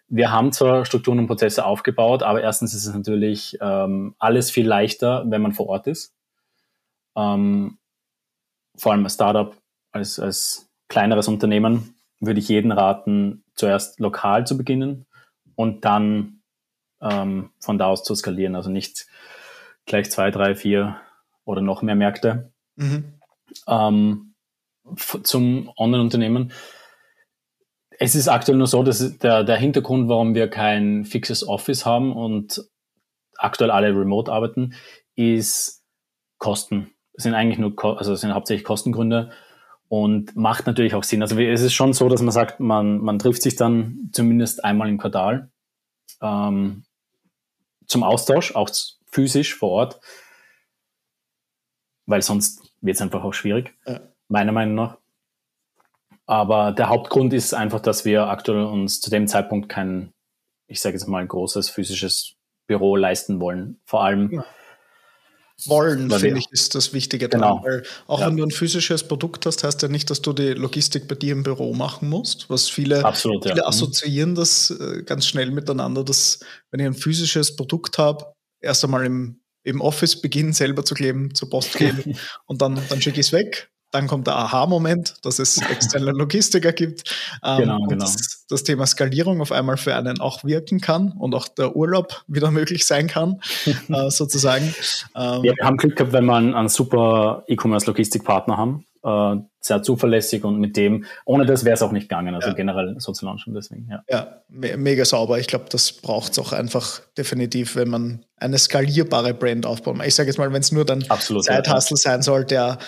Wir 0.09 0.31
haben 0.31 0.53
zwar 0.53 0.85
Strukturen 0.85 1.19
und 1.19 1.27
Prozesse 1.27 1.65
aufgebaut, 1.65 2.23
aber 2.23 2.41
erstens 2.41 2.73
ist 2.73 2.85
es 2.85 2.93
natürlich 2.93 3.57
ähm, 3.61 4.15
alles 4.19 4.49
viel 4.51 4.65
leichter, 4.65 5.25
wenn 5.27 5.41
man 5.41 5.51
vor 5.51 5.67
Ort 5.67 5.87
ist. 5.87 6.16
Ähm, 7.17 7.79
vor 8.77 8.91
allem 8.91 9.03
als 9.03 9.15
Startup, 9.15 9.57
als, 9.91 10.19
als 10.19 10.69
kleineres 10.87 11.27
Unternehmen, 11.27 11.95
würde 12.19 12.39
ich 12.39 12.47
jeden 12.47 12.71
raten, 12.71 13.43
zuerst 13.55 13.99
lokal 13.99 14.45
zu 14.45 14.57
beginnen 14.57 15.07
und 15.55 15.83
dann 15.83 16.41
ähm, 17.01 17.51
von 17.59 17.77
da 17.77 17.87
aus 17.87 18.03
zu 18.03 18.15
skalieren. 18.15 18.55
Also 18.55 18.69
nicht 18.69 19.07
gleich 19.85 20.09
zwei, 20.11 20.31
drei, 20.31 20.55
vier 20.55 20.99
oder 21.43 21.61
noch 21.61 21.81
mehr 21.81 21.95
Märkte. 21.95 22.51
Mhm. 22.75 23.19
Ähm, 23.67 24.33
zum 24.95 25.71
Online-Unternehmen. 25.75 26.51
Es 27.99 28.15
ist 28.15 28.27
aktuell 28.27 28.57
nur 28.57 28.67
so, 28.67 28.83
dass 28.83 29.17
der, 29.17 29.43
der 29.43 29.57
Hintergrund, 29.57 30.07
warum 30.07 30.35
wir 30.35 30.49
kein 30.49 31.03
fixes 31.03 31.45
Office 31.47 31.85
haben 31.85 32.15
und 32.15 32.63
aktuell 33.37 33.71
alle 33.71 33.89
remote 33.89 34.31
arbeiten, 34.31 34.75
ist 35.15 35.83
Kosten 36.37 36.91
sind 37.17 37.33
eigentlich 37.33 37.57
nur, 37.57 37.97
also 37.97 38.15
sind 38.15 38.33
hauptsächlich 38.33 38.63
Kostengründe 38.63 39.31
und 39.89 40.35
macht 40.35 40.67
natürlich 40.67 40.93
auch 40.93 41.03
Sinn. 41.03 41.21
Also 41.21 41.37
es 41.39 41.61
ist 41.61 41.73
schon 41.73 41.93
so, 41.93 42.07
dass 42.07 42.21
man 42.21 42.31
sagt, 42.31 42.59
man, 42.59 42.99
man 42.99 43.19
trifft 43.19 43.41
sich 43.41 43.55
dann 43.55 44.09
zumindest 44.13 44.63
einmal 44.63 44.87
im 44.87 44.99
Quartal 44.99 45.49
ähm, 46.21 46.83
zum 47.87 48.03
Austausch, 48.03 48.55
auch 48.55 48.69
physisch 49.05 49.55
vor 49.55 49.71
Ort, 49.71 49.99
weil 52.05 52.21
sonst 52.21 52.71
wird 52.81 52.95
es 52.95 53.01
einfach 53.01 53.23
auch 53.23 53.33
schwierig, 53.33 53.73
ja. 53.85 54.01
meiner 54.27 54.51
Meinung 54.51 54.75
nach. 54.75 54.97
Aber 56.27 56.73
der 56.73 56.89
Hauptgrund 56.89 57.33
ist 57.33 57.53
einfach, 57.53 57.79
dass 57.79 58.05
wir 58.05 58.27
aktuell 58.27 58.65
uns 58.65 58.99
zu 58.99 59.09
dem 59.09 59.27
Zeitpunkt 59.27 59.69
kein, 59.69 60.13
ich 60.67 60.81
sage 60.81 60.95
jetzt 60.95 61.07
mal, 61.07 61.25
großes 61.25 61.69
physisches 61.69 62.35
Büro 62.67 62.97
leisten 62.97 63.39
wollen. 63.39 63.79
Vor 63.85 64.03
allem, 64.03 64.31
ja 64.33 64.45
wollen, 65.65 66.11
finde 66.11 66.39
ich, 66.39 66.51
ist 66.51 66.75
das 66.75 66.93
Wichtige 66.93 67.29
genau. 67.29 67.61
Weil 67.63 67.83
auch 68.05 68.19
ja. 68.19 68.27
wenn 68.27 68.37
du 68.37 68.43
ein 68.43 68.51
physisches 68.51 69.07
Produkt 69.07 69.45
hast, 69.45 69.63
heißt 69.63 69.81
ja 69.81 69.87
nicht, 69.87 70.09
dass 70.09 70.21
du 70.21 70.33
die 70.33 70.53
Logistik 70.53 71.07
bei 71.07 71.15
dir 71.15 71.31
im 71.31 71.43
Büro 71.43 71.73
machen 71.73 72.09
musst. 72.09 72.49
Was 72.49 72.69
viele, 72.69 73.03
Absolut, 73.03 73.43
viele 73.43 73.57
ja. 73.57 73.63
Mhm. 73.63 73.69
assoziieren 73.69 74.35
das 74.35 74.69
äh, 74.69 75.03
ganz 75.03 75.25
schnell 75.25 75.51
miteinander, 75.51 76.03
dass 76.03 76.39
wenn 76.71 76.79
ich 76.79 76.85
ein 76.85 76.93
physisches 76.93 77.55
Produkt 77.55 77.97
habe, 77.97 78.33
erst 78.61 78.83
einmal 78.83 79.05
im, 79.05 79.41
im 79.63 79.81
Office 79.81 80.21
beginnen, 80.21 80.53
selber 80.53 80.85
zu 80.85 80.93
kleben, 80.93 81.33
zur 81.33 81.49
Post 81.49 81.73
gehen 81.77 82.17
und 82.45 82.61
dann, 82.61 82.79
dann 82.89 83.01
schicke 83.01 83.19
ich 83.19 83.27
es 83.27 83.33
weg 83.33 83.69
dann 83.97 84.07
kommt 84.07 84.27
der 84.27 84.35
Aha-Moment, 84.35 85.15
dass 85.23 85.39
es 85.39 85.57
externe 85.71 86.11
Logistiker 86.11 86.71
gibt. 86.71 87.15
Ähm, 87.43 87.59
genau, 87.59 87.79
genau. 87.87 88.05
Das, 88.05 88.45
das, 88.47 88.63
Thema 88.63 88.85
Skalierung 88.85 89.41
auf 89.41 89.51
einmal 89.51 89.77
für 89.77 89.95
einen 89.95 90.19
auch 90.19 90.43
wirken 90.43 90.79
kann 90.79 91.13
und 91.17 91.33
auch 91.33 91.47
der 91.47 91.75
Urlaub 91.75 92.23
wieder 92.27 92.51
möglich 92.57 92.85
sein 92.85 93.07
kann, 93.07 93.41
äh, 93.89 94.09
sozusagen. 94.09 94.73
Ähm, 95.15 95.43
ja, 95.43 95.53
wir 95.57 95.65
haben 95.65 95.77
Glück 95.77 95.95
gehabt, 95.95 96.13
wenn 96.13 96.25
wir 96.25 96.35
einen, 96.35 96.53
einen 96.53 96.69
super 96.69 97.43
E-Commerce-Logistikpartner 97.47 98.57
haben. 98.57 98.85
Äh, 99.03 99.37
sehr 99.59 99.83
zuverlässig 99.83 100.43
und 100.43 100.59
mit 100.59 100.75
dem, 100.77 101.05
ohne 101.25 101.45
das 101.45 101.65
wäre 101.65 101.75
es 101.75 101.81
auch 101.81 101.91
nicht 101.91 102.09
gegangen, 102.09 102.33
also 102.33 102.49
ja. 102.49 102.53
generell 102.53 102.95
so 102.99 103.11
zu 103.11 103.25
launchen, 103.25 103.53
deswegen, 103.53 103.87
ja. 103.89 104.01
Ja, 104.09 104.41
me 104.49 104.77
mega 104.77 105.05
sauber. 105.05 105.39
Ich 105.39 105.47
glaube, 105.47 105.65
das 105.69 105.91
braucht 105.91 106.31
es 106.31 106.39
auch 106.39 106.53
einfach 106.53 107.01
definitiv, 107.17 107.75
wenn 107.75 107.89
man 107.89 108.25
eine 108.37 108.57
skalierbare 108.57 109.33
Brand 109.33 109.65
aufbaut. 109.65 109.97
Ich 110.05 110.15
sage 110.15 110.29
jetzt 110.29 110.37
mal, 110.37 110.51
wenn 110.51 110.61
es 110.61 110.71
nur 110.71 110.85
dann 110.85 111.01
Zeithustle 111.01 111.95
ja. 111.95 111.97
sein 111.97 112.21
soll, 112.21 112.45
der 112.45 112.79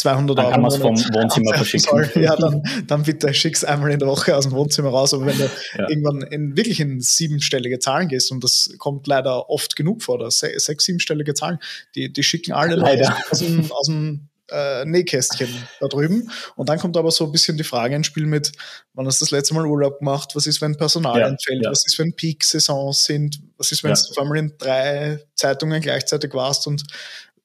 200 0.00 0.36
dann 0.36 0.44
Euro. 0.44 0.52
Kann 0.52 0.62
man 0.62 0.72
es 0.72 0.78
vom 0.78 0.96
Wohnzimmer 1.14 1.54
verschicken. 1.56 2.22
Ja, 2.22 2.36
dann, 2.36 2.62
dann 2.86 3.02
bitte 3.02 3.32
schick's 3.32 3.64
einmal 3.64 3.90
in 3.90 3.98
der 3.98 4.08
Woche 4.08 4.36
aus 4.36 4.44
dem 4.44 4.52
Wohnzimmer 4.52 4.90
raus. 4.90 5.14
Aber 5.14 5.26
wenn 5.26 5.38
du 5.38 5.44
ja. 5.78 5.88
irgendwann 5.88 6.22
in, 6.22 6.56
wirklich 6.56 6.80
in 6.80 7.00
siebenstellige 7.00 7.78
Zahlen 7.78 8.08
gehst, 8.08 8.32
und 8.32 8.42
das 8.42 8.70
kommt 8.78 9.06
leider 9.06 9.48
oft 9.48 9.76
genug 9.76 10.02
vor, 10.02 10.18
da 10.18 10.30
sechs, 10.30 10.84
siebenstellige 10.84 11.34
Zahlen, 11.34 11.58
die, 11.94 12.12
die 12.12 12.22
schicken 12.22 12.52
alle 12.52 12.76
leider. 12.76 13.16
aus 13.30 13.38
dem, 13.38 13.70
aus 13.72 13.86
dem 13.86 14.28
äh, 14.50 14.84
Nähkästchen 14.84 15.48
da 15.80 15.88
drüben. 15.88 16.30
Und 16.56 16.68
dann 16.68 16.78
kommt 16.78 16.96
aber 16.96 17.10
so 17.10 17.24
ein 17.24 17.32
bisschen 17.32 17.56
die 17.56 17.64
Frage 17.64 17.94
ins 17.94 18.06
Spiel 18.06 18.26
mit, 18.26 18.52
wann 18.94 19.06
hast 19.06 19.20
du 19.20 19.24
das 19.24 19.30
letzte 19.30 19.54
Mal 19.54 19.66
Urlaub 19.66 19.98
gemacht? 19.98 20.32
Was 20.34 20.46
ist, 20.46 20.60
wenn 20.60 20.76
Personal 20.76 21.20
ja, 21.20 21.28
entfällt? 21.28 21.64
Ja. 21.64 21.70
Was 21.70 21.86
ist, 21.86 21.98
wenn 21.98 22.14
Peak-Saisons 22.14 23.04
sind? 23.04 23.40
Was 23.56 23.72
ist, 23.72 23.82
wenn 23.84 23.90
ja. 23.90 23.96
du 23.96 24.10
auf 24.10 24.18
einmal 24.18 24.38
in 24.38 24.52
drei 24.58 25.20
Zeitungen 25.34 25.80
gleichzeitig 25.80 26.32
warst 26.34 26.66
und 26.66 26.82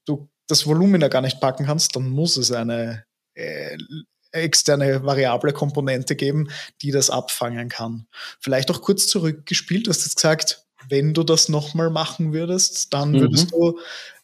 du 0.06 0.28
das 0.48 0.66
Volumen 0.66 1.02
ja 1.02 1.08
gar 1.08 1.22
nicht 1.22 1.40
packen 1.40 1.66
kannst, 1.66 1.96
dann 1.96 2.10
muss 2.10 2.38
es 2.38 2.52
eine 2.52 3.06
äh, 3.34 3.78
externe 4.32 5.04
variable 5.04 5.54
Komponente 5.54 6.16
geben, 6.16 6.50
die 6.82 6.92
das 6.92 7.10
abfangen 7.10 7.70
kann. 7.70 8.08
Vielleicht 8.40 8.70
auch 8.72 8.82
kurz 8.82 9.08
zurückgespielt, 9.08 9.88
du 9.88 9.92
hast 9.92 10.04
jetzt 10.04 10.16
gesagt, 10.16 10.66
wenn 10.90 11.14
du 11.14 11.24
das 11.24 11.50
nochmal 11.50 11.90
machen 11.90 12.34
würdest, 12.34 12.94
dann 12.94 13.12
mhm. 13.12 13.22
würdest 13.22 13.52
du 13.52 13.80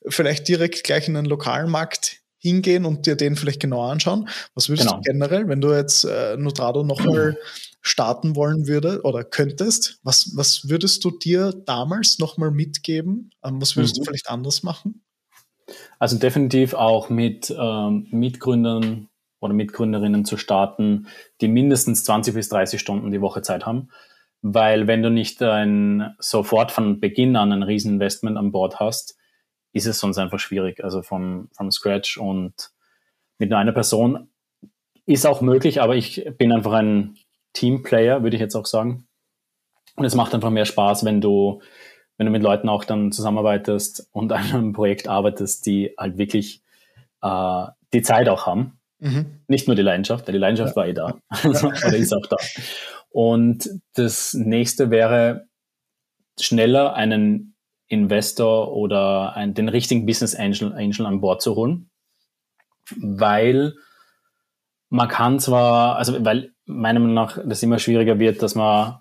vielleicht 0.08 0.48
direkt 0.48 0.84
gleich 0.84 1.08
in 1.08 1.16
einen 1.16 1.28
lokalen 1.28 1.72
Markt 1.72 2.18
hingehen 2.38 2.86
und 2.86 3.06
dir 3.06 3.16
den 3.16 3.36
vielleicht 3.36 3.60
genauer 3.60 3.92
anschauen. 3.92 4.28
Was 4.56 4.68
würdest 4.68 4.88
genau. 4.88 5.00
du 5.00 5.04
generell, 5.04 5.48
wenn 5.48 5.62
du 5.62 5.74
jetzt 5.74 6.06
äh, 6.06 6.36
Notrado 6.38 6.84
nochmal 6.84 7.38
starten 7.82 8.36
wollen 8.36 8.68
würde 8.68 9.02
oder 9.04 9.24
könntest, 9.24 10.00
was, 10.04 10.32
was 10.36 10.68
würdest 10.68 11.04
du 11.04 11.12
dir 11.12 11.54
damals 11.66 12.20
nochmal 12.20 12.52
mitgeben? 12.52 13.32
Ähm, 13.44 13.62
was 13.62 13.76
würdest 13.76 13.96
mhm. 13.96 14.00
du 14.00 14.06
vielleicht 14.06 14.30
anders 14.30 14.64
machen? 14.64 15.04
Also 16.00 16.18
definitiv 16.18 16.74
auch 16.74 17.10
mit 17.10 17.54
ähm, 17.58 18.08
Mitgründern 18.12 19.10
oder 19.40 19.54
Mitgründerinnen 19.54 20.26
zu 20.26 20.38
starten, 20.38 21.08
die 21.42 21.48
mindestens 21.48 22.04
20 22.04 22.34
bis 22.34 22.50
30 22.50 22.80
Stunden 22.80 23.12
die 23.12 23.22
Woche 23.22 23.42
Zeit 23.42 23.66
haben. 23.66 23.90
Weil 24.42 24.88
wenn 24.88 25.04
du 25.04 25.10
nicht 25.10 25.42
ein, 25.44 26.16
sofort 26.20 26.72
von 26.72 27.00
Beginn 27.00 27.36
an 27.36 27.52
ein 27.52 27.64
Rieseninvestment 27.64 28.38
an 28.38 28.52
Bord 28.52 28.80
hast, 28.80 29.18
ist 29.74 29.86
es 29.86 30.00
sonst 30.00 30.18
einfach 30.18 30.40
schwierig. 30.40 30.84
Also 30.84 31.02
vom, 31.02 31.50
vom 31.54 31.72
Scratch 31.72 32.18
und 32.18 32.72
mit 33.38 33.50
nur 33.50 33.60
einer 33.60 33.72
Person 33.72 34.30
ist 35.06 35.26
auch 35.26 35.42
möglich, 35.42 35.82
aber 35.82 35.96
ich 35.96 36.26
bin 36.38 36.52
einfach 36.52 36.74
ein 36.74 37.18
Teamplayer, 37.54 38.24
würde 38.24 38.36
ich 38.36 38.42
jetzt 38.42 38.56
auch 38.56 38.66
sagen. 38.66 39.08
Und 39.96 40.06
es 40.06 40.16
macht 40.16 40.34
einfach 40.34 40.50
mehr 40.50 40.66
Spaß, 40.66 41.04
wenn 41.06 41.22
du 41.22 41.62
wenn 42.22 42.28
du 42.28 42.32
mit 42.32 42.44
Leuten 42.44 42.70
auch 42.70 42.84
dann 42.84 43.12
zusammenarbeitest 43.12 44.08
und 44.12 44.32
an 44.32 44.44
einem 44.54 44.74
Projekt 44.74 45.08
arbeitest, 45.08 45.66
die 45.66 45.96
halt 45.98 46.20
wirklich 46.20 46.62
äh, 47.24 47.66
die 47.94 48.04
Zeit 48.04 48.30
auch 48.30 48.46
haben. 48.46 48.78
Mhm. 49.00 49.40
Nicht 49.48 49.66
nur 49.66 49.76
die 49.76 49.82
Leidenschaft, 49.82 50.28
weil 50.28 50.34
die 50.34 50.38
Leidenschaft 50.38 50.74
ja. 50.74 50.76
war 50.76 50.88
eh 50.88 50.94
da. 50.94 51.18
Oder 51.44 51.96
ist 51.98 52.14
auch 52.14 52.28
da. 52.28 52.36
Und 53.10 53.72
das 53.96 54.36
nächste 54.36 54.92
wäre, 54.92 55.48
schneller 56.40 56.94
einen 56.94 57.56
Investor 57.88 58.72
oder 58.72 59.36
einen, 59.36 59.56
den 59.56 59.68
richtigen 59.68 60.06
Business 60.06 60.36
Angel, 60.36 60.74
Angel 60.74 61.08
an 61.08 61.22
Bord 61.22 61.42
zu 61.42 61.56
holen. 61.56 61.90
Weil 62.98 63.74
man 64.90 65.08
kann 65.08 65.40
zwar, 65.40 65.96
also 65.96 66.24
weil 66.24 66.52
meiner 66.66 67.00
Meinung 67.00 67.16
nach 67.16 67.40
das 67.44 67.64
immer 67.64 67.80
schwieriger 67.80 68.20
wird, 68.20 68.44
dass 68.44 68.54
man 68.54 69.00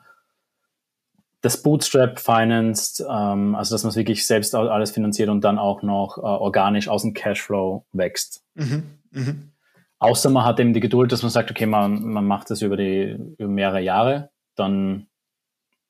das 1.42 1.62
Bootstrap 1.62 2.20
financed, 2.20 3.04
ähm, 3.08 3.54
also 3.54 3.74
dass 3.74 3.82
man 3.82 3.90
es 3.90 3.96
wirklich 3.96 4.26
selbst 4.26 4.54
alles 4.54 4.90
finanziert 4.90 5.28
und 5.28 5.42
dann 5.42 5.58
auch 5.58 5.82
noch 5.82 6.18
äh, 6.18 6.20
organisch 6.20 6.88
aus 6.88 7.02
dem 7.02 7.14
Cashflow 7.14 7.86
wächst. 7.92 8.44
Mhm, 8.54 8.82
mh. 9.10 9.34
Außer 9.98 10.30
man 10.30 10.44
hat 10.44 10.58
eben 10.60 10.72
die 10.72 10.80
Geduld, 10.80 11.12
dass 11.12 11.22
man 11.22 11.30
sagt, 11.30 11.50
okay, 11.50 11.66
man, 11.66 12.02
man 12.02 12.26
macht 12.26 12.50
das 12.50 12.62
über, 12.62 12.76
die, 12.76 13.18
über 13.38 13.50
mehrere 13.50 13.80
Jahre, 13.80 14.30
dann 14.54 15.08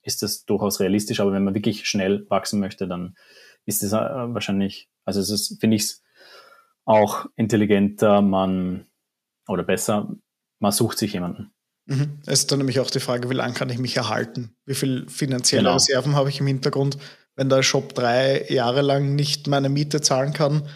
ist 0.03 0.23
das 0.23 0.45
durchaus 0.45 0.81
realistisch. 0.81 1.21
Aber 1.21 1.33
wenn 1.33 1.45
man 1.45 1.55
wirklich 1.55 1.89
schnell 1.89 2.27
wachsen 2.29 2.59
möchte, 2.59 2.89
dann 2.89 3.15
ist 3.67 3.83
das 3.83 3.93
äh, 3.93 4.35
wahrscheinlich, 4.35 4.89
also 5.05 5.21
es 5.21 5.31
ist, 5.31 5.61
finde 5.61 5.77
ich 5.77 5.83
es 5.83 6.03
auch 6.85 7.27
intelligenter, 7.37 8.21
man 8.21 8.87
oder 9.47 9.63
besser, 9.63 10.09
man 10.59 10.73
sucht 10.73 10.99
sich 10.99 11.13
jemanden. 11.13 11.53
Mhm. 11.91 12.21
Es 12.25 12.41
ist 12.41 12.53
dann 12.53 12.59
nämlich 12.59 12.79
auch 12.79 12.91
die 12.91 13.01
Frage, 13.01 13.29
wie 13.31 13.35
lange 13.35 13.53
kann 13.53 13.69
ich 13.69 13.79
mich 13.79 13.97
erhalten? 13.97 14.55
Wie 14.65 14.75
viel 14.75 15.09
finanzielle 15.09 15.65
genau. 15.65 15.75
Reserven 15.75 16.15
habe 16.15 16.29
ich 16.29 16.39
im 16.39 16.47
Hintergrund? 16.47 16.99
Wenn 17.35 17.49
der 17.49 17.65
Shop 17.65 17.95
drei 17.95 18.47
Jahre 18.49 18.81
lang 18.81 19.17
nicht 19.17 19.49
meine 19.49 19.69
Miete 19.69 20.01
zahlen 20.01 20.33
kann, 20.33 20.69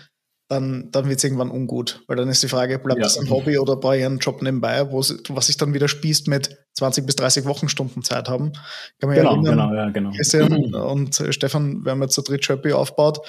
dann, 0.55 0.89
dann 0.91 1.09
wird 1.09 1.19
es 1.19 1.25
irgendwann 1.25 1.51
ungut. 1.51 2.03
Weil 2.07 2.17
dann 2.17 2.29
ist 2.29 2.43
die 2.43 2.49
Frage, 2.49 2.79
bleibt 2.79 3.01
ja. 3.01 3.05
das 3.05 3.19
ein 3.19 3.29
Hobby 3.29 3.59
oder 3.59 3.77
brauche 3.77 3.99
ich 3.99 4.05
einen 4.05 4.19
Job 4.19 4.41
nebenbei, 4.43 4.91
wo, 4.91 4.99
was 5.01 5.47
sich 5.47 5.57
dann 5.57 5.75
wieder 5.75 5.89
spießt 5.89 6.29
mit 6.29 6.57
20 6.75 7.07
bis 7.07 7.17
30 7.17 7.45
Wochenstunden 7.45 8.03
Zeit 8.03 8.29
haben. 8.29 8.53
Kann 9.01 9.09
man 9.09 9.15
genau, 9.15 9.31
ja 9.31 9.37
erinnern, 9.37 9.71
genau, 9.71 9.75
ja, 9.75 9.91
genau. 9.91 10.11
Christian 10.11 10.75
und 10.75 11.23
Stefan, 11.31 11.85
wir 11.85 11.93
haben 11.93 12.03
jetzt 12.03 12.15
zu 12.15 12.23
dritt 12.23 12.45
Shopee 12.45 12.73
aufgebaut. 12.73 13.21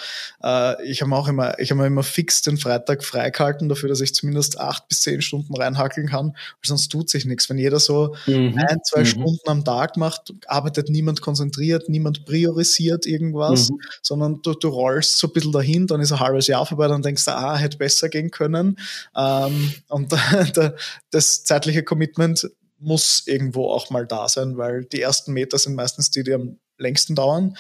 Äh, 0.44 0.84
ich 0.84 1.04
habe 1.04 1.16
auch 1.16 1.28
immer, 1.28 1.58
ich 1.60 1.72
habe 1.72 1.86
immer 1.86 2.02
fix 2.02 2.42
den 2.42 2.58
Freitag 2.58 3.04
freigehalten, 3.04 3.70
dafür, 3.70 3.90
dass 3.90 4.02
ich 4.02 4.16
zumindest 4.16 4.60
acht 4.60 4.88
bis 4.88 5.02
zehn 5.02 5.22
Stunden 5.22 5.56
reinhackeln 5.56 6.08
kann, 6.08 6.30
weil 6.30 6.36
sonst 6.64 6.88
tut 6.90 7.10
sich 7.10 7.26
nichts. 7.26 7.48
Wenn 7.50 7.60
jeder 7.60 7.80
so 7.80 8.16
mhm. 8.26 8.58
ein, 8.58 8.80
zwei 8.84 9.02
mhm. 9.02 9.06
Stunden 9.06 9.50
am 9.50 9.64
Tag 9.64 9.96
macht, 9.96 10.34
arbeitet 10.48 10.90
niemand 10.90 11.22
konzentriert, 11.22 11.88
niemand 11.88 12.26
priorisiert 12.26 13.06
irgendwas, 13.06 13.70
mhm. 13.70 13.80
sondern 14.02 14.42
du, 14.42 14.54
du 14.54 14.70
rollst 14.70 15.20
so 15.20 15.28
ein 15.28 15.34
bisschen 15.34 15.52
dahin, 15.52 15.86
dann 15.86 16.02
ist 16.02 16.12
ein 16.12 16.20
halbes 16.20 16.48
Jahr 16.48 16.66
vorbei, 16.66 16.88
dann 16.88 17.04
denkst 17.04 17.15
du, 17.24 17.32
ah, 17.32 17.58
hätte 17.58 17.78
besser 17.78 18.10
gehen 18.10 18.32
können. 18.32 18.78
Ähm, 19.16 19.74
und 19.90 20.14
das 21.12 21.44
zeitliche 21.44 21.84
Commitment 21.84 22.50
muss 22.78 23.24
irgendwo 23.26 23.72
auch 23.72 23.90
mal 23.90 24.06
da 24.06 24.28
sein, 24.28 24.58
weil 24.58 24.86
die 24.86 25.02
ersten 25.02 25.34
Meter 25.34 25.58
sind 25.58 25.76
meistens 25.76 26.12
die, 26.12 26.24
die 26.24 26.34
am 26.34 26.60
längsten 26.78 27.16
dauern. 27.16 27.58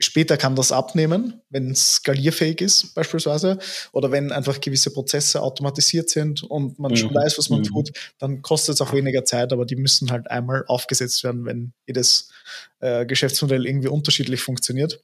Später 0.00 0.36
kann 0.36 0.54
das 0.54 0.70
abnehmen, 0.70 1.42
wenn 1.50 1.72
es 1.72 1.96
skalierfähig 1.96 2.60
ist, 2.60 2.94
beispielsweise, 2.94 3.58
oder 3.92 4.12
wenn 4.12 4.30
einfach 4.30 4.60
gewisse 4.60 4.92
Prozesse 4.92 5.42
automatisiert 5.42 6.08
sind 6.08 6.44
und 6.44 6.78
man 6.78 6.92
mhm. 6.92 6.96
schon 6.96 7.14
weiß, 7.14 7.36
was 7.36 7.50
man 7.50 7.60
mhm. 7.60 7.64
tut, 7.64 7.92
dann 8.18 8.40
kostet 8.42 8.76
es 8.76 8.80
auch 8.80 8.92
weniger 8.92 9.24
Zeit, 9.24 9.52
aber 9.52 9.66
die 9.66 9.74
müssen 9.74 10.12
halt 10.12 10.30
einmal 10.30 10.64
aufgesetzt 10.68 11.24
werden, 11.24 11.44
wenn 11.46 11.72
jedes 11.88 12.30
äh, 12.78 13.06
Geschäftsmodell 13.06 13.66
irgendwie 13.66 13.88
unterschiedlich 13.88 14.40
funktioniert. 14.40 15.02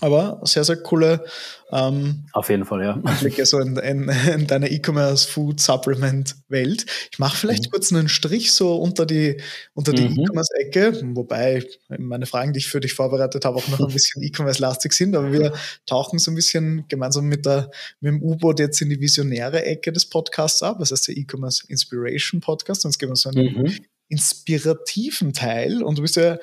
Aber 0.00 0.40
sehr, 0.44 0.64
sehr 0.64 0.76
coole 0.76 1.24
ähm, 1.72 2.26
Auf 2.32 2.48
jeden 2.48 2.64
Fall, 2.64 2.82
ja. 2.82 3.44
So 3.44 3.58
in, 3.60 3.76
in, 3.76 4.08
in 4.08 4.46
deine 4.46 4.70
E-Commerce 4.70 5.28
Food 5.28 5.60
Supplement 5.60 6.34
Welt. 6.48 6.84
Ich 7.12 7.18
mache 7.18 7.36
vielleicht 7.36 7.66
mhm. 7.66 7.70
kurz 7.70 7.92
einen 7.92 8.08
Strich 8.08 8.52
so 8.52 8.76
unter 8.76 9.06
die, 9.06 9.40
unter 9.74 9.92
die 9.92 10.08
mhm. 10.08 10.18
E-Commerce-Ecke, 10.18 11.00
wobei 11.14 11.64
meine 11.98 12.26
Fragen, 12.26 12.52
die 12.52 12.58
ich 12.58 12.68
für 12.68 12.80
dich 12.80 12.94
vorbereitet 12.94 13.44
habe, 13.44 13.58
auch 13.58 13.68
noch 13.68 13.80
ein 13.80 13.86
bisschen 13.92 14.22
E-Commerce-lastig 14.22 14.92
sind, 14.92 15.14
aber 15.14 15.32
wir 15.32 15.52
tauchen 15.86 16.18
so 16.18 16.30
ein 16.30 16.34
bisschen 16.34 16.86
gemeinsam 16.88 17.26
mit, 17.26 17.46
der, 17.46 17.70
mit 18.00 18.12
dem 18.12 18.22
U-Boot 18.22 18.58
jetzt 18.58 18.80
in 18.82 18.90
die 18.90 19.00
visionäre 19.00 19.64
Ecke 19.64 19.92
des 19.92 20.06
Podcasts 20.06 20.62
ab. 20.62 20.78
Das 20.80 20.90
heißt 20.90 21.08
der 21.08 21.16
E-Commerce 21.16 21.64
Inspiration 21.68 22.40
Podcast. 22.40 22.82
Sonst 22.82 22.98
gehen 22.98 23.10
wir 23.10 23.16
so 23.16 23.30
einen 23.30 23.54
mhm 23.54 23.78
inspirativen 24.10 25.32
Teil 25.32 25.82
und 25.82 25.98
du 25.98 26.02
bist 26.02 26.16
ja 26.16 26.36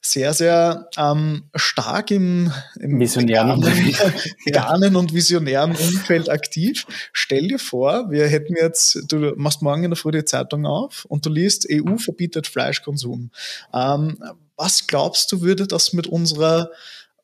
sehr, 0.00 0.34
sehr 0.34 0.88
ähm, 0.98 1.44
stark 1.54 2.10
im, 2.10 2.52
im 2.78 3.00
visionären 3.00 3.62
veganen 3.64 4.94
und 4.96 5.14
visionären 5.14 5.70
Umfeld 5.70 6.28
aktiv. 6.28 6.86
Stell 7.12 7.48
dir 7.48 7.58
vor, 7.58 8.10
wir 8.10 8.28
hätten 8.28 8.54
jetzt, 8.54 9.10
du 9.10 9.32
machst 9.36 9.62
morgen 9.62 9.84
in 9.84 9.90
der 9.90 9.96
Früh 9.96 10.10
die 10.10 10.26
Zeitung 10.26 10.66
auf 10.66 11.06
und 11.06 11.24
du 11.24 11.30
liest, 11.30 11.66
EU 11.70 11.96
verbietet 11.96 12.46
Fleischkonsum. 12.46 13.30
Ähm, 13.72 14.22
was 14.56 14.86
glaubst 14.86 15.32
du, 15.32 15.40
würde 15.40 15.66
das 15.66 15.94
mit 15.94 16.06
unserer 16.06 16.70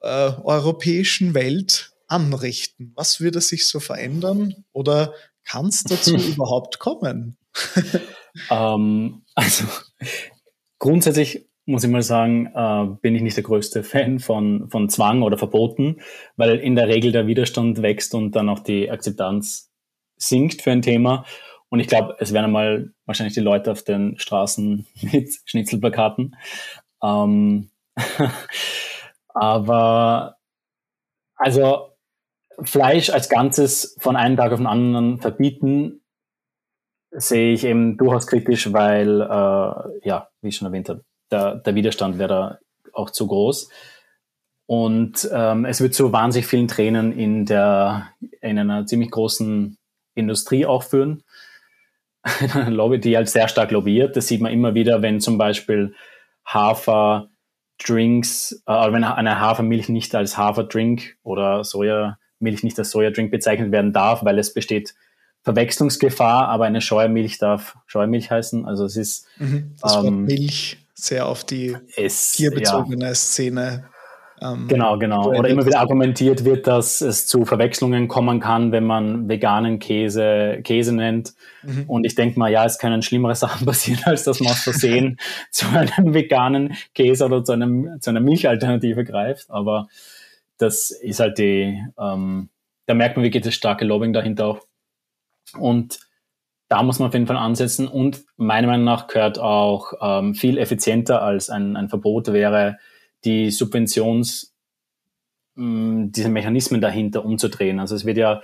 äh, 0.00 0.32
europäischen 0.42 1.34
Welt 1.34 1.92
anrichten? 2.06 2.92
Was 2.96 3.20
würde 3.20 3.42
sich 3.42 3.66
so 3.66 3.80
verändern 3.80 4.64
oder 4.72 5.12
kann 5.44 5.66
es 5.66 5.84
dazu 5.84 6.16
überhaupt 6.16 6.78
kommen? 6.78 7.36
ähm, 8.50 9.22
also 9.34 9.64
grundsätzlich 10.78 11.48
muss 11.66 11.84
ich 11.84 11.90
mal 11.90 12.02
sagen, 12.02 12.46
äh, 12.54 12.96
bin 13.00 13.14
ich 13.14 13.22
nicht 13.22 13.36
der 13.36 13.44
größte 13.44 13.84
Fan 13.84 14.18
von, 14.18 14.68
von 14.70 14.88
Zwang 14.88 15.22
oder 15.22 15.38
Verboten, 15.38 16.00
weil 16.36 16.58
in 16.58 16.74
der 16.74 16.88
Regel 16.88 17.12
der 17.12 17.26
Widerstand 17.26 17.80
wächst 17.82 18.14
und 18.14 18.32
dann 18.32 18.48
auch 18.48 18.60
die 18.60 18.90
Akzeptanz 18.90 19.70
sinkt 20.16 20.62
für 20.62 20.72
ein 20.72 20.82
Thema. 20.82 21.24
Und 21.68 21.78
ich 21.78 21.86
glaube, 21.86 22.16
es 22.18 22.32
werden 22.32 22.46
einmal 22.46 22.92
wahrscheinlich 23.06 23.34
die 23.34 23.40
Leute 23.40 23.70
auf 23.70 23.82
den 23.82 24.18
Straßen 24.18 24.86
mit 25.12 25.30
Schnitzelplakaten. 25.44 26.36
Ähm, 27.02 27.70
aber 29.28 30.36
also 31.36 31.90
Fleisch 32.62 33.08
als 33.10 33.28
Ganzes 33.28 33.96
von 34.00 34.16
einem 34.16 34.36
Tag 34.36 34.52
auf 34.52 34.58
den 34.58 34.66
anderen 34.66 35.18
verbieten, 35.18 35.99
sehe 37.10 37.52
ich 37.52 37.64
eben 37.64 37.96
durchaus 37.96 38.26
kritisch, 38.26 38.72
weil, 38.72 39.20
äh, 39.20 40.06
ja, 40.06 40.28
wie 40.40 40.48
ich 40.48 40.56
schon 40.56 40.66
erwähnt 40.66 40.88
habe, 40.88 41.04
der, 41.30 41.56
der 41.56 41.74
Widerstand 41.74 42.18
wäre 42.18 42.28
da 42.28 42.58
auch 42.92 43.10
zu 43.10 43.26
groß. 43.26 43.68
Und 44.66 45.28
ähm, 45.32 45.64
es 45.64 45.80
wird 45.80 45.94
zu 45.94 46.12
wahnsinnig 46.12 46.46
vielen 46.46 46.68
Tränen 46.68 47.12
in, 47.12 47.44
der, 47.44 48.08
in 48.40 48.58
einer 48.58 48.86
ziemlich 48.86 49.10
großen 49.10 49.76
Industrie 50.14 50.64
auch 50.64 50.84
führen. 50.84 51.24
Eine 52.22 52.70
Lobby, 52.76 53.00
die 53.00 53.16
halt 53.16 53.28
sehr 53.28 53.48
stark 53.48 53.72
lobbyiert. 53.72 54.16
Das 54.16 54.28
sieht 54.28 54.40
man 54.40 54.52
immer 54.52 54.74
wieder, 54.74 55.02
wenn 55.02 55.20
zum 55.20 55.38
Beispiel 55.38 55.94
Haferdrinks, 56.46 58.62
äh, 58.66 58.92
wenn 58.92 59.02
eine 59.02 59.40
Hafermilch 59.40 59.88
nicht 59.88 60.14
als 60.14 60.36
Haferdrink 60.36 61.16
oder 61.24 61.64
Sojamilch 61.64 62.62
nicht 62.62 62.78
als 62.78 62.90
Sojadrink 62.90 63.32
bezeichnet 63.32 63.72
werden 63.72 63.92
darf, 63.92 64.24
weil 64.24 64.38
es 64.38 64.54
besteht 64.54 64.94
Verwechslungsgefahr, 65.42 66.48
aber 66.48 66.66
eine 66.66 66.80
Scheuermilch 66.80 67.38
darf 67.38 67.76
Scheuermilch 67.86 68.30
heißen. 68.30 68.66
Also 68.66 68.84
es 68.84 68.96
ist 68.96 69.26
mhm, 69.38 69.74
das 69.80 69.96
ähm, 69.96 70.02
Wort 70.02 70.14
Milch 70.14 70.86
sehr 70.94 71.26
auf 71.26 71.44
die 71.44 71.76
es, 71.96 72.32
tierbezogene 72.32 73.06
ja. 73.06 73.14
Szene. 73.14 73.84
Ähm, 74.42 74.68
genau, 74.68 74.98
genau. 74.98 75.28
Oder 75.28 75.48
immer 75.48 75.66
wieder 75.66 75.80
argumentiert 75.80 76.44
wird, 76.44 76.66
dass 76.66 77.02
es 77.02 77.26
zu 77.26 77.44
Verwechslungen 77.44 78.08
kommen 78.08 78.40
kann, 78.40 78.72
wenn 78.72 78.84
man 78.84 79.28
veganen 79.28 79.78
Käse 79.78 80.60
Käse 80.62 80.94
nennt. 80.94 81.34
Mhm. 81.62 81.84
Und 81.86 82.04
ich 82.04 82.14
denke 82.14 82.38
mal, 82.38 82.50
ja, 82.50 82.64
es 82.64 82.78
können 82.78 83.02
schlimmere 83.02 83.34
Sachen 83.36 83.66
passieren, 83.66 84.00
als 84.04 84.24
dass 84.24 84.40
man 84.40 84.52
aus 84.52 84.62
Versehen 84.62 85.18
zu 85.50 85.66
einem 85.68 86.14
veganen 86.14 86.74
Käse 86.94 87.26
oder 87.26 87.44
zu, 87.44 87.52
einem, 87.52 87.98
zu 88.00 88.10
einer 88.10 88.20
Milchalternative 88.20 89.04
greift. 89.04 89.50
Aber 89.50 89.88
das 90.56 90.90
ist 90.90 91.20
halt 91.20 91.38
die, 91.38 91.82
ähm, 91.98 92.48
da 92.86 92.94
merkt 92.94 93.16
man, 93.16 93.24
wie 93.24 93.30
geht 93.30 93.46
das 93.46 93.54
starke 93.54 93.84
Lobbying 93.84 94.12
dahinter 94.12 94.46
auch 94.46 94.60
und 95.58 95.98
da 96.70 96.84
muss 96.84 97.00
man 97.00 97.08
auf 97.08 97.14
jeden 97.14 97.26
Fall 97.26 97.36
ansetzen. 97.36 97.88
Und 97.88 98.24
meiner 98.36 98.68
Meinung 98.68 98.84
nach 98.84 99.08
gehört 99.08 99.40
auch 99.40 99.92
ähm, 100.00 100.34
viel 100.34 100.56
effizienter 100.56 101.20
als 101.20 101.50
ein, 101.50 101.76
ein 101.76 101.88
Verbot 101.88 102.32
wäre, 102.32 102.78
die 103.24 103.50
Subventions, 103.50 104.54
mh, 105.56 105.64
mm, 105.66 106.12
diese 106.12 106.28
Mechanismen 106.28 106.80
dahinter 106.80 107.24
umzudrehen. 107.24 107.80
Also 107.80 107.96
es 107.96 108.04
wird 108.04 108.18
ja, 108.18 108.40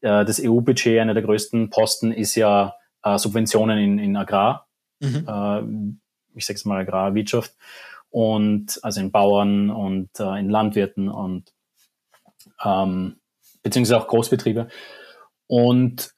äh, 0.00 0.24
das 0.24 0.40
EU-Budget, 0.44 0.98
einer 0.98 1.14
der 1.14 1.22
größten 1.22 1.70
Posten 1.70 2.10
ist 2.10 2.34
ja 2.34 2.74
äh, 3.04 3.16
Subventionen 3.16 3.78
in, 3.78 3.98
in 4.00 4.16
Agrar. 4.16 4.66
Mhm. 4.98 5.24
Äh, 5.28 6.36
ich 6.36 6.46
sage 6.46 6.56
es 6.56 6.64
mal 6.64 6.80
Agrarwirtschaft. 6.80 7.54
Und 8.10 8.80
also 8.82 9.00
in 9.00 9.12
Bauern 9.12 9.70
und 9.70 10.08
äh, 10.18 10.40
in 10.40 10.50
Landwirten 10.50 11.08
und 11.08 11.52
ähm, 12.64 13.20
beziehungsweise 13.62 13.98
auch 13.98 14.08
Großbetriebe. 14.08 14.68
Und 15.46 16.10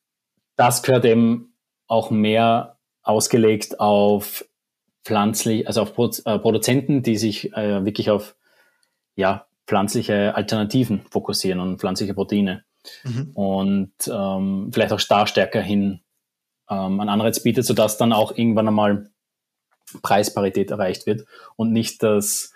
das 0.61 0.82
gehört 0.82 1.06
eben 1.06 1.54
auch 1.86 2.11
mehr 2.11 2.76
ausgelegt 3.02 3.80
auf 3.80 4.44
pflanzlich, 5.06 5.66
also 5.66 5.80
auf 5.80 5.98
äh, 6.26 6.38
Produzenten, 6.38 7.02
die 7.02 7.16
sich 7.16 7.54
äh, 7.54 7.82
wirklich 7.82 8.11
auf 8.11 8.36
ja, 9.14 9.46
pflanzliche 9.66 10.34
Alternativen 10.34 11.00
fokussieren 11.11 11.61
und 11.61 11.80
pflanzliche 11.80 12.12
Proteine. 12.12 12.64
Mhm. 13.04 13.30
Und 13.32 13.92
ähm, 14.06 14.70
vielleicht 14.70 14.92
auch 14.92 15.00
da 15.00 15.26
stärker 15.26 15.62
hin 15.62 16.00
ähm, 16.68 17.00
einen 17.00 17.08
Anreiz 17.08 17.42
bietet, 17.42 17.64
sodass 17.64 17.96
dann 17.96 18.12
auch 18.12 18.36
irgendwann 18.36 18.68
einmal 18.68 19.11
Preisparität 20.02 20.70
erreicht 20.70 21.06
wird 21.06 21.24
und 21.56 21.72
nicht, 21.72 22.02
dass 22.02 22.52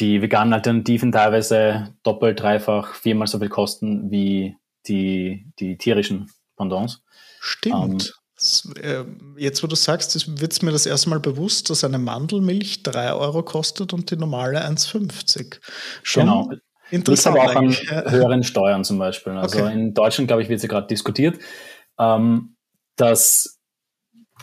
die 0.00 0.22
veganen 0.22 0.54
Alternativen 0.54 1.12
teilweise 1.12 1.94
doppelt, 2.02 2.40
dreifach, 2.40 2.94
viermal 2.94 3.26
so 3.26 3.38
viel 3.38 3.50
kosten 3.50 4.10
wie 4.10 4.56
die, 4.86 5.52
die 5.58 5.76
tierischen 5.76 6.30
Pendants. 6.60 7.02
Stimmt. 7.40 8.14
Ähm, 8.82 9.34
jetzt, 9.36 9.62
wo 9.62 9.66
du 9.66 9.76
sagst, 9.76 10.40
wird 10.40 10.52
es 10.52 10.62
mir 10.62 10.70
das 10.70 10.86
erste 10.86 11.10
Mal 11.10 11.20
bewusst, 11.20 11.68
dass 11.68 11.84
eine 11.84 11.98
Mandelmilch 11.98 12.82
3 12.82 13.12
Euro 13.12 13.42
kostet 13.42 13.92
und 13.92 14.10
die 14.10 14.16
normale 14.16 14.64
1,50. 14.66 15.58
Schon 16.02 16.22
genau. 16.22 16.50
Interessant. 16.90 17.38
aber 17.38 17.50
auch 17.50 17.56
an 17.56 17.70
höheren 18.10 18.42
Steuern 18.42 18.84
zum 18.84 18.98
Beispiel. 18.98 19.34
Also 19.34 19.60
okay. 19.60 19.72
in 19.72 19.94
Deutschland, 19.94 20.28
glaube 20.28 20.42
ich, 20.42 20.48
wird 20.48 20.60
sie 20.60 20.68
gerade 20.68 20.86
diskutiert, 20.86 21.38
ähm, 21.98 22.56
dass 22.96 23.60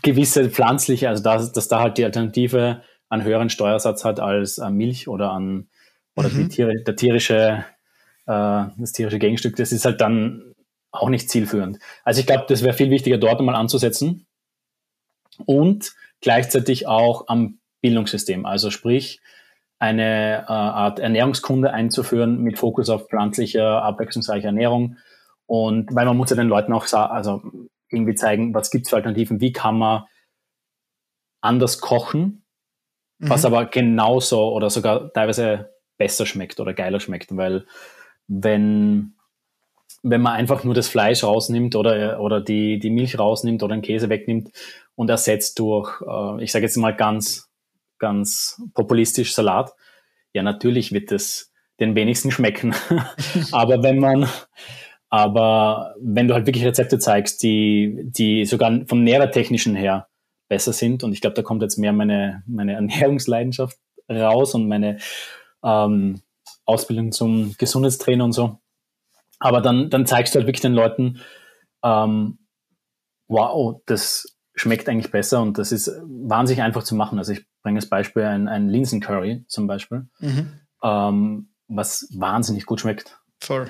gewisse 0.04 0.50
pflanzliche, 0.50 1.10
also 1.10 1.24
dass, 1.24 1.52
dass 1.52 1.68
da 1.68 1.80
halt 1.80 1.98
die 1.98 2.06
Alternative 2.06 2.84
einen 3.10 3.24
höheren 3.24 3.50
Steuersatz 3.50 4.06
hat 4.06 4.20
als 4.20 4.60
äh, 4.60 4.70
Milch 4.70 5.08
oder 5.08 5.32
an 5.32 5.70
oder 6.16 6.30
mhm. 6.30 6.36
die 6.36 6.48
Tiere, 6.50 6.74
der 6.86 6.96
tierische, 6.96 7.66
äh, 8.28 8.66
das 8.78 8.92
tierische 8.94 9.20
Gegenstück. 9.20 9.56
Das 9.56 9.72
ist 9.72 9.86
halt 9.86 10.02
dann 10.02 10.54
auch 10.98 11.10
nicht 11.10 11.30
zielführend. 11.30 11.80
Also 12.04 12.20
ich 12.20 12.28
glaube, 12.28 12.46
das 12.48 12.64
wäre 12.64 12.74
viel 12.74 12.90
wichtiger, 12.90 13.18
dort 13.18 13.40
einmal 13.40 13.56
anzusetzen. 13.56 14.26
und 15.46 15.94
gleichzeitig 16.20 16.88
auch 16.88 17.28
am 17.28 17.60
Bildungssystem. 17.82 18.46
Also 18.46 18.72
sprich, 18.72 19.22
eine 19.80 20.46
äh, 20.48 20.52
Art 20.52 21.00
Ernährungskunde 21.00 21.72
einzuführen 21.72 22.42
mit 22.42 22.58
Fokus 22.58 22.90
auf 22.90 23.08
pflanzliche, 23.08 23.64
abwechslungsreiche 23.64 24.48
Ernährung. 24.48 24.98
Und 25.46 25.94
weil 25.94 26.06
man 26.06 26.18
muss 26.18 26.32
ja 26.32 26.36
den 26.36 26.48
Leuten 26.48 26.74
auch 26.74 26.92
also 26.92 27.44
irgendwie 27.90 28.16
zeigen, 28.16 28.54
was 28.54 28.72
gibt 28.72 28.86
es 28.86 28.90
für 28.90 28.98
Alternativen, 28.98 29.40
wie 29.40 29.54
kann 29.54 29.78
man 29.78 30.04
anders 31.42 31.80
kochen, 31.80 32.44
mhm. 33.20 33.30
was 33.30 33.46
aber 33.46 33.66
genauso 33.66 34.52
oder 34.52 34.70
sogar 34.70 35.14
teilweise 35.14 35.74
besser 35.98 36.26
schmeckt 36.26 36.60
oder 36.60 36.74
geiler 36.74 37.00
schmeckt, 37.00 37.36
weil 37.36 37.66
wenn, 38.28 39.16
wenn 40.04 40.22
man 40.22 40.34
einfach 40.34 40.64
nur 40.64 40.74
das 40.74 40.88
Fleisch 40.88 41.24
rausnimmt 41.24 41.76
oder, 41.76 42.20
oder 42.20 42.42
die, 42.42 42.80
die 42.80 42.90
Milch 42.90 43.18
rausnimmt 43.18 43.64
oder 43.64 43.76
den 43.76 43.82
Käse 43.82 44.10
wegnimmt 44.10 44.52
und 44.96 45.10
ersetzt 45.10 45.60
durch, 45.60 46.02
äh, 46.02 46.44
ich 46.44 46.52
sage 46.52 46.66
jetzt 46.66 46.78
mal 46.78 46.96
ganz, 46.96 47.50
ganz 48.00 48.62
populistisch 48.74 49.34
Salat, 49.34 49.74
ja, 50.34 50.44
natürlich 50.44 50.92
wird 50.92 51.12
es 51.12 51.52
den 51.80 51.96
wenigsten 51.96 52.32
schmecken. 52.32 52.76
aber 53.52 53.84
wenn 53.84 54.00
man, 54.00 54.28
aber 55.10 55.96
wenn 56.00 56.28
du 56.28 56.34
halt 56.34 56.46
wirklich 56.46 56.66
Rezepte 56.66 57.00
zeigst, 57.00 57.44
die, 57.44 57.98
die 58.04 58.46
sogar 58.46 58.86
vom 58.88 59.04
nährwerttechnischen 59.04 59.76
her 59.76 60.08
besser 60.48 60.74
sind, 60.74 61.04
und 61.04 61.14
ich 61.14 61.22
glaube, 61.22 61.36
da 61.36 61.42
kommt 61.42 61.62
jetzt 61.62 61.78
mehr 61.78 61.94
meine, 61.94 62.44
meine 62.46 62.74
Ernährungsleidenschaft 62.74 63.78
raus 64.10 64.54
und 64.54 64.68
meine 64.68 64.98
ähm, 65.64 66.22
Ausbildung 66.66 67.12
zum 67.12 67.56
Gesundheitstrainer 67.58 68.26
und 68.26 68.34
so. 68.34 68.60
Aber 69.40 69.62
dann, 69.62 69.90
dann 69.90 70.06
zeigst 70.06 70.34
du 70.34 70.40
halt 70.40 70.48
wirklich 70.48 70.62
den 70.62 70.74
Leuten, 70.74 71.22
ähm, 71.84 72.40
wow, 73.28 73.82
das 73.86 74.38
schmeckt 74.56 74.90
eigentlich 74.90 75.12
besser 75.12 75.42
und 75.42 75.58
das 75.58 75.72
ist 75.72 75.92
wahnsinnig 76.04 76.64
einfach 76.64 76.84
zu 76.84 76.96
machen. 76.96 77.20
Also 77.20 77.34
ich 77.34 77.46
bringe 77.62 77.78
als 77.78 77.90
Beispiel 77.90 78.24
ein, 78.24 78.48
ein 78.48 78.70
Linsencurry 78.70 79.46
zum 79.48 79.68
Beispiel, 79.68 80.08
mhm. 80.20 80.54
ähm, 80.84 81.50
was 81.68 82.08
wahnsinnig 82.12 82.66
gut 82.66 82.82
schmeckt. 82.82 83.20
Voll. 83.40 83.70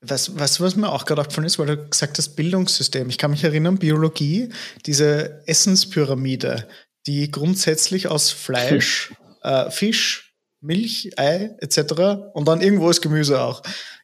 Was, 0.00 0.36
was, 0.36 0.60
was 0.60 0.74
mir 0.74 0.90
auch 0.90 1.04
gerade 1.04 1.20
aufgefallen 1.20 1.46
ist, 1.46 1.60
weil 1.60 1.66
du 1.66 1.88
gesagt 1.88 2.18
hast, 2.18 2.34
Bildungssystem. 2.34 3.08
Ich 3.08 3.18
kann 3.18 3.30
mich 3.30 3.44
erinnern, 3.44 3.78
Biologie, 3.78 4.48
diese 4.84 5.46
Essenspyramide, 5.46 6.66
die 7.06 7.30
grundsätzlich 7.30 8.08
aus 8.08 8.30
Fleisch, 8.30 9.14
äh, 9.42 9.70
Fisch, 9.70 10.34
Milch, 10.60 11.12
Ei 11.18 11.54
etc. 11.58 12.32
und 12.34 12.48
dann 12.48 12.60
irgendwo 12.62 12.90
ist 12.90 13.00
Gemüse 13.00 13.40
auch. 13.40 13.62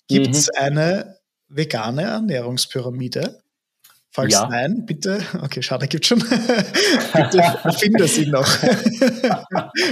Gibt 0.09 0.35
es 0.35 0.47
mhm. 0.47 0.63
eine 0.63 1.17
vegane 1.49 2.03
Ernährungspyramide? 2.03 3.41
Falls 4.11 4.33
ja. 4.33 4.49
nein, 4.49 4.87
bitte, 4.87 5.23
okay, 5.43 5.63
schade, 5.63 5.87
gibt 5.87 6.07
schon. 6.07 6.19
bitte 7.13 7.43
finde 7.79 8.09
sie 8.09 8.27
noch. 8.27 8.49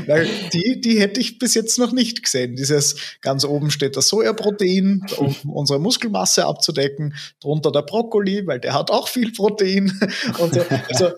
Weil 0.06 0.26
die, 0.52 0.80
die 0.80 0.98
hätte 0.98 1.20
ich 1.20 1.38
bis 1.38 1.54
jetzt 1.54 1.78
noch 1.78 1.92
nicht 1.92 2.22
gesehen. 2.22 2.56
Dieses 2.56 2.96
ganz 3.20 3.44
oben 3.44 3.70
steht 3.70 3.96
das 3.96 4.08
Sojaprotein, 4.08 5.06
um 5.18 5.36
unsere 5.52 5.78
Muskelmasse 5.78 6.46
abzudecken, 6.46 7.14
drunter 7.40 7.70
der 7.70 7.82
Brokkoli, 7.82 8.46
weil 8.46 8.58
der 8.58 8.72
hat 8.72 8.90
auch 8.90 9.08
viel 9.08 9.32
Protein. 9.32 9.92
So. 10.36 10.64
Also 10.88 11.10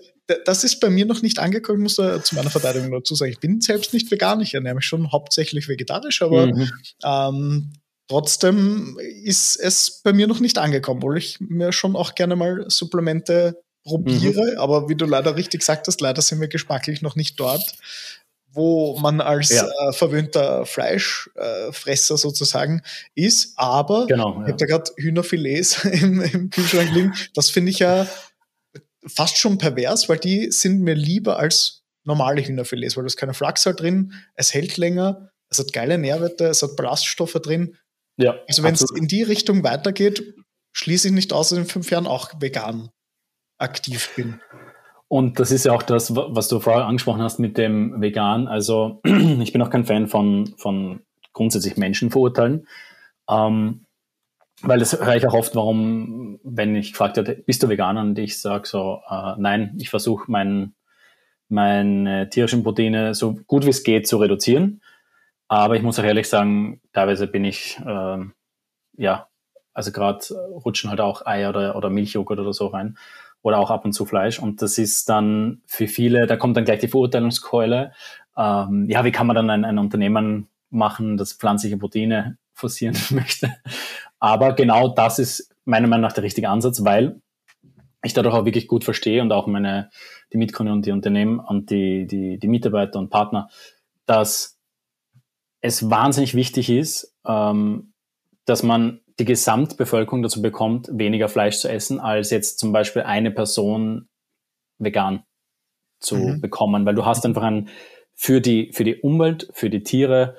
das 0.45 0.63
ist 0.63 0.79
bei 0.79 0.89
mir 0.89 1.05
noch 1.05 1.21
nicht 1.21 1.39
angekommen, 1.39 1.79
ich 1.79 1.83
muss 1.83 1.95
da 1.95 2.21
zu 2.23 2.35
meiner 2.35 2.49
Verteidigung 2.49 2.91
dazu 2.91 3.15
sagen. 3.15 3.31
Ich 3.31 3.39
bin 3.39 3.61
selbst 3.61 3.93
nicht 3.93 4.11
vegan, 4.11 4.41
ich 4.41 4.53
ernähre 4.53 4.75
mich 4.75 4.85
schon 4.85 5.11
hauptsächlich 5.11 5.67
vegetarisch, 5.67 6.21
aber 6.21 6.47
mhm. 6.47 6.69
ähm, 7.03 7.73
Trotzdem 8.09 8.97
ist 9.23 9.55
es 9.55 10.01
bei 10.03 10.13
mir 10.13 10.25
noch 10.25 10.39
nicht 10.39 10.57
angekommen, 10.57 10.97
obwohl 10.97 11.19
ich 11.19 11.39
mir 11.39 11.71
schon 11.71 11.95
auch 11.95 12.15
gerne 12.15 12.35
mal 12.35 12.65
Supplemente 12.67 13.61
probiere. 13.83 14.53
Mhm. 14.53 14.57
Aber 14.57 14.89
wie 14.89 14.95
du 14.95 15.05
leider 15.05 15.35
richtig 15.35 15.59
gesagt 15.59 15.87
hast, 15.87 16.01
leider 16.01 16.23
sind 16.23 16.41
wir 16.41 16.47
geschmacklich 16.47 17.03
noch 17.03 17.15
nicht 17.15 17.39
dort, 17.39 17.75
wo 18.51 18.97
man 18.97 19.21
als 19.21 19.49
ja. 19.49 19.67
äh, 19.67 19.93
verwöhnter 19.93 20.65
Fleischfresser 20.65 22.15
äh, 22.15 22.17
sozusagen 22.17 22.81
ist. 23.13 23.53
Aber 23.57 24.07
genau, 24.07 24.37
ja. 24.37 24.41
ich 24.41 24.47
habe 24.47 24.57
da 24.57 24.65
gerade 24.65 24.91
Hühnerfilets 24.97 25.85
im, 26.01 26.21
im 26.23 26.49
Kühlschrank 26.49 26.91
liegen. 26.91 27.13
Das 27.35 27.51
finde 27.51 27.69
ich 27.69 27.77
ja 27.77 28.07
fast 29.05 29.37
schon 29.37 29.59
pervers, 29.59 30.09
weil 30.09 30.17
die 30.17 30.51
sind 30.51 30.81
mir 30.81 30.95
lieber 30.95 31.37
als 31.37 31.83
normale 32.05 32.41
Hühnerfilets, 32.41 32.97
weil 32.97 33.03
da 33.03 33.07
ist 33.07 33.17
keine 33.17 33.35
Flachsal 33.35 33.75
drin, 33.75 34.13
es 34.33 34.51
hält 34.51 34.77
länger, 34.77 35.29
es 35.51 35.59
hat 35.59 35.73
geile 35.73 35.99
Nährwerte, 35.99 36.47
es 36.47 36.63
hat 36.63 36.75
Ballaststoffe 36.75 37.33
drin 37.33 37.77
ja, 38.19 38.35
also 38.47 38.63
wenn 38.63 38.73
es 38.73 38.85
in 38.95 39.07
die 39.07 39.23
Richtung 39.23 39.63
weitergeht, 39.63 40.35
schließe 40.73 41.07
ich 41.07 41.13
nicht 41.13 41.33
aus, 41.33 41.49
dass 41.49 41.57
ich 41.57 41.63
in 41.63 41.69
fünf 41.69 41.89
Jahren 41.89 42.07
auch 42.07 42.31
vegan 42.39 42.89
aktiv 43.57 44.09
bin. 44.15 44.39
Und 45.07 45.39
das 45.39 45.51
ist 45.51 45.65
ja 45.65 45.71
auch 45.71 45.81
das, 45.81 46.15
was 46.15 46.49
du 46.49 46.59
vorher 46.59 46.85
angesprochen 46.85 47.21
hast 47.21 47.39
mit 47.39 47.57
dem 47.57 47.99
Vegan. 47.99 48.47
Also 48.47 49.01
ich 49.05 49.51
bin 49.51 49.61
auch 49.61 49.69
kein 49.69 49.85
Fan 49.85 50.07
von, 50.07 50.53
von 50.57 51.01
grundsätzlich 51.33 51.77
Menschen 51.77 52.11
verurteilen. 52.11 52.67
Ähm, 53.29 53.85
weil 54.61 54.79
das 54.79 54.99
höre 54.99 55.15
ich 55.15 55.25
auch 55.25 55.33
oft, 55.33 55.55
warum, 55.55 56.39
wenn 56.43 56.75
ich 56.75 56.91
gefragt 56.91 57.15
werde, 57.15 57.35
bist 57.35 57.63
du 57.63 57.69
Veganer? 57.69 58.01
Und 58.01 58.19
ich 58.19 58.39
sage 58.39 58.67
so, 58.67 58.99
äh, 59.09 59.33
nein, 59.37 59.75
ich 59.79 59.89
versuche 59.89 60.29
mein, 60.29 60.73
meine 61.47 62.29
tierischen 62.29 62.63
Proteine 62.63 63.15
so 63.15 63.35
gut 63.47 63.65
wie 63.65 63.69
es 63.69 63.83
geht 63.83 64.07
zu 64.07 64.17
reduzieren. 64.17 64.81
Aber 65.49 65.75
ich 65.75 65.81
muss 65.81 65.99
auch 65.99 66.03
ehrlich 66.03 66.29
sagen, 66.29 66.79
teilweise 66.93 67.27
bin 67.27 67.43
ich, 67.43 67.81
ähm, 67.85 68.33
ja, 68.95 69.27
also 69.73 69.91
gerade 69.91 70.23
rutschen 70.63 70.89
halt 70.89 71.01
auch 71.01 71.25
Eier 71.25 71.49
oder, 71.49 71.75
oder 71.75 71.89
Milchjoghurt 71.89 72.39
oder 72.39 72.53
so 72.53 72.67
rein 72.67 72.97
oder 73.41 73.57
auch 73.57 73.71
ab 73.71 73.83
und 73.83 73.93
zu 73.93 74.05
Fleisch. 74.05 74.39
Und 74.39 74.61
das 74.61 74.77
ist 74.77 75.09
dann 75.09 75.61
für 75.65 75.87
viele, 75.87 76.27
da 76.27 76.37
kommt 76.37 76.55
dann 76.55 76.65
gleich 76.65 76.79
die 76.79 76.87
Verurteilungskeule. 76.87 77.93
Ähm, 78.37 78.85
ja, 78.89 79.03
wie 79.03 79.11
kann 79.11 79.27
man 79.27 79.35
dann 79.35 79.49
ein, 79.49 79.65
ein 79.65 79.79
Unternehmen 79.79 80.49
machen, 80.69 81.17
das 81.17 81.33
pflanzliche 81.33 81.77
Proteine 81.77 82.37
forcieren 82.53 82.97
möchte? 83.09 83.55
Aber 84.19 84.53
genau 84.53 84.89
das 84.89 85.17
ist 85.17 85.55
meiner 85.65 85.87
Meinung 85.87 86.03
nach 86.03 86.13
der 86.13 86.23
richtige 86.23 86.49
Ansatz, 86.49 86.83
weil 86.83 87.21
ich 88.03 88.13
dadurch 88.13 88.35
auch 88.35 88.45
wirklich 88.45 88.67
gut 88.67 88.83
verstehe 88.83 89.21
und 89.21 89.31
auch 89.31 89.47
meine, 89.47 89.89
die 90.31 90.37
Mitgründer 90.37 90.73
und 90.73 90.85
die 90.85 90.91
Unternehmen 90.91 91.39
und 91.39 91.71
die, 91.71 92.05
die, 92.05 92.37
die 92.37 92.47
Mitarbeiter 92.47 92.99
und 92.99 93.09
Partner, 93.09 93.49
dass 94.05 94.58
es 95.61 95.89
wahnsinnig 95.89 96.35
wichtig 96.35 96.69
ist, 96.69 97.15
ähm, 97.25 97.93
dass 98.45 98.63
man 98.63 99.01
die 99.19 99.25
Gesamtbevölkerung 99.25 100.23
dazu 100.23 100.41
bekommt, 100.41 100.89
weniger 100.91 101.27
Fleisch 101.27 101.59
zu 101.59 101.69
essen, 101.69 101.99
als 101.99 102.29
jetzt 102.29 102.59
zum 102.59 102.71
Beispiel 102.71 103.01
eine 103.03 103.31
Person 103.31 104.07
vegan 104.77 105.23
zu 105.99 106.15
mhm. 106.15 106.41
bekommen, 106.41 106.85
weil 106.85 106.95
du 106.95 107.05
hast 107.05 107.25
einfach 107.25 107.43
ein 107.43 107.69
für 108.15 108.41
die, 108.41 108.71
für 108.73 108.83
die 108.83 108.95
Umwelt, 108.95 109.49
für 109.53 109.69
die 109.69 109.83
Tiere 109.83 110.37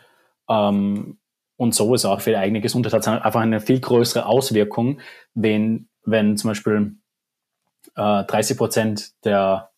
ähm, 0.48 1.18
und 1.56 1.74
sowieso 1.74 2.10
auch 2.10 2.20
für 2.20 2.30
die 2.30 2.36
eigene 2.36 2.60
Gesundheit 2.60 2.92
hat 2.92 3.02
es 3.02 3.08
einfach 3.08 3.40
eine 3.40 3.60
viel 3.60 3.80
größere 3.80 4.26
Auswirkung, 4.26 5.00
wenn, 5.34 5.88
wenn 6.04 6.36
zum 6.36 6.50
Beispiel 6.50 6.96
äh, 7.96 8.24
30 8.24 8.56
Prozent 8.56 9.12
der 9.24 9.70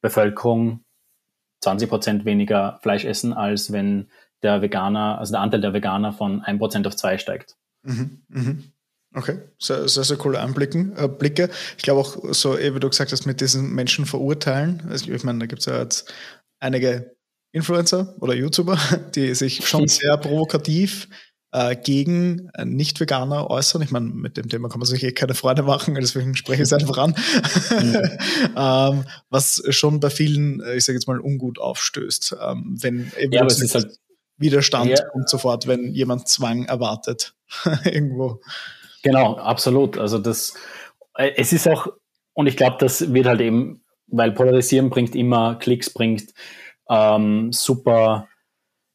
Bevölkerung 0.00 0.84
20 1.60 1.88
Prozent 1.88 2.24
weniger 2.24 2.78
Fleisch 2.82 3.04
essen, 3.04 3.32
als 3.32 3.72
wenn 3.72 4.10
der 4.42 4.62
Veganer, 4.62 5.18
also 5.18 5.32
der 5.32 5.40
Anteil 5.40 5.60
der 5.60 5.72
Veganer 5.72 6.12
von 6.12 6.42
1% 6.42 6.86
auf 6.86 6.96
2 6.96 7.18
steigt. 7.18 7.56
Mhm, 7.82 8.22
mhm. 8.28 8.72
Okay, 9.14 9.38
sehr, 9.58 9.88
sehr, 9.88 10.04
sehr 10.04 10.18
coole 10.18 10.40
Anblicken, 10.40 10.94
äh, 10.96 11.08
Blicke. 11.08 11.48
Ich 11.76 11.82
glaube 11.82 12.00
auch, 12.00 12.16
so 12.32 12.58
wie 12.58 12.80
du 12.80 12.90
gesagt 12.90 13.10
hast, 13.10 13.26
mit 13.26 13.40
diesen 13.40 13.74
Menschen 13.74 14.04
verurteilen. 14.04 14.82
Also 14.90 15.10
ich 15.10 15.24
meine, 15.24 15.38
da 15.38 15.46
gibt 15.46 15.60
es 15.60 15.66
ja 15.66 15.80
jetzt 15.80 16.12
einige 16.60 17.16
Influencer 17.52 18.14
oder 18.20 18.34
YouTuber, 18.34 18.78
die 19.14 19.34
sich 19.34 19.66
schon 19.66 19.88
sehr 19.88 20.16
provokativ 20.18 21.08
äh, 21.52 21.74
gegen 21.76 22.50
Nicht-Veganer 22.62 23.48
äußern. 23.48 23.80
Ich 23.80 23.90
meine, 23.90 24.06
mit 24.06 24.36
dem 24.36 24.50
Thema 24.50 24.68
kann 24.68 24.80
man 24.80 24.86
sich 24.86 25.02
eh 25.02 25.12
keine 25.12 25.34
Freude 25.34 25.62
machen, 25.62 25.94
deswegen 25.94 26.36
spreche 26.36 26.62
ich 26.62 26.70
es 26.70 26.72
einfach 26.72 26.98
an. 26.98 27.14
Ähm, 28.56 29.04
was 29.30 29.62
schon 29.70 30.00
bei 30.00 30.10
vielen, 30.10 30.60
äh, 30.60 30.76
ich 30.76 30.84
sage 30.84 30.96
jetzt 30.96 31.06
mal, 31.06 31.20
ungut 31.20 31.58
aufstößt. 31.58 32.36
Ähm, 32.40 32.76
wenn 32.80 33.12
eben 33.18 33.32
ja, 33.32 33.40
aber 33.40 33.50
es 33.50 33.60
ist 33.60 33.74
halt 33.74 33.98
Widerstand 34.38 34.90
ja. 34.90 35.04
kommt 35.10 35.28
sofort, 35.28 35.66
wenn 35.66 35.92
jemand 35.92 36.28
Zwang 36.28 36.64
erwartet. 36.64 37.34
Irgendwo. 37.84 38.40
Genau, 39.02 39.36
absolut. 39.36 39.98
Also 39.98 40.18
das, 40.18 40.54
äh, 41.14 41.32
es 41.36 41.52
ist 41.52 41.68
auch, 41.68 41.88
und 42.32 42.46
ich 42.46 42.56
glaube, 42.56 42.76
das 42.80 43.12
wird 43.12 43.26
halt 43.26 43.40
eben, 43.40 43.82
weil 44.06 44.32
Polarisieren 44.32 44.90
bringt 44.90 45.14
immer 45.14 45.56
Klicks, 45.56 45.92
bringt 45.92 46.32
ähm, 46.88 47.52
super, 47.52 48.28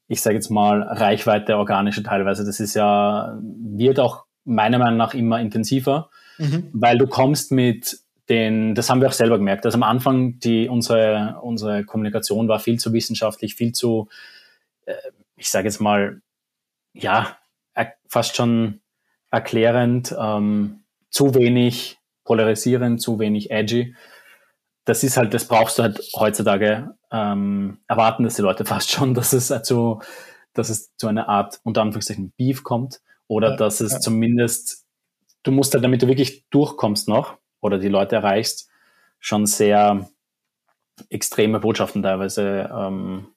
ich 0.08 0.20
sage 0.20 0.36
jetzt 0.36 0.50
mal, 0.50 0.82
Reichweite, 0.82 1.56
organische 1.56 2.02
teilweise. 2.02 2.44
Das 2.44 2.60
ist 2.60 2.74
ja, 2.74 3.38
wird 3.40 4.00
auch 4.00 4.24
meiner 4.44 4.78
Meinung 4.78 4.98
nach 4.98 5.14
immer 5.14 5.40
intensiver, 5.40 6.10
mhm. 6.38 6.68
weil 6.72 6.98
du 6.98 7.06
kommst 7.06 7.52
mit 7.52 7.98
den, 8.28 8.74
das 8.74 8.88
haben 8.88 9.00
wir 9.00 9.08
auch 9.08 9.12
selber 9.12 9.38
gemerkt, 9.38 9.64
dass 9.64 9.74
am 9.74 9.82
Anfang 9.82 10.38
die, 10.38 10.68
unsere, 10.68 11.38
unsere 11.42 11.84
Kommunikation 11.84 12.48
war 12.48 12.58
viel 12.58 12.78
zu 12.78 12.92
wissenschaftlich, 12.92 13.54
viel 13.54 13.72
zu, 13.72 14.08
äh, 14.86 14.94
ich 15.44 15.50
sage 15.50 15.68
jetzt 15.68 15.80
mal, 15.80 16.22
ja, 16.94 17.36
fast 18.08 18.34
schon 18.34 18.80
erklärend, 19.30 20.14
ähm, 20.18 20.84
zu 21.10 21.34
wenig 21.34 21.98
polarisierend, 22.24 23.00
zu 23.00 23.18
wenig 23.18 23.50
edgy. 23.50 23.94
das 24.86 25.02
ist 25.04 25.16
halt, 25.16 25.34
das 25.34 25.46
brauchst 25.46 25.78
du 25.78 25.82
halt 25.82 25.98
heutzutage 26.16 26.94
ähm, 27.10 27.78
erwarten, 27.88 28.24
dass 28.24 28.36
die 28.36 28.42
Leute 28.42 28.64
fast 28.72 28.90
schon, 28.90 29.12
dass 29.12 29.34
es 29.34 29.52
zu, 29.64 30.00
dass 30.54 30.70
es 30.70 30.96
zu 30.96 31.08
einer 31.08 31.28
Art 31.28 31.60
unter 31.62 31.82
Anführungszeichen 31.82 32.32
Beef 32.38 32.62
kommt 32.62 33.00
oder 33.26 33.50
ja, 33.50 33.56
dass 33.56 33.80
es 33.80 33.92
ja. 33.92 34.00
zumindest, 34.00 34.86
du 35.42 35.52
musst 35.52 35.74
halt, 35.74 35.84
damit 35.84 36.00
du 36.02 36.08
wirklich 36.08 36.46
durchkommst 36.48 37.06
noch 37.06 37.36
oder 37.60 37.78
die 37.78 37.88
Leute 37.88 38.16
erreichst, 38.16 38.70
schon 39.18 39.44
sehr 39.44 40.08
extreme 41.10 41.60
Botschaften 41.60 42.02
teilweise 42.02 42.70
ähm, 42.72 43.33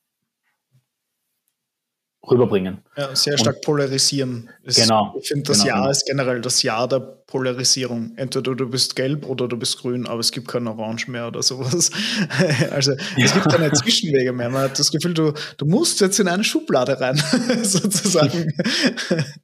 rüberbringen. 2.29 2.79
Ja, 2.95 3.15
sehr 3.15 3.37
stark 3.37 3.57
und, 3.57 3.65
polarisieren. 3.65 4.49
Es, 4.63 4.75
genau. 4.75 5.15
Ich 5.19 5.27
finde, 5.27 5.43
das 5.43 5.59
genau, 5.59 5.67
Jahr 5.67 5.77
genau. 5.79 5.91
ist 5.91 6.05
generell 6.05 6.41
das 6.41 6.63
Jahr 6.63 6.87
der 6.87 7.16
Polarisierung. 7.27 8.13
Entweder 8.15 8.55
du 8.55 8.69
bist 8.69 8.95
gelb 8.95 9.27
oder 9.27 9.49
du 9.49 9.57
bist 9.57 9.79
grün, 9.79 10.07
aber 10.07 10.21
es 10.21 10.31
gibt 10.31 10.47
kein 10.47 10.65
Orange 10.65 11.11
mehr 11.11 11.27
oder 11.27 11.43
sowas. 11.43 11.91
Also 12.71 12.93
es 13.17 13.33
gibt 13.33 13.49
keine 13.49 13.71
Zwischenwege 13.71 14.31
mehr. 14.31 14.49
Man 14.49 14.63
hat 14.63 14.79
das 14.79 14.91
Gefühl, 14.91 15.13
du, 15.13 15.33
du 15.57 15.65
musst 15.65 15.99
jetzt 16.01 16.19
in 16.19 16.27
eine 16.27 16.43
Schublade 16.43 16.99
rein, 16.99 17.21
sozusagen. 17.63 18.53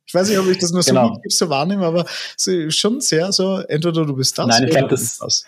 Ich 0.06 0.14
weiß 0.14 0.30
nicht, 0.30 0.38
ob 0.38 0.48
ich 0.48 0.60
das 0.60 0.72
nur 0.72 0.84
so, 0.84 0.94
genau. 0.94 1.18
so 1.28 1.50
wahrnehme, 1.50 1.88
aber 1.88 2.06
schon 2.38 3.02
sehr 3.02 3.32
so, 3.32 3.58
entweder 3.68 4.06
du 4.06 4.16
bist 4.16 4.38
das 4.38 4.46
Nein, 4.46 4.66
ich 4.66 4.70
glaube, 4.70 4.90
das, 4.90 5.18
das. 5.18 5.44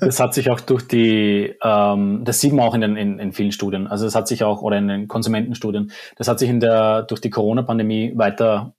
das 0.00 0.18
hat 0.18 0.34
sich 0.34 0.50
auch 0.50 0.58
durch 0.58 0.88
die, 0.88 1.54
ähm, 1.62 2.22
das 2.24 2.40
sieht 2.40 2.52
man 2.52 2.66
auch 2.66 2.74
in, 2.74 2.80
den, 2.80 2.96
in, 2.96 3.20
in 3.20 3.32
vielen 3.32 3.52
Studien, 3.52 3.86
also 3.86 4.06
es 4.08 4.16
hat 4.16 4.26
sich 4.26 4.42
auch, 4.42 4.60
oder 4.62 4.78
in 4.78 4.88
den 4.88 5.06
Konsumentenstudien, 5.06 5.92
das 6.16 6.26
hat 6.26 6.40
sich 6.40 6.50
in 6.50 6.58
der, 6.58 7.02
durch 7.02 7.20
die 7.20 7.30
Corona-Pandemie 7.30 8.14
weiter 8.16 8.74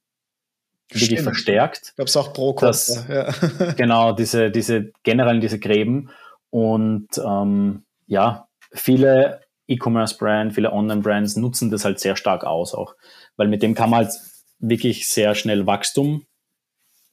wirklich 0.89 1.05
Stimmt. 1.05 1.21
verstärkt. 1.21 1.93
Gab 1.97 2.07
es 2.07 2.17
auch 2.17 2.33
pro 2.33 2.53
dass, 2.53 3.07
ja. 3.07 3.31
Genau, 3.77 4.13
diese, 4.13 4.51
diese 4.51 4.91
generell 5.03 5.39
diese 5.39 5.59
Gräben. 5.59 6.09
Und 6.49 7.07
ähm, 7.17 7.83
ja, 8.07 8.47
viele 8.71 9.41
E-Commerce-Brands, 9.67 10.55
viele 10.55 10.73
Online-Brands 10.73 11.35
nutzen 11.35 11.69
das 11.69 11.85
halt 11.85 11.99
sehr 11.99 12.15
stark 12.15 12.43
aus 12.43 12.73
auch. 12.73 12.95
Weil 13.37 13.47
mit 13.47 13.61
dem 13.61 13.75
kann 13.75 13.91
man 13.91 14.05
halt 14.05 14.13
wirklich 14.57 15.07
sehr 15.07 15.35
schnell 15.35 15.67
Wachstum 15.67 16.25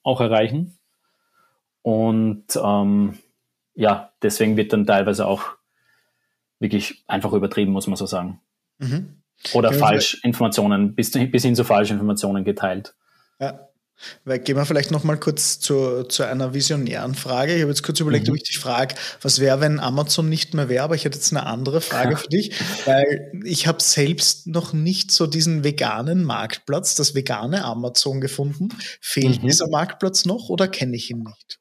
auch 0.03 0.21
erreichen. 0.21 0.79
Und 1.83 2.45
ähm, 2.57 3.19
ja, 3.75 4.13
deswegen 4.23 4.57
wird 4.57 4.73
dann 4.73 4.87
teilweise 4.87 5.27
auch 5.27 5.57
wirklich 6.59 7.05
einfach 7.07 7.33
übertrieben, 7.33 7.73
muss 7.73 7.87
man 7.87 7.97
so 7.97 8.07
sagen. 8.07 8.41
Mhm. 8.79 9.23
Oder 9.53 9.73
falsch 9.73 10.19
Informationen, 10.25 10.95
bis, 10.95 11.13
bis 11.13 11.43
hin 11.43 11.55
zu 11.55 11.63
falschen 11.63 11.95
Informationen 11.95 12.45
geteilt. 12.45 12.95
Ja. 13.41 13.69
Weil 14.25 14.41
gehen 14.41 14.57
wir 14.57 14.67
vielleicht 14.67 14.91
noch 14.91 15.05
mal 15.05 15.17
kurz 15.17 15.59
zu, 15.59 16.05
zu 16.05 16.23
einer 16.23 16.53
visionären 16.53 17.15
Frage. 17.15 17.55
Ich 17.55 17.63
habe 17.63 17.71
jetzt 17.71 17.83
kurz 17.83 17.99
überlegt, 17.99 18.27
mhm. 18.27 18.33
ob 18.33 18.37
ich 18.37 18.43
dich 18.43 18.59
frage, 18.59 18.95
was 19.23 19.41
wäre, 19.41 19.61
wenn 19.61 19.81
Amazon 19.81 20.29
nicht 20.29 20.53
mehr 20.53 20.69
wäre, 20.69 20.85
aber 20.85 20.95
ich 20.95 21.07
hätte 21.07 21.17
jetzt 21.17 21.33
eine 21.33 21.47
andere 21.47 21.81
Frage 21.81 22.17
für 22.19 22.29
dich, 22.29 22.53
weil 22.85 23.33
ich 23.45 23.67
habe 23.67 23.83
selbst 23.83 24.49
noch 24.49 24.75
nicht 24.75 25.11
so 25.11 25.27
diesen 25.27 25.65
veganen 25.65 26.25
Marktplatz, 26.25 26.95
das 26.95 27.15
vegane 27.15 27.65
Amazon 27.65 28.21
gefunden. 28.21 28.69
Fehlt 29.01 29.43
mhm. 29.43 29.49
dieser 29.49 29.69
Marktplatz 29.69 30.27
noch 30.27 30.51
oder 30.51 30.69
kenne 30.69 30.95
ich 30.95 31.11
ihn 31.11 31.23
nicht? 31.23 31.59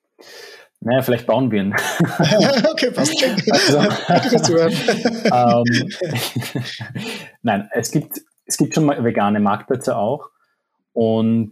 Naja, 0.82 1.01
vielleicht 1.01 1.26
bauen 1.26 1.51
wir 1.51 1.63
ihn. 1.63 1.73
okay, 2.71 2.91
passt. 2.91 3.15
Also, 4.07 4.57
ähm, 4.57 5.89
Nein, 7.41 7.69
es 7.71 7.91
gibt, 7.91 8.21
es 8.45 8.57
gibt 8.57 8.76
schon 8.76 8.88
vegane 8.88 9.39
Marktplätze 9.39 9.95
auch. 9.95 10.30
Und 10.95 11.51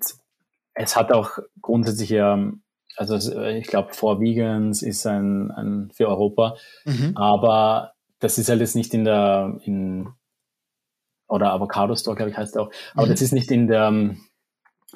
es 0.74 0.96
hat 0.96 1.12
auch 1.12 1.38
grundsätzlich 1.62 2.10
ja, 2.10 2.50
also 2.96 3.18
ich 3.44 3.68
glaube, 3.68 3.94
For 3.94 4.22
Vegans 4.22 4.82
ist 4.82 5.06
ein, 5.06 5.52
ein 5.52 5.92
für 5.94 6.08
Europa, 6.08 6.56
mhm. 6.86 7.12
aber 7.18 7.92
das 8.20 8.38
ist 8.38 8.48
halt 8.48 8.62
jetzt 8.62 8.78
nicht 8.78 8.94
in 8.94 9.04
der, 9.04 9.60
in, 9.66 10.08
oder 11.28 11.52
Avocado 11.52 11.94
Store, 11.94 12.16
glaube 12.16 12.32
ich, 12.32 12.38
heißt 12.38 12.58
auch, 12.58 12.72
aber 12.94 13.08
mhm. 13.08 13.12
das 13.12 13.22
ist 13.22 13.34
nicht 13.34 13.52
in 13.52 13.68
der, 13.68 14.16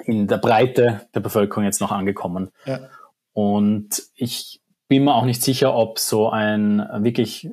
in 0.04 0.26
der 0.26 0.38
Breite 0.38 1.06
der 1.14 1.20
Bevölkerung 1.20 1.64
jetzt 1.64 1.82
noch 1.82 1.92
angekommen. 1.92 2.50
Ja. 2.64 2.88
Und 3.34 4.02
ich 4.14 4.62
bin 4.88 5.04
mir 5.04 5.14
auch 5.14 5.26
nicht 5.26 5.42
sicher, 5.42 5.74
ob 5.74 5.98
so 5.98 6.30
ein 6.30 6.78
wirklich 7.00 7.50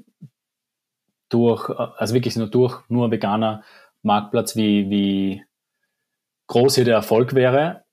durch, 1.27 1.69
also 1.69 2.13
wirklich 2.13 2.37
nur 2.37 2.47
durch 2.47 2.87
nur 2.87 3.11
veganer 3.11 3.63
Marktplatz 4.01 4.55
wie, 4.55 4.89
wie 4.89 5.43
groß 6.47 6.75
hier 6.75 6.85
der 6.85 6.95
Erfolg 6.95 7.33
wäre, 7.33 7.85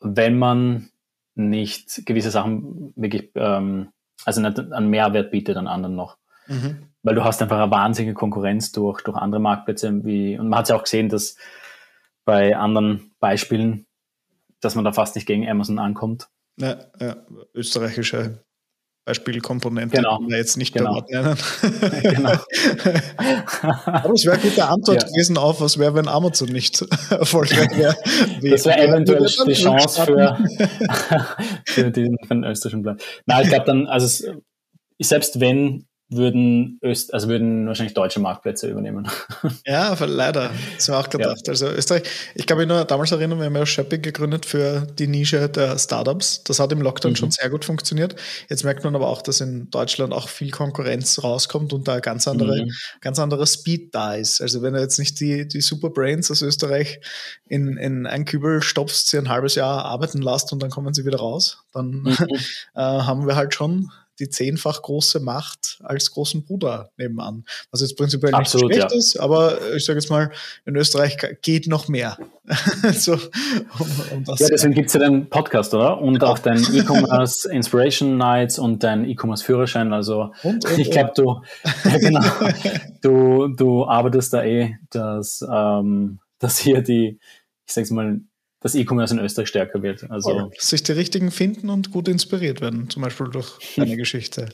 wenn 0.00 0.38
man 0.38 0.90
nicht 1.34 2.04
gewisse 2.06 2.30
Sachen 2.30 2.92
wirklich, 2.96 3.30
ähm, 3.34 3.92
also 4.24 4.40
nicht 4.40 4.58
einen 4.58 4.90
Mehrwert 4.90 5.30
bietet 5.30 5.56
an 5.56 5.68
anderen 5.68 5.94
noch. 5.96 6.18
Mhm. 6.46 6.88
Weil 7.02 7.14
du 7.14 7.24
hast 7.24 7.40
einfach 7.40 7.58
eine 7.58 7.70
wahnsinnige 7.70 8.14
Konkurrenz 8.14 8.72
durch, 8.72 9.02
durch 9.02 9.16
andere 9.16 9.40
Marktplätze 9.40 10.04
wie, 10.04 10.38
und 10.38 10.48
man 10.48 10.58
hat 10.58 10.64
es 10.64 10.70
ja 10.70 10.76
auch 10.76 10.82
gesehen, 10.82 11.08
dass 11.08 11.36
bei 12.24 12.56
anderen 12.56 13.12
Beispielen, 13.20 13.86
dass 14.60 14.74
man 14.74 14.84
da 14.84 14.92
fast 14.92 15.14
nicht 15.14 15.26
gegen 15.26 15.48
Amazon 15.48 15.78
ankommt. 15.78 16.28
Ja, 16.56 16.76
ja. 17.00 17.16
österreichische 17.54 18.44
Beispielkomponente, 19.08 19.96
genau. 19.96 20.18
die 20.18 20.28
wir 20.28 20.36
jetzt 20.36 20.58
nicht 20.58 20.74
genau. 20.74 21.00
bei 21.00 21.20
nennen. 21.20 21.36
genau. 22.02 22.32
Aber 23.86 24.12
es 24.12 24.26
wäre 24.26 24.34
eine 24.34 24.42
gute 24.42 24.68
Antwort 24.68 25.02
ja. 25.02 25.08
gewesen 25.08 25.38
auf, 25.38 25.62
was 25.62 25.78
wäre, 25.78 25.94
wenn 25.94 26.08
Amazon 26.08 26.50
nicht 26.50 26.82
erfolgreich 27.10 27.70
wäre. 27.74 27.96
Das 28.42 28.66
wäre 28.66 28.86
eventuell 28.86 29.26
die 29.46 29.54
Chance 29.54 30.04
für, 30.04 30.36
für, 31.64 31.90
den, 31.90 32.16
für 32.22 32.34
den 32.34 32.44
österreichischen 32.44 32.82
Plan. 32.82 32.98
Nein, 33.24 33.44
ich 33.44 33.48
glaube 33.48 33.64
dann, 33.64 33.86
also 33.86 34.04
es, 34.04 34.30
selbst 35.00 35.40
wenn 35.40 35.87
würden 36.10 36.78
Öst, 36.82 37.12
also 37.12 37.28
würden 37.28 37.66
wahrscheinlich 37.66 37.92
deutsche 37.92 38.18
Marktplätze 38.20 38.68
übernehmen. 38.68 39.08
Ja, 39.66 39.94
leider. 40.04 40.50
Das 40.76 40.88
war 40.88 41.00
auch 41.00 41.10
gedacht. 41.10 41.46
Ja. 41.46 41.50
Also 41.50 41.68
Österreich, 41.68 42.02
ich 42.34 42.46
kann 42.46 42.56
mich 42.56 42.66
nur 42.66 42.84
damals 42.84 43.12
erinnern, 43.12 43.38
wir 43.38 43.46
haben 43.46 43.56
ja 43.56 43.66
Shopping 43.66 44.00
gegründet 44.00 44.46
für 44.46 44.86
die 44.98 45.06
Nische 45.06 45.48
der 45.48 45.78
Startups. 45.78 46.42
Das 46.44 46.58
hat 46.58 46.72
im 46.72 46.80
Lockdown 46.80 47.12
mhm. 47.12 47.16
schon 47.16 47.30
sehr 47.30 47.50
gut 47.50 47.64
funktioniert. 47.64 48.16
Jetzt 48.48 48.64
merkt 48.64 48.84
man 48.84 48.94
aber 48.94 49.08
auch, 49.08 49.20
dass 49.20 49.40
in 49.40 49.70
Deutschland 49.70 50.12
auch 50.14 50.28
viel 50.28 50.50
Konkurrenz 50.50 51.22
rauskommt 51.22 51.72
und 51.72 51.86
da 51.86 52.00
ganz 52.00 52.26
andere, 52.26 52.64
mhm. 52.64 52.70
ganz 53.00 53.18
anderer 53.18 53.46
Speed 53.46 53.94
da 53.94 54.14
ist. 54.14 54.40
Also 54.40 54.62
wenn 54.62 54.74
du 54.74 54.80
jetzt 54.80 54.98
nicht 54.98 55.20
die, 55.20 55.46
die 55.46 55.60
Super 55.60 55.90
Brains 55.90 56.30
aus 56.30 56.40
Österreich 56.40 57.00
in, 57.46 57.76
in 57.76 58.06
ein 58.06 58.24
Kübel 58.24 58.62
stopfst, 58.62 59.08
sie 59.08 59.18
ein 59.18 59.28
halbes 59.28 59.54
Jahr 59.54 59.84
arbeiten 59.84 60.22
lässt 60.22 60.52
und 60.52 60.62
dann 60.62 60.70
kommen 60.70 60.94
sie 60.94 61.04
wieder 61.04 61.18
raus, 61.18 61.64
dann 61.72 61.90
mhm. 62.02 62.16
äh, 62.74 62.80
haben 62.80 63.26
wir 63.26 63.36
halt 63.36 63.54
schon 63.54 63.90
die 64.18 64.28
zehnfach 64.28 64.82
große 64.82 65.20
Macht 65.20 65.78
als 65.82 66.10
großen 66.10 66.44
Bruder 66.44 66.90
nebenan. 66.96 67.44
Was 67.70 67.80
jetzt 67.80 67.96
prinzipiell 67.96 68.34
Absolut, 68.34 68.68
nicht 68.68 68.78
schlecht 68.78 68.92
ja. 68.92 68.98
ist, 68.98 69.16
aber 69.18 69.58
ich 69.74 69.84
sage 69.84 69.98
jetzt 69.98 70.10
mal, 70.10 70.30
in 70.64 70.76
Österreich 70.76 71.16
geht 71.42 71.66
noch 71.66 71.88
mehr. 71.88 72.18
so, 72.92 73.12
um, 73.12 73.20
um 74.12 74.24
ja, 74.38 74.48
deswegen 74.50 74.74
gibt 74.74 74.88
es 74.88 74.94
ja 74.94 75.00
den 75.00 75.28
Podcast, 75.28 75.74
oder? 75.74 76.00
Und 76.00 76.22
auch 76.24 76.38
dein 76.38 76.58
E-Commerce 76.58 77.50
Inspiration 77.50 78.16
Nights 78.16 78.58
und 78.58 78.82
dein 78.82 79.08
E-Commerce 79.08 79.44
Führerschein. 79.44 79.92
Also 79.92 80.32
und, 80.42 80.64
und, 80.64 80.78
ich 80.78 80.90
glaube, 80.90 81.12
du, 81.14 81.40
ja, 81.84 81.98
genau, 81.98 82.24
du, 83.02 83.48
du 83.48 83.86
arbeitest 83.86 84.32
da 84.32 84.42
eh, 84.44 84.76
dass, 84.90 85.44
ähm, 85.50 86.20
dass 86.38 86.58
hier 86.58 86.82
die, 86.82 87.18
ich 87.66 87.74
sag's 87.74 87.90
mal, 87.90 88.20
dass 88.60 88.74
E-Commerce 88.74 89.14
in 89.14 89.20
Österreich 89.20 89.48
stärker 89.48 89.82
wird. 89.82 90.10
Also 90.10 90.30
cool. 90.30 90.50
sich 90.58 90.82
die 90.82 90.92
richtigen 90.92 91.30
finden 91.30 91.70
und 91.70 91.92
gut 91.92 92.08
inspiriert 92.08 92.60
werden, 92.60 92.90
zum 92.90 93.02
Beispiel 93.02 93.28
durch 93.28 93.52
deine 93.76 93.96
Geschichte. 93.96 94.48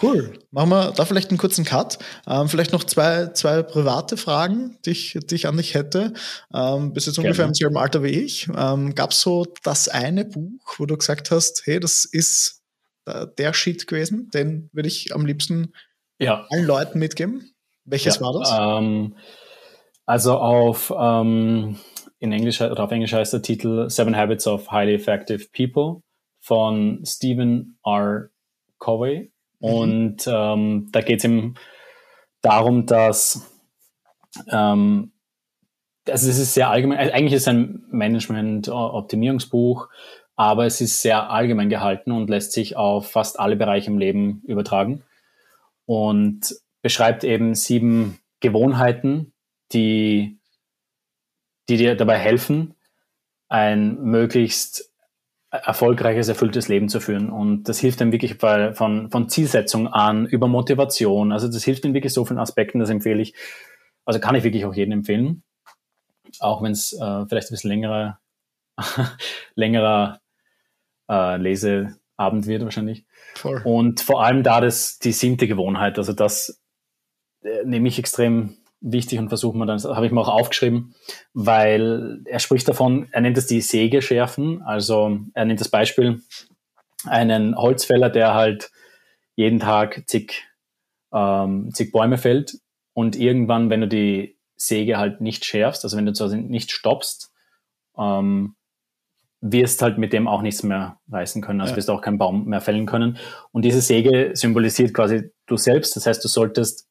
Cool. 0.00 0.38
Machen 0.50 0.70
wir 0.70 0.92
da 0.92 1.04
vielleicht 1.06 1.30
einen 1.30 1.38
kurzen 1.38 1.64
Cut. 1.64 1.98
Ähm, 2.26 2.48
vielleicht 2.48 2.72
noch 2.72 2.84
zwei, 2.84 3.28
zwei 3.28 3.62
private 3.62 4.16
Fragen, 4.16 4.76
die 4.84 4.90
ich, 4.90 5.18
die 5.24 5.34
ich 5.34 5.46
an 5.46 5.56
dich 5.56 5.74
hätte. 5.74 6.12
Ähm, 6.52 6.92
bist 6.92 7.06
jetzt 7.06 7.18
ungefähr 7.18 7.46
im 7.46 7.54
selben 7.54 7.78
Alter 7.78 8.02
wie 8.02 8.10
ich. 8.10 8.48
Ähm, 8.54 8.94
Gab 8.94 9.12
es 9.12 9.22
so 9.22 9.46
das 9.62 9.88
eine 9.88 10.26
Buch, 10.26 10.60
wo 10.76 10.84
du 10.84 10.96
gesagt 10.96 11.30
hast, 11.30 11.62
hey, 11.64 11.80
das 11.80 12.04
ist 12.04 12.62
äh, 13.06 13.26
der 13.38 13.54
Shit 13.54 13.86
gewesen, 13.86 14.30
den 14.34 14.68
würde 14.72 14.88
ich 14.88 15.14
am 15.14 15.24
liebsten 15.24 15.72
ja. 16.18 16.46
allen 16.50 16.66
Leuten 16.66 16.98
mitgeben? 16.98 17.54
Welches 17.84 18.16
ja, 18.16 18.20
war 18.20 18.38
das? 18.38 18.50
Ähm, 18.52 19.16
also 20.04 20.36
auf 20.38 20.92
ähm, 20.96 21.78
in 22.18 22.32
Englisch 22.32 22.60
oder 22.60 22.84
auf 22.84 22.90
Englisch 22.90 23.12
heißt 23.12 23.32
der 23.32 23.42
Titel 23.42 23.88
Seven 23.90 24.16
Habits 24.16 24.46
of 24.46 24.70
Highly 24.70 24.94
Effective 24.94 25.46
People 25.54 26.02
von 26.40 27.02
Stephen 27.04 27.78
R. 27.84 28.30
Covey. 28.78 29.32
Mhm. 29.60 29.68
Und 29.68 30.26
ähm, 30.26 30.88
da 30.92 31.00
geht 31.00 31.18
es 31.18 31.24
ihm 31.24 31.54
darum, 32.40 32.86
dass 32.86 33.52
ähm, 34.50 35.12
also 36.08 36.30
es 36.30 36.38
ist 36.38 36.54
sehr 36.54 36.70
allgemein, 36.70 36.98
also 36.98 37.12
eigentlich 37.12 37.32
ist 37.32 37.42
es 37.42 37.48
ein 37.48 37.84
Management-Optimierungsbuch, 37.90 39.88
aber 40.36 40.66
es 40.66 40.80
ist 40.80 41.02
sehr 41.02 41.30
allgemein 41.30 41.68
gehalten 41.68 42.12
und 42.12 42.30
lässt 42.30 42.52
sich 42.52 42.76
auf 42.76 43.10
fast 43.10 43.40
alle 43.40 43.56
Bereiche 43.56 43.90
im 43.90 43.98
Leben 43.98 44.42
übertragen 44.46 45.02
und 45.84 46.54
beschreibt 46.82 47.24
eben 47.24 47.54
sieben 47.54 48.18
Gewohnheiten, 48.40 49.32
die 49.72 50.38
die 51.68 51.76
dir 51.76 51.96
dabei 51.96 52.18
helfen, 52.18 52.74
ein 53.48 54.00
möglichst 54.02 54.90
erfolgreiches, 55.50 56.28
erfülltes 56.28 56.68
Leben 56.68 56.88
zu 56.88 57.00
führen. 57.00 57.30
Und 57.30 57.64
das 57.64 57.78
hilft 57.78 58.00
dann 58.00 58.12
wirklich 58.12 58.38
bei, 58.38 58.74
von, 58.74 59.10
von 59.10 59.28
Zielsetzung 59.28 59.88
an, 59.88 60.26
über 60.26 60.48
Motivation. 60.48 61.32
Also 61.32 61.48
das 61.48 61.64
hilft 61.64 61.84
in 61.84 61.94
wirklich 61.94 62.12
so 62.12 62.24
vielen 62.24 62.40
Aspekten, 62.40 62.78
das 62.78 62.90
empfehle 62.90 63.22
ich. 63.22 63.34
Also 64.04 64.20
kann 64.20 64.34
ich 64.34 64.44
wirklich 64.44 64.64
auch 64.64 64.74
jedem 64.74 64.92
empfehlen. 64.92 65.42
Auch 66.40 66.62
wenn 66.62 66.72
es 66.72 66.92
äh, 66.92 67.26
vielleicht 67.26 67.50
ein 67.50 67.54
bisschen 67.54 67.70
längerer, 67.70 68.18
längerer 69.54 70.20
äh, 71.08 71.36
Leseabend 71.36 72.46
wird 72.46 72.64
wahrscheinlich. 72.64 73.04
Voll. 73.34 73.62
Und 73.64 74.00
vor 74.00 74.24
allem 74.24 74.42
da 74.42 74.60
das, 74.60 74.98
die 74.98 75.12
siebte 75.12 75.46
Gewohnheit, 75.46 75.98
also 75.98 76.12
das 76.12 76.60
äh, 77.42 77.64
nehme 77.64 77.88
ich 77.88 77.98
extrem 77.98 78.58
wichtig 78.92 79.18
und 79.18 79.28
versuchen 79.28 79.58
wir 79.58 79.66
dann, 79.66 79.76
das 79.76 79.84
habe 79.84 80.06
ich 80.06 80.12
mir 80.12 80.20
auch 80.20 80.28
aufgeschrieben, 80.28 80.94
weil 81.34 82.20
er 82.24 82.38
spricht 82.38 82.68
davon, 82.68 83.08
er 83.10 83.20
nennt 83.20 83.36
es 83.36 83.46
die 83.46 83.60
Säge 83.60 84.00
schärfen. 84.00 84.62
Also 84.62 85.18
er 85.34 85.44
nennt 85.44 85.60
das 85.60 85.68
Beispiel 85.68 86.22
einen 87.04 87.56
Holzfäller, 87.56 88.10
der 88.10 88.34
halt 88.34 88.70
jeden 89.34 89.60
Tag 89.60 90.04
zig, 90.06 90.44
ähm, 91.12 91.70
zig 91.72 91.92
Bäume 91.92 92.18
fällt 92.18 92.58
und 92.94 93.16
irgendwann, 93.16 93.70
wenn 93.70 93.82
du 93.82 93.88
die 93.88 94.38
Säge 94.56 94.96
halt 94.98 95.20
nicht 95.20 95.44
schärfst, 95.44 95.84
also 95.84 95.96
wenn 95.96 96.06
du 96.06 96.12
quasi 96.12 96.38
nicht 96.38 96.70
stoppst, 96.70 97.30
ähm, 97.98 98.54
wirst 99.42 99.82
halt 99.82 99.98
mit 99.98 100.12
dem 100.12 100.28
auch 100.28 100.42
nichts 100.42 100.62
mehr 100.62 100.98
reißen 101.10 101.42
können, 101.42 101.60
also 101.60 101.72
ja. 101.72 101.76
wirst 101.76 101.90
auch 101.90 102.00
keinen 102.00 102.18
Baum 102.18 102.46
mehr 102.46 102.60
fällen 102.62 102.86
können. 102.86 103.18
Und 103.52 103.64
diese 103.64 103.80
Säge 103.80 104.30
symbolisiert 104.34 104.94
quasi 104.94 105.30
du 105.46 105.56
selbst, 105.56 105.94
das 105.96 106.06
heißt, 106.06 106.24
du 106.24 106.28
solltest 106.28 106.85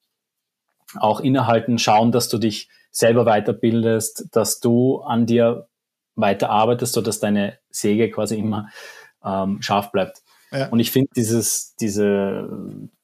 auch 1.00 1.20
innehalten, 1.20 1.80
schauen, 1.80 2.12
dass 2.12 2.30
du 2.30 2.38
dich 2.38 2.70
selber 2.92 3.26
weiterbildest, 3.26 4.30
dass 4.32 4.60
du 4.60 5.02
an 5.02 5.26
dir 5.26 5.68
weiter 6.16 6.50
arbeitest, 6.50 6.94
sodass 6.94 7.20
deine 7.20 7.58
Säge 7.70 8.10
quasi 8.10 8.38
immer 8.38 8.70
ähm, 9.24 9.62
scharf 9.62 9.92
bleibt. 9.92 10.22
Ja. 10.52 10.70
Und 10.70 10.80
ich 10.80 10.92
finde 10.92 11.10
dieses, 11.16 11.76
diese, 11.76 12.50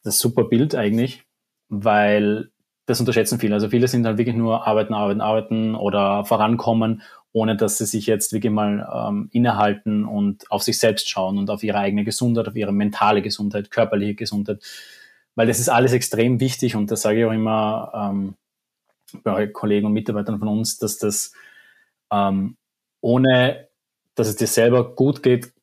das 0.04 0.20
super 0.20 0.46
Bild 0.46 0.76
eigentlich, 0.76 1.24
weil 1.68 2.52
das 2.86 3.00
unterschätzen 3.00 3.40
viele. 3.40 3.54
Also 3.54 3.70
viele 3.70 3.88
sind 3.88 4.06
halt 4.06 4.18
wirklich 4.18 4.36
nur 4.36 4.68
arbeiten, 4.68 4.94
arbeiten, 4.94 5.22
arbeiten 5.22 5.76
oder 5.76 6.26
vorankommen, 6.26 7.02
ohne 7.34 7.56
dass 7.56 7.78
sie 7.78 7.86
sich 7.86 8.06
jetzt 8.08 8.34
wirklich 8.34 8.52
mal 8.52 8.88
ähm, 8.94 9.30
innehalten 9.32 10.06
und 10.06 10.50
auf 10.52 10.64
sich 10.64 10.80
selbst 10.80 11.10
schauen 11.10 11.38
und 11.38 11.50
auf 11.50 11.64
ihre 11.64 11.78
eigene 11.78 12.04
Gesundheit, 12.04 12.48
auf 12.48 12.56
ihre 12.56 12.74
mentale 12.74 13.22
Gesundheit, 13.22 13.72
körperliche 13.72 14.16
Gesundheit 14.16 14.62
weil 15.36 15.48
das 15.48 15.60
ist 15.60 15.70
alles 15.70 15.94
extrem 15.94 16.40
wichtig 16.40 16.76
und 16.76 16.92
das 16.92 17.02
sage 17.02 17.20
ich 17.20 17.26
auch 17.26 17.32
immer 17.32 17.92
ähm, 17.94 18.36
bei 19.24 19.48
Kollegen 19.48 19.88
und 19.88 19.94
Mitarbeitern 19.94 20.40
von 20.40 20.48
uns, 20.48 20.78
dass 20.78 20.98
das 20.98 21.34
ähm, 22.12 22.58
ohne, 23.02 23.68
dass 24.16 24.28
es 24.28 24.36
dir 24.36 24.48
selber 24.48 24.96
gut 24.96 25.24
geht, 25.24 25.54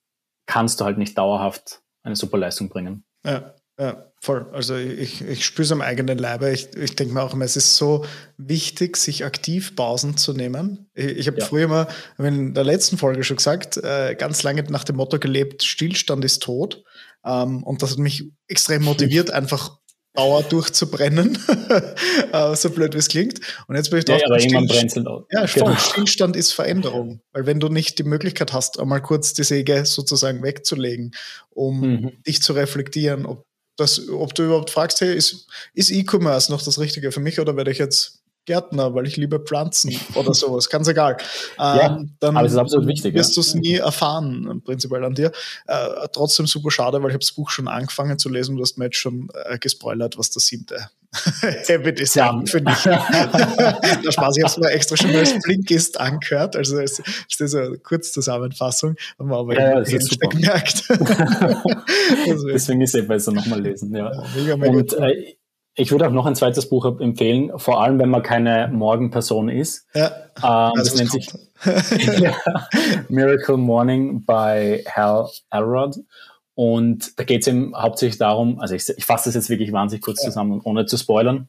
kannst 0.47 0.81
du 0.81 0.85
halt 0.85 0.99
nicht 0.99 1.17
dauerhaft 1.17 1.83
eine 2.03 2.17
super 2.17 2.39
Leistung 2.39 2.69
bringen. 2.69 3.05
Ja, 3.25 3.55
ja 3.79 4.11
voll. 4.21 4.47
Also 4.53 4.77
ich, 4.77 5.23
ich 5.23 5.45
spüre 5.45 5.65
es 5.65 5.73
am 5.73 5.83
eigenen 5.83 6.19
Leibe. 6.19 6.51
Ich, 6.51 6.75
ich 6.75 6.97
denke 6.97 7.15
mir 7.15 7.23
auch 7.23 7.35
immer, 7.35 7.45
es 7.45 7.57
ist 7.57 7.77
so 7.77 8.05
wichtig, 8.37 8.97
sich 8.97 9.25
aktiv 9.25 9.77
Pausen 9.77 10.17
zu 10.17 10.33
nehmen. 10.33 10.91
Ich, 10.95 11.07
ich 11.07 11.27
habe 11.29 11.39
ja. 11.39 11.45
früher 11.45 11.65
immer, 11.65 11.89
in 12.19 12.55
der 12.55 12.65
letzten 12.65 12.99
Folge 12.99 13.23
schon 13.23 13.37
gesagt, 13.37 13.77
äh, 13.77 14.17
ganz 14.17 14.43
lange 14.43 14.63
nach 14.65 14.85
dem 14.85 14.97
Motto 14.97 15.19
gelebt, 15.19 15.63
Stillstand 15.63 16.25
ist 16.25 16.43
tot. 16.43 16.83
Ähm, 17.29 17.63
und 17.63 17.83
das 17.83 17.93
hat 17.93 17.99
mich 17.99 18.25
extrem 18.49 18.85
motiviert, 18.85 19.31
einfach 19.31 19.79
Dauer 20.15 20.43
durchzubrennen, 20.43 21.39
äh, 22.33 22.57
so 22.57 22.71
blöd 22.71 22.95
wie 22.95 22.99
es 22.99 23.09
klingt. 23.09 23.41
Und 23.69 23.77
jetzt 23.77 23.91
bin 23.91 24.01
ich 24.01 24.05
drauf. 24.05 24.19
Ja, 24.21 24.27
aber 24.27 24.41
irgendwann 24.41 24.67
brennt 24.67 24.97
Ja, 25.31 25.45
genau. 25.47 25.77
Stillstand 25.77 26.35
ist 26.35 26.53
Veränderung. 26.53 27.21
Weil 27.33 27.47
wenn 27.47 27.61
du 27.61 27.69
nicht 27.69 27.99
die 27.99 28.05
Möglichkeit 28.05 28.53
hast, 28.53 28.81
einmal 28.81 29.03
kurz 29.03 29.35
die 29.35 29.45
Säge 29.45 29.85
sozusagen 29.85 30.43
wegzulegen, 30.43 31.15
um 31.51 31.81
mhm. 31.81 32.23
dich 32.27 32.43
zu 32.43 32.55
reflektieren, 32.55 33.27
ob 33.27 33.45
das, 33.77 34.09
ob 34.09 34.35
du 34.35 34.45
überhaupt 34.45 34.71
fragst, 34.71 35.01
hey, 35.03 35.15
ist, 35.15 35.47
ist 35.73 35.91
E-Commerce 35.91 36.51
noch 36.51 36.63
das 36.63 36.81
Richtige 36.81 37.13
für 37.13 37.21
mich 37.21 37.39
oder 37.39 37.57
werde 37.57 37.71
ich 37.71 37.79
jetzt 37.79 38.18
Gärtner, 38.49 38.95
weil 38.95 39.07
ich 39.07 39.19
liebe 39.19 39.39
Pflanzen 39.39 39.95
oder 40.15 40.33
sowas, 40.33 40.69
ganz 40.69 40.89
egal. 40.89 41.17
Ähm, 41.61 41.77
ja, 41.79 42.05
dann 42.21 42.37
aber 42.37 42.47
es 42.47 42.53
ist 42.53 42.59
absolut 42.59 42.87
wichtig. 42.87 43.15
Wirst 43.15 43.31
ja. 43.31 43.35
du 43.35 43.41
es 43.41 43.55
nie 43.55 43.75
erfahren, 43.75 44.63
prinzipiell 44.65 45.05
an 45.05 45.15
dir. 45.15 45.33
Äh, 45.67 46.07
trotzdem 46.13 46.47
super 46.47 46.71
schade, 46.71 47.03
weil 47.03 47.11
ich 47.11 47.15
habe 47.15 47.21
das 47.21 47.33
Buch 47.33 47.51
schon 47.51 47.67
angefangen 47.67 48.19
zu 48.19 48.29
lesen. 48.29 48.57
Du 48.57 48.63
hast 48.63 48.79
mir 48.79 48.87
jetzt 48.87 48.97
schon 48.97 49.29
äh, 49.45 49.59
gespoilert, 49.59 50.19
was 50.19 50.31
das 50.31 50.47
siebte 50.47 50.89
Habit 51.69 52.01
ist, 52.01 52.15
ja. 52.15 52.41
finde 52.47 52.73
ich. 52.73 52.83
Der 52.85 54.13
Spaß, 54.13 54.37
ich 54.37 54.45
habe 54.45 54.53
es 54.53 54.57
mir 54.59 54.71
extra 54.71 54.97
schon 54.97 55.15
als 55.17 55.35
Blinkist 55.43 55.99
angehört, 55.99 56.55
also 56.55 56.79
es 56.79 57.01
ist 57.39 57.55
eine 57.55 57.79
Kurzzusammenfassung, 57.79 58.95
haben 59.19 59.29
wir 59.29 59.37
aber 59.37 59.55
ja, 59.55 59.81
ja, 59.81 60.29
gemerkt. 60.29 60.85
Deswegen 62.53 62.83
ist 62.83 62.95
es 62.95 63.03
eh 63.03 63.07
besser 63.07 63.33
nochmal 63.33 63.61
lesen, 63.63 63.95
ja 63.97 64.13
mega, 64.37 64.57
mega 64.57 64.73
Und, 64.73 64.93
äh, 64.95 65.37
ich 65.79 65.93
würde 65.93 66.09
auch 66.09 66.13
noch 66.13 66.27
ein 66.27 66.35
zweites 66.35 66.69
Buch 66.69 66.85
empfehlen, 66.99 67.53
vor 67.57 67.81
allem 67.81 68.01
wenn 68.01 68.11
man 68.11 68.25
keine 68.25 68.69
Morgenperson 68.69 69.49
ist. 69.49 69.87
Ja, 69.95 70.11
ähm, 70.43 70.73
das, 70.75 70.97
nennt 70.97 71.13
sich 71.13 71.31
ja, 72.21 72.35
Miracle 73.09 73.57
Morning 73.57 74.25
by 74.25 74.85
Hal 74.91 75.29
Elrod. 75.51 75.97
Und 76.55 77.17
da 77.17 77.23
geht 77.23 77.43
es 77.43 77.47
eben 77.47 77.77
hauptsächlich 77.77 78.19
darum, 78.19 78.59
also 78.59 78.75
ich, 78.75 78.89
ich 78.89 79.05
fasse 79.05 79.29
das 79.29 79.37
jetzt 79.37 79.51
wirklich 79.51 79.71
wahnsinnig 79.71 80.03
kurz 80.03 80.21
ja. 80.21 80.31
zusammen, 80.31 80.61
ohne 80.65 80.87
zu 80.87 80.97
spoilern, 80.97 81.49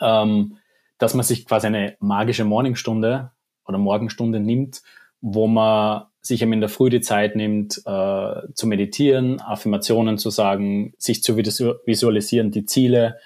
ähm, 0.00 0.58
dass 0.98 1.14
man 1.14 1.24
sich 1.24 1.46
quasi 1.46 1.66
eine 1.66 1.96
magische 1.98 2.44
Morningstunde 2.44 3.32
oder 3.66 3.78
Morgenstunde 3.78 4.38
nimmt, 4.38 4.82
wo 5.20 5.48
man 5.48 6.04
sich 6.26 6.42
eben 6.42 6.52
in 6.52 6.60
der 6.60 6.68
Früh 6.68 6.90
die 6.90 7.00
Zeit 7.00 7.36
nimmt, 7.36 7.78
äh, 7.84 8.52
zu 8.54 8.66
meditieren, 8.66 9.40
Affirmationen 9.40 10.18
zu 10.18 10.30
sagen, 10.30 10.94
sich 10.98 11.22
zu 11.22 11.36
visualisieren, 11.36 12.50
die 12.50 12.66
Ziele, 12.66 13.18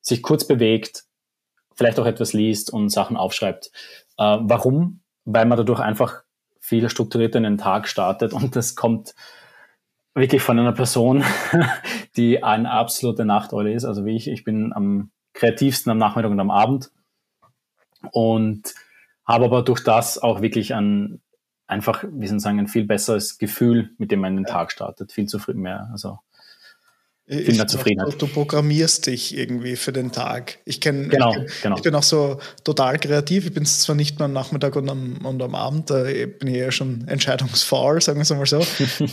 sich 0.00 0.22
kurz 0.22 0.46
bewegt, 0.46 1.04
vielleicht 1.74 1.98
auch 1.98 2.06
etwas 2.06 2.32
liest 2.32 2.72
und 2.72 2.90
Sachen 2.90 3.16
aufschreibt. 3.16 3.70
Äh, 4.18 4.38
warum? 4.40 5.00
Weil 5.24 5.46
man 5.46 5.58
dadurch 5.58 5.80
einfach 5.80 6.22
viel 6.60 6.88
strukturierter 6.88 7.38
in 7.38 7.44
den 7.44 7.58
Tag 7.58 7.88
startet 7.88 8.32
und 8.32 8.56
das 8.56 8.74
kommt 8.74 9.14
wirklich 10.14 10.42
von 10.42 10.58
einer 10.58 10.72
Person, 10.72 11.24
die 12.16 12.42
eine 12.42 12.70
absolute 12.70 13.24
Nachteule 13.24 13.72
ist, 13.72 13.84
also 13.84 14.04
wie 14.04 14.16
ich. 14.16 14.28
Ich 14.28 14.44
bin 14.44 14.72
am 14.72 15.10
kreativsten 15.34 15.90
am 15.90 15.98
Nachmittag 15.98 16.30
und 16.30 16.40
am 16.40 16.50
Abend 16.50 16.90
und 18.12 18.74
habe 19.26 19.46
aber 19.46 19.62
durch 19.62 19.82
das 19.82 20.18
auch 20.18 20.40
wirklich 20.40 20.74
an 20.74 21.20
einfach, 21.66 22.04
wie 22.10 22.26
soll 22.26 22.38
ich 22.38 22.42
sagen, 22.42 22.58
ein 22.58 22.68
viel 22.68 22.84
besseres 22.84 23.38
Gefühl, 23.38 23.90
mit 23.98 24.10
dem 24.10 24.20
man 24.20 24.36
den 24.36 24.44
Tag 24.44 24.70
startet. 24.70 25.12
Viel 25.12 25.26
zufrieden 25.26 25.62
mehr. 25.62 25.88
Also 25.92 26.18
ich 27.26 27.56
mehr 27.56 27.66
Zufriedenheit. 27.66 28.12
Du, 28.12 28.26
du 28.26 28.26
programmierst 28.26 29.06
dich 29.06 29.34
irgendwie 29.34 29.76
für 29.76 29.92
den 29.92 30.12
Tag. 30.12 30.58
Ich 30.66 30.82
kenne, 30.82 31.08
genau, 31.08 31.34
ich, 31.34 31.62
genau. 31.62 31.76
ich 31.76 31.82
bin 31.82 31.94
auch 31.94 32.02
so 32.02 32.38
total 32.64 32.98
kreativ. 32.98 33.46
Ich 33.46 33.54
bin 33.54 33.64
zwar 33.64 33.96
nicht 33.96 34.18
nur 34.18 34.26
am 34.26 34.34
Nachmittag 34.34 34.76
und 34.76 34.90
am, 34.90 35.24
und 35.24 35.40
am 35.42 35.54
Abend, 35.54 35.88
da 35.88 36.02
bin 36.02 36.48
ich 36.48 36.56
eher 36.56 36.70
schon 36.70 37.08
entscheidungsfaul, 37.08 38.02
sagen 38.02 38.18
wir 38.18 38.22
es 38.22 38.30
mal 38.30 38.44
so. 38.44 38.62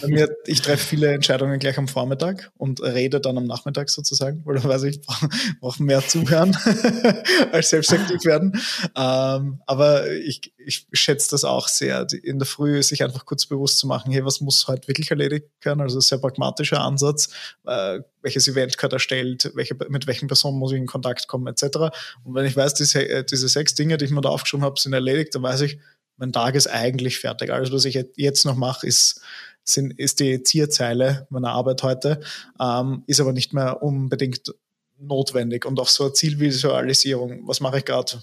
mir, 0.07 0.29
ich 0.45 0.61
treffe 0.61 0.85
viele 0.85 1.13
Entscheidungen 1.13 1.57
gleich 1.59 1.77
am 1.77 1.87
Vormittag 1.87 2.51
und 2.57 2.81
rede 2.81 3.21
dann 3.21 3.37
am 3.37 3.45
Nachmittag 3.45 3.89
sozusagen, 3.89 4.41
weil 4.43 4.55
da 4.55 4.63
weiß 4.65 4.83
ich, 4.83 4.97
ich 4.99 5.59
brauche 5.61 5.81
mehr 5.81 6.05
zuhören 6.05 6.57
als 7.53 7.69
selbstaktiv 7.69 8.25
werden. 8.25 8.61
Ähm, 8.93 9.61
aber 9.65 10.11
ich, 10.11 10.53
ich 10.57 10.85
schätze 10.91 11.31
das 11.31 11.45
auch 11.45 11.69
sehr, 11.69 12.05
in 12.23 12.39
der 12.39 12.45
Früh 12.45 12.83
sich 12.83 13.05
einfach 13.05 13.25
kurz 13.25 13.45
bewusst 13.45 13.77
zu 13.77 13.87
machen, 13.87 14.11
hey, 14.11 14.25
was 14.25 14.41
muss 14.41 14.67
heute 14.67 14.89
wirklich 14.89 15.11
erledigt 15.11 15.45
werden? 15.63 15.79
Also 15.79 16.01
sehr 16.01 16.17
pragmatischer 16.17 16.81
Ansatz. 16.81 17.29
Äh, 17.65 18.00
welches 18.21 18.47
Event 18.47 18.77
gehört 18.77 18.93
erstellt, 18.93 19.51
welche, 19.55 19.75
mit 19.89 20.07
welchen 20.07 20.27
Personen 20.27 20.57
muss 20.57 20.71
ich 20.71 20.77
in 20.77 20.87
Kontakt 20.87 21.27
kommen, 21.27 21.47
etc. 21.47 21.77
Und 22.23 22.35
wenn 22.35 22.45
ich 22.45 22.55
weiß, 22.55 22.73
diese, 22.75 23.07
äh, 23.07 23.23
diese 23.23 23.47
sechs 23.47 23.75
Dinge, 23.75 23.97
die 23.97 24.05
ich 24.05 24.11
mir 24.11 24.21
da 24.21 24.29
aufgeschrieben 24.29 24.65
habe, 24.65 24.79
sind 24.79 24.93
erledigt, 24.93 25.35
dann 25.35 25.43
weiß 25.43 25.61
ich, 25.61 25.79
mein 26.17 26.31
Tag 26.31 26.55
ist 26.55 26.67
eigentlich 26.67 27.19
fertig. 27.19 27.51
Alles, 27.51 27.71
was 27.71 27.85
ich 27.85 28.05
jetzt 28.15 28.45
noch 28.45 28.55
mache, 28.55 28.85
ist, 28.85 29.21
sind, 29.63 29.97
ist 29.97 30.19
die 30.19 30.43
Zierzeile 30.43 31.25
meiner 31.29 31.49
Arbeit 31.49 31.83
heute, 31.83 32.21
ähm, 32.59 33.03
ist 33.07 33.19
aber 33.19 33.33
nicht 33.33 33.53
mehr 33.53 33.81
unbedingt 33.81 34.53
notwendig. 34.99 35.65
Und 35.65 35.79
auch 35.79 35.87
so 35.87 36.05
eine 36.05 36.13
Zielvisualisierung, 36.13 37.47
was 37.47 37.59
mache 37.59 37.79
ich 37.79 37.85
gerade? 37.85 38.21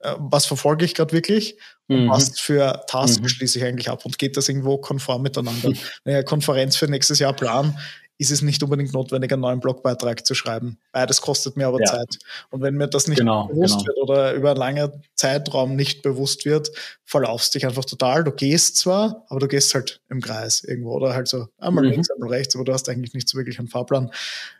Äh, 0.00 0.14
was 0.18 0.46
verfolge 0.46 0.84
ich 0.84 0.94
gerade 0.94 1.12
wirklich 1.12 1.56
und 1.88 2.04
mhm. 2.04 2.10
was 2.10 2.38
für 2.38 2.84
Tasks 2.86 3.20
mhm. 3.20 3.28
schließe 3.28 3.58
ich 3.58 3.64
eigentlich 3.64 3.88
ab 3.88 4.04
und 4.04 4.18
geht 4.18 4.36
das 4.36 4.48
irgendwo 4.48 4.78
konform 4.78 5.22
miteinander? 5.22 5.68
Wenn 5.68 5.72
ich 5.72 5.82
eine 6.04 6.24
Konferenz 6.24 6.76
für 6.76 6.88
nächstes 6.88 7.18
Jahr 7.18 7.32
plan, 7.32 7.78
ist 8.18 8.32
es 8.32 8.42
nicht 8.42 8.62
unbedingt 8.64 8.92
notwendig, 8.92 9.32
einen 9.32 9.42
neuen 9.42 9.60
Blogbeitrag 9.60 10.26
zu 10.26 10.34
schreiben. 10.34 10.78
Beides 10.92 11.20
kostet 11.20 11.56
mir 11.56 11.68
aber 11.68 11.78
ja. 11.80 11.86
Zeit. 11.86 12.18
Und 12.50 12.60
wenn 12.62 12.74
mir 12.74 12.88
das 12.88 13.06
nicht 13.06 13.18
genau, 13.18 13.46
bewusst 13.46 13.78
genau. 13.78 13.86
wird 13.86 13.98
oder 13.98 14.34
über 14.34 14.50
einen 14.50 14.58
langen 14.58 15.04
Zeitraum 15.14 15.76
nicht 15.76 16.02
bewusst 16.02 16.44
wird, 16.44 16.72
verlaufst 17.04 17.54
dich 17.54 17.64
einfach 17.64 17.84
total. 17.84 18.24
Du 18.24 18.32
gehst 18.32 18.76
zwar, 18.76 19.24
aber 19.28 19.40
du 19.40 19.48
gehst 19.48 19.72
halt 19.74 20.00
im 20.10 20.20
Kreis 20.20 20.64
irgendwo 20.64 20.92
oder 20.92 21.14
halt 21.14 21.28
so 21.28 21.46
einmal 21.58 21.84
mhm. 21.84 21.92
links, 21.92 22.10
einmal 22.10 22.28
rechts, 22.30 22.56
aber 22.56 22.64
du 22.64 22.72
hast 22.72 22.88
eigentlich 22.88 23.14
nicht 23.14 23.28
so 23.28 23.38
wirklich 23.38 23.58
einen 23.60 23.68
Fahrplan. 23.68 24.10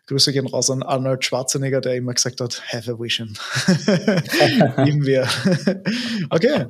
Grüße 0.07 0.33
gehen 0.33 0.47
raus 0.47 0.71
an 0.71 0.83
Arnold 0.83 1.25
Schwarzenegger, 1.25 1.81
der 1.81 1.97
immer 1.97 2.15
gesagt 2.15 2.41
hat, 2.41 2.63
have 2.73 2.91
a 2.91 2.99
vision. 2.99 3.37
Lieben 4.85 5.05
wir. 5.05 5.29
okay. 6.31 6.65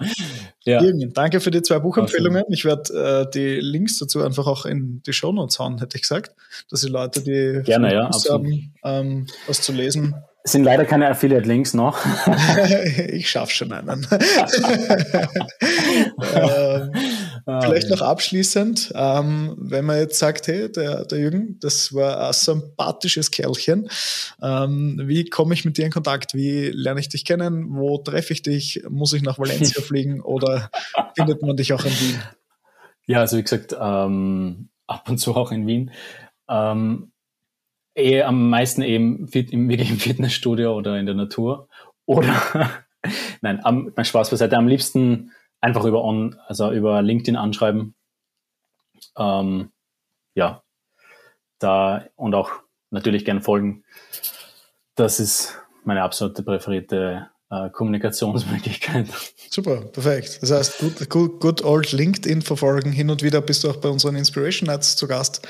Ja. 0.68 0.82
Jürgen, 0.82 1.12
danke 1.14 1.40
für 1.40 1.50
die 1.50 1.62
zwei 1.62 1.78
Buchempfehlungen. 1.78 2.44
Ich 2.50 2.66
werde 2.66 3.26
äh, 3.26 3.30
die 3.30 3.58
Links 3.60 3.98
dazu 3.98 4.22
einfach 4.22 4.46
auch 4.46 4.66
in 4.66 5.02
die 5.06 5.14
Shownotes 5.14 5.58
hauen, 5.58 5.78
hätte 5.78 5.96
ich 5.96 6.02
gesagt, 6.02 6.34
dass 6.70 6.82
die 6.82 6.88
Leute, 6.88 7.22
die 7.22 7.62
Gerne, 7.64 7.94
ja, 7.94 8.10
haben, 8.28 8.74
ähm, 8.84 9.26
was 9.46 9.62
zu 9.62 9.72
lesen, 9.72 10.14
es 10.44 10.52
sind 10.52 10.64
leider 10.64 10.84
keine 10.86 11.08
Affiliate-Links 11.08 11.74
noch. 11.74 11.98
ich 13.08 13.28
schaffe 13.28 13.52
schon 13.52 13.70
einen. 13.70 13.88
ähm, 16.34 16.92
vielleicht 17.62 17.88
noch 17.88 18.02
abschließend, 18.02 18.92
ähm, 18.94 19.54
wenn 19.56 19.86
man 19.86 19.98
jetzt 19.98 20.18
sagt, 20.18 20.48
hey, 20.48 20.70
der, 20.70 21.06
der 21.06 21.18
Jürgen, 21.18 21.58
das 21.60 21.94
war 21.94 22.26
ein 22.26 22.32
sympathisches 22.34 23.30
Kerlchen. 23.30 23.88
Ähm, 24.42 25.00
wie 25.04 25.24
komme 25.24 25.54
ich 25.54 25.64
mit 25.64 25.78
dir 25.78 25.86
in 25.86 25.90
Kontakt? 25.90 26.34
Wie 26.34 26.66
lerne 26.66 27.00
ich 27.00 27.08
dich 27.08 27.24
kennen? 27.24 27.68
Wo 27.70 27.98
treffe 27.98 28.34
ich 28.34 28.42
dich? 28.42 28.84
Muss 28.88 29.14
ich 29.14 29.22
nach 29.22 29.38
Valencia 29.38 29.80
fliegen 29.86 30.20
oder 30.20 30.70
findet 31.16 31.40
man 31.40 31.56
dich 31.56 31.72
auch 31.72 31.84
in 31.84 31.92
Wien? 31.92 32.22
Ja, 33.06 33.20
also 33.20 33.38
wie 33.38 33.42
gesagt, 33.42 33.74
ähm, 33.80 34.68
ab 34.86 35.08
und 35.08 35.16
zu 35.16 35.34
auch 35.34 35.50
in 35.50 35.66
Wien. 35.66 35.90
Ähm, 36.50 37.12
eher 37.94 38.28
am 38.28 38.50
meisten 38.50 38.82
eben 38.82 39.26
fit, 39.28 39.50
im, 39.50 39.70
wirklich 39.70 39.90
im 39.90 39.98
Fitnessstudio 39.98 40.76
oder 40.76 40.98
in 40.98 41.06
der 41.06 41.14
Natur. 41.14 41.68
Oder, 42.04 42.34
nein, 43.40 43.60
am, 43.64 43.90
mein 43.96 44.04
Spaß 44.04 44.28
beiseite, 44.28 44.56
am 44.56 44.68
liebsten 44.68 45.32
einfach 45.60 45.84
über, 45.84 46.02
on, 46.04 46.38
also 46.46 46.70
über 46.72 47.02
LinkedIn 47.02 47.36
anschreiben. 47.36 47.94
Ähm, 49.16 49.72
ja, 50.34 50.62
da 51.58 52.06
und 52.16 52.34
auch 52.34 52.50
natürlich 52.90 53.24
gern 53.24 53.42
folgen. 53.42 53.84
Das 54.94 55.20
ist 55.20 55.60
meine 55.84 56.02
absolute 56.02 56.42
präferierte 56.42 57.30
äh, 57.50 57.70
Kommunikationsmöglichkeit. 57.70 59.06
Super, 59.50 59.80
perfekt. 59.80 60.38
Das 60.42 60.50
heißt, 60.50 60.78
good, 60.80 61.08
good, 61.08 61.40
good 61.40 61.64
old 61.64 61.92
LinkedIn 61.92 62.42
verfolgen. 62.42 62.92
Hin 62.92 63.08
und 63.08 63.22
wieder 63.22 63.40
bist 63.40 63.64
du 63.64 63.70
auch 63.70 63.76
bei 63.76 63.88
unseren 63.88 64.16
Inspiration 64.16 64.66
Nights 64.66 64.96
zu 64.96 65.08
Gast. 65.08 65.40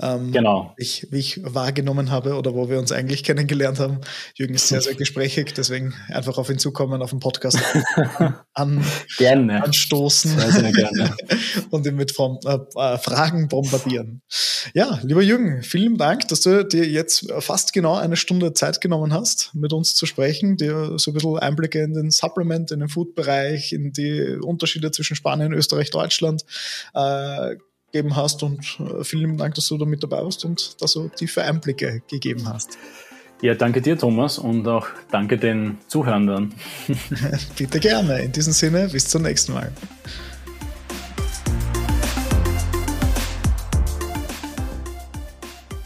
Ähm, 0.00 0.30
genau. 0.30 0.72
Ich, 0.76 1.08
wie 1.10 1.18
ich 1.18 1.40
wahrgenommen 1.42 2.12
habe 2.12 2.34
oder 2.34 2.54
wo 2.54 2.68
wir 2.68 2.78
uns 2.78 2.92
eigentlich 2.92 3.24
kennengelernt 3.24 3.80
haben. 3.80 4.00
Jürgen 4.34 4.54
ist 4.54 4.68
sehr, 4.68 4.80
sehr 4.80 4.94
gesprächig, 4.96 5.52
deswegen 5.52 5.94
einfach 6.08 6.38
auf 6.38 6.48
ihn 6.48 6.58
zukommen, 6.60 7.02
auf 7.02 7.10
den 7.10 7.18
Podcast 7.18 7.58
an, 8.54 8.84
gerne. 9.16 9.64
anstoßen 9.64 10.38
sehr, 10.38 10.52
sehr 10.52 10.72
gerne. 10.72 11.16
und 11.70 11.86
ihn 11.86 11.96
mit 11.96 12.14
äh, 12.16 12.58
äh, 12.76 12.98
Fragen 12.98 13.48
bombardieren. 13.48 14.22
Ja, 14.74 15.00
lieber 15.02 15.22
Jürgen, 15.22 15.62
vielen 15.62 15.96
Dank, 15.96 16.28
dass 16.28 16.42
du 16.42 16.64
dir 16.64 16.86
jetzt 16.86 17.32
fast 17.40 17.72
genau 17.72 17.96
eine 17.96 18.16
Stunde 18.16 18.52
Zeit 18.52 18.80
genommen 18.80 19.12
hast, 19.12 19.54
mit 19.54 19.72
uns 19.72 19.94
zu 19.94 20.06
sprechen, 20.06 20.56
dir 20.56 20.98
so 20.98 21.10
ein 21.10 21.14
bisschen 21.14 21.47
Einblicke 21.48 21.82
in 21.82 21.94
den 21.94 22.10
Supplement, 22.10 22.70
in 22.70 22.80
den 22.80 22.88
Food-Bereich, 22.88 23.72
in 23.72 23.92
die 23.92 24.38
Unterschiede 24.40 24.90
zwischen 24.90 25.16
Spanien, 25.16 25.52
Österreich, 25.52 25.90
Deutschland 25.90 26.44
äh, 26.94 27.56
gegeben 27.92 28.16
hast. 28.16 28.42
Und 28.42 28.78
äh, 28.80 29.04
vielen 29.04 29.36
Dank, 29.36 29.54
dass 29.54 29.68
du 29.68 29.78
da 29.78 29.84
mit 29.84 30.02
dabei 30.02 30.22
warst 30.22 30.44
und 30.44 30.80
da 30.80 30.86
so 30.86 31.08
tiefe 31.08 31.42
Einblicke 31.42 32.02
gegeben 32.08 32.48
hast. 32.48 32.78
Ja, 33.40 33.54
danke 33.54 33.80
dir, 33.80 33.96
Thomas, 33.96 34.38
und 34.38 34.66
auch 34.66 34.88
danke 35.12 35.38
den 35.38 35.78
Zuhörern. 35.86 36.52
Bitte 37.56 37.78
gerne. 37.78 38.22
In 38.22 38.32
diesem 38.32 38.52
Sinne, 38.52 38.88
bis 38.88 39.08
zum 39.08 39.22
nächsten 39.22 39.52
Mal. 39.52 39.72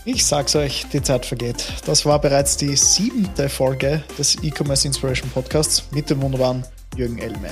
Ich 0.04 0.26
sag's 0.26 0.56
euch, 0.56 0.86
die 0.92 1.00
Zeit 1.00 1.24
vergeht. 1.26 1.64
Das 1.86 2.04
war 2.04 2.20
bereits 2.20 2.56
die 2.56 2.74
siebte 2.74 3.48
Folge 3.48 4.02
des 4.18 4.36
E-Commerce 4.42 4.88
Inspiration 4.88 5.30
Podcasts 5.30 5.84
mit 5.92 6.10
dem 6.10 6.20
wunderbaren 6.20 6.64
Jürgen 6.96 7.18
Elmer. 7.18 7.50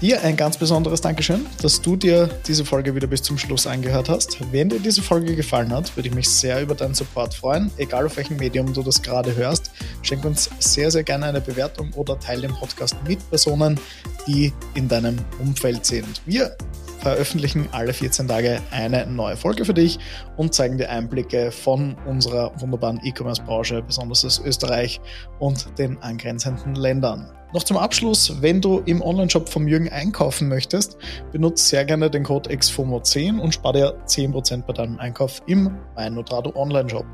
Dir 0.00 0.22
ein 0.22 0.36
ganz 0.36 0.56
besonderes 0.56 1.00
Dankeschön, 1.00 1.44
dass 1.60 1.82
du 1.82 1.96
dir 1.96 2.30
diese 2.46 2.64
Folge 2.64 2.94
wieder 2.94 3.08
bis 3.08 3.20
zum 3.20 3.36
Schluss 3.36 3.66
angehört 3.66 4.08
hast. 4.08 4.38
Wenn 4.52 4.68
dir 4.68 4.78
diese 4.78 5.02
Folge 5.02 5.34
gefallen 5.34 5.72
hat, 5.72 5.96
würde 5.96 6.08
ich 6.08 6.14
mich 6.14 6.28
sehr 6.28 6.62
über 6.62 6.76
deinen 6.76 6.94
Support 6.94 7.34
freuen. 7.34 7.72
Egal 7.78 8.06
auf 8.06 8.16
welchem 8.16 8.36
Medium 8.36 8.72
du 8.72 8.84
das 8.84 9.02
gerade 9.02 9.34
hörst, 9.34 9.72
schenk 10.02 10.24
uns 10.24 10.50
sehr, 10.60 10.92
sehr 10.92 11.02
gerne 11.02 11.26
eine 11.26 11.40
Bewertung 11.40 11.92
oder 11.94 12.16
teile 12.16 12.42
den 12.42 12.52
Podcast 12.52 12.94
mit 13.08 13.28
Personen, 13.28 13.80
die 14.28 14.52
in 14.74 14.86
deinem 14.86 15.16
Umfeld 15.40 15.84
sind. 15.84 16.22
Wir 16.26 16.56
veröffentlichen 17.00 17.68
alle 17.72 17.92
14 17.92 18.28
Tage 18.28 18.60
eine 18.70 19.04
neue 19.04 19.36
Folge 19.36 19.64
für 19.64 19.74
dich 19.74 19.98
und 20.36 20.54
zeigen 20.54 20.78
dir 20.78 20.90
Einblicke 20.90 21.50
von 21.50 21.96
unserer 22.06 22.52
wunderbaren 22.60 23.00
E-Commerce-Branche, 23.02 23.82
besonders 23.82 24.24
aus 24.24 24.40
Österreich 24.44 25.00
und 25.40 25.76
den 25.76 25.98
angrenzenden 25.98 26.76
Ländern. 26.76 27.32
Noch 27.54 27.62
zum 27.64 27.78
Abschluss, 27.78 28.42
wenn 28.42 28.60
du 28.60 28.80
im 28.84 29.00
Onlineshop 29.00 29.48
vom 29.48 29.66
Jürgen 29.68 29.88
einkaufen 29.88 30.48
möchtest, 30.48 30.98
benutze 31.32 31.64
sehr 31.64 31.86
gerne 31.86 32.10
den 32.10 32.22
Code 32.22 32.50
XFOMO10 32.50 33.38
und 33.38 33.54
spare 33.54 33.72
dir 33.72 34.06
10% 34.06 34.64
bei 34.66 34.74
deinem 34.74 34.98
Einkauf 34.98 35.42
im 35.46 35.70
MeinNotrado 35.96 36.52
Onlineshop. 36.54 37.06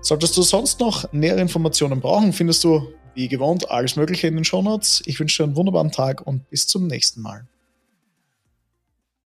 Solltest 0.00 0.36
du 0.36 0.42
sonst 0.42 0.78
noch 0.78 1.12
nähere 1.12 1.40
Informationen 1.40 2.00
brauchen, 2.00 2.32
findest 2.32 2.62
du 2.62 2.86
wie 3.14 3.26
gewohnt 3.26 3.68
alles 3.68 3.96
Mögliche 3.96 4.28
in 4.28 4.36
den 4.36 4.44
Shownotes. 4.44 5.02
Ich 5.06 5.18
wünsche 5.18 5.42
dir 5.42 5.48
einen 5.48 5.56
wunderbaren 5.56 5.90
Tag 5.90 6.24
und 6.24 6.48
bis 6.50 6.68
zum 6.68 6.86
nächsten 6.86 7.20
Mal. 7.20 7.46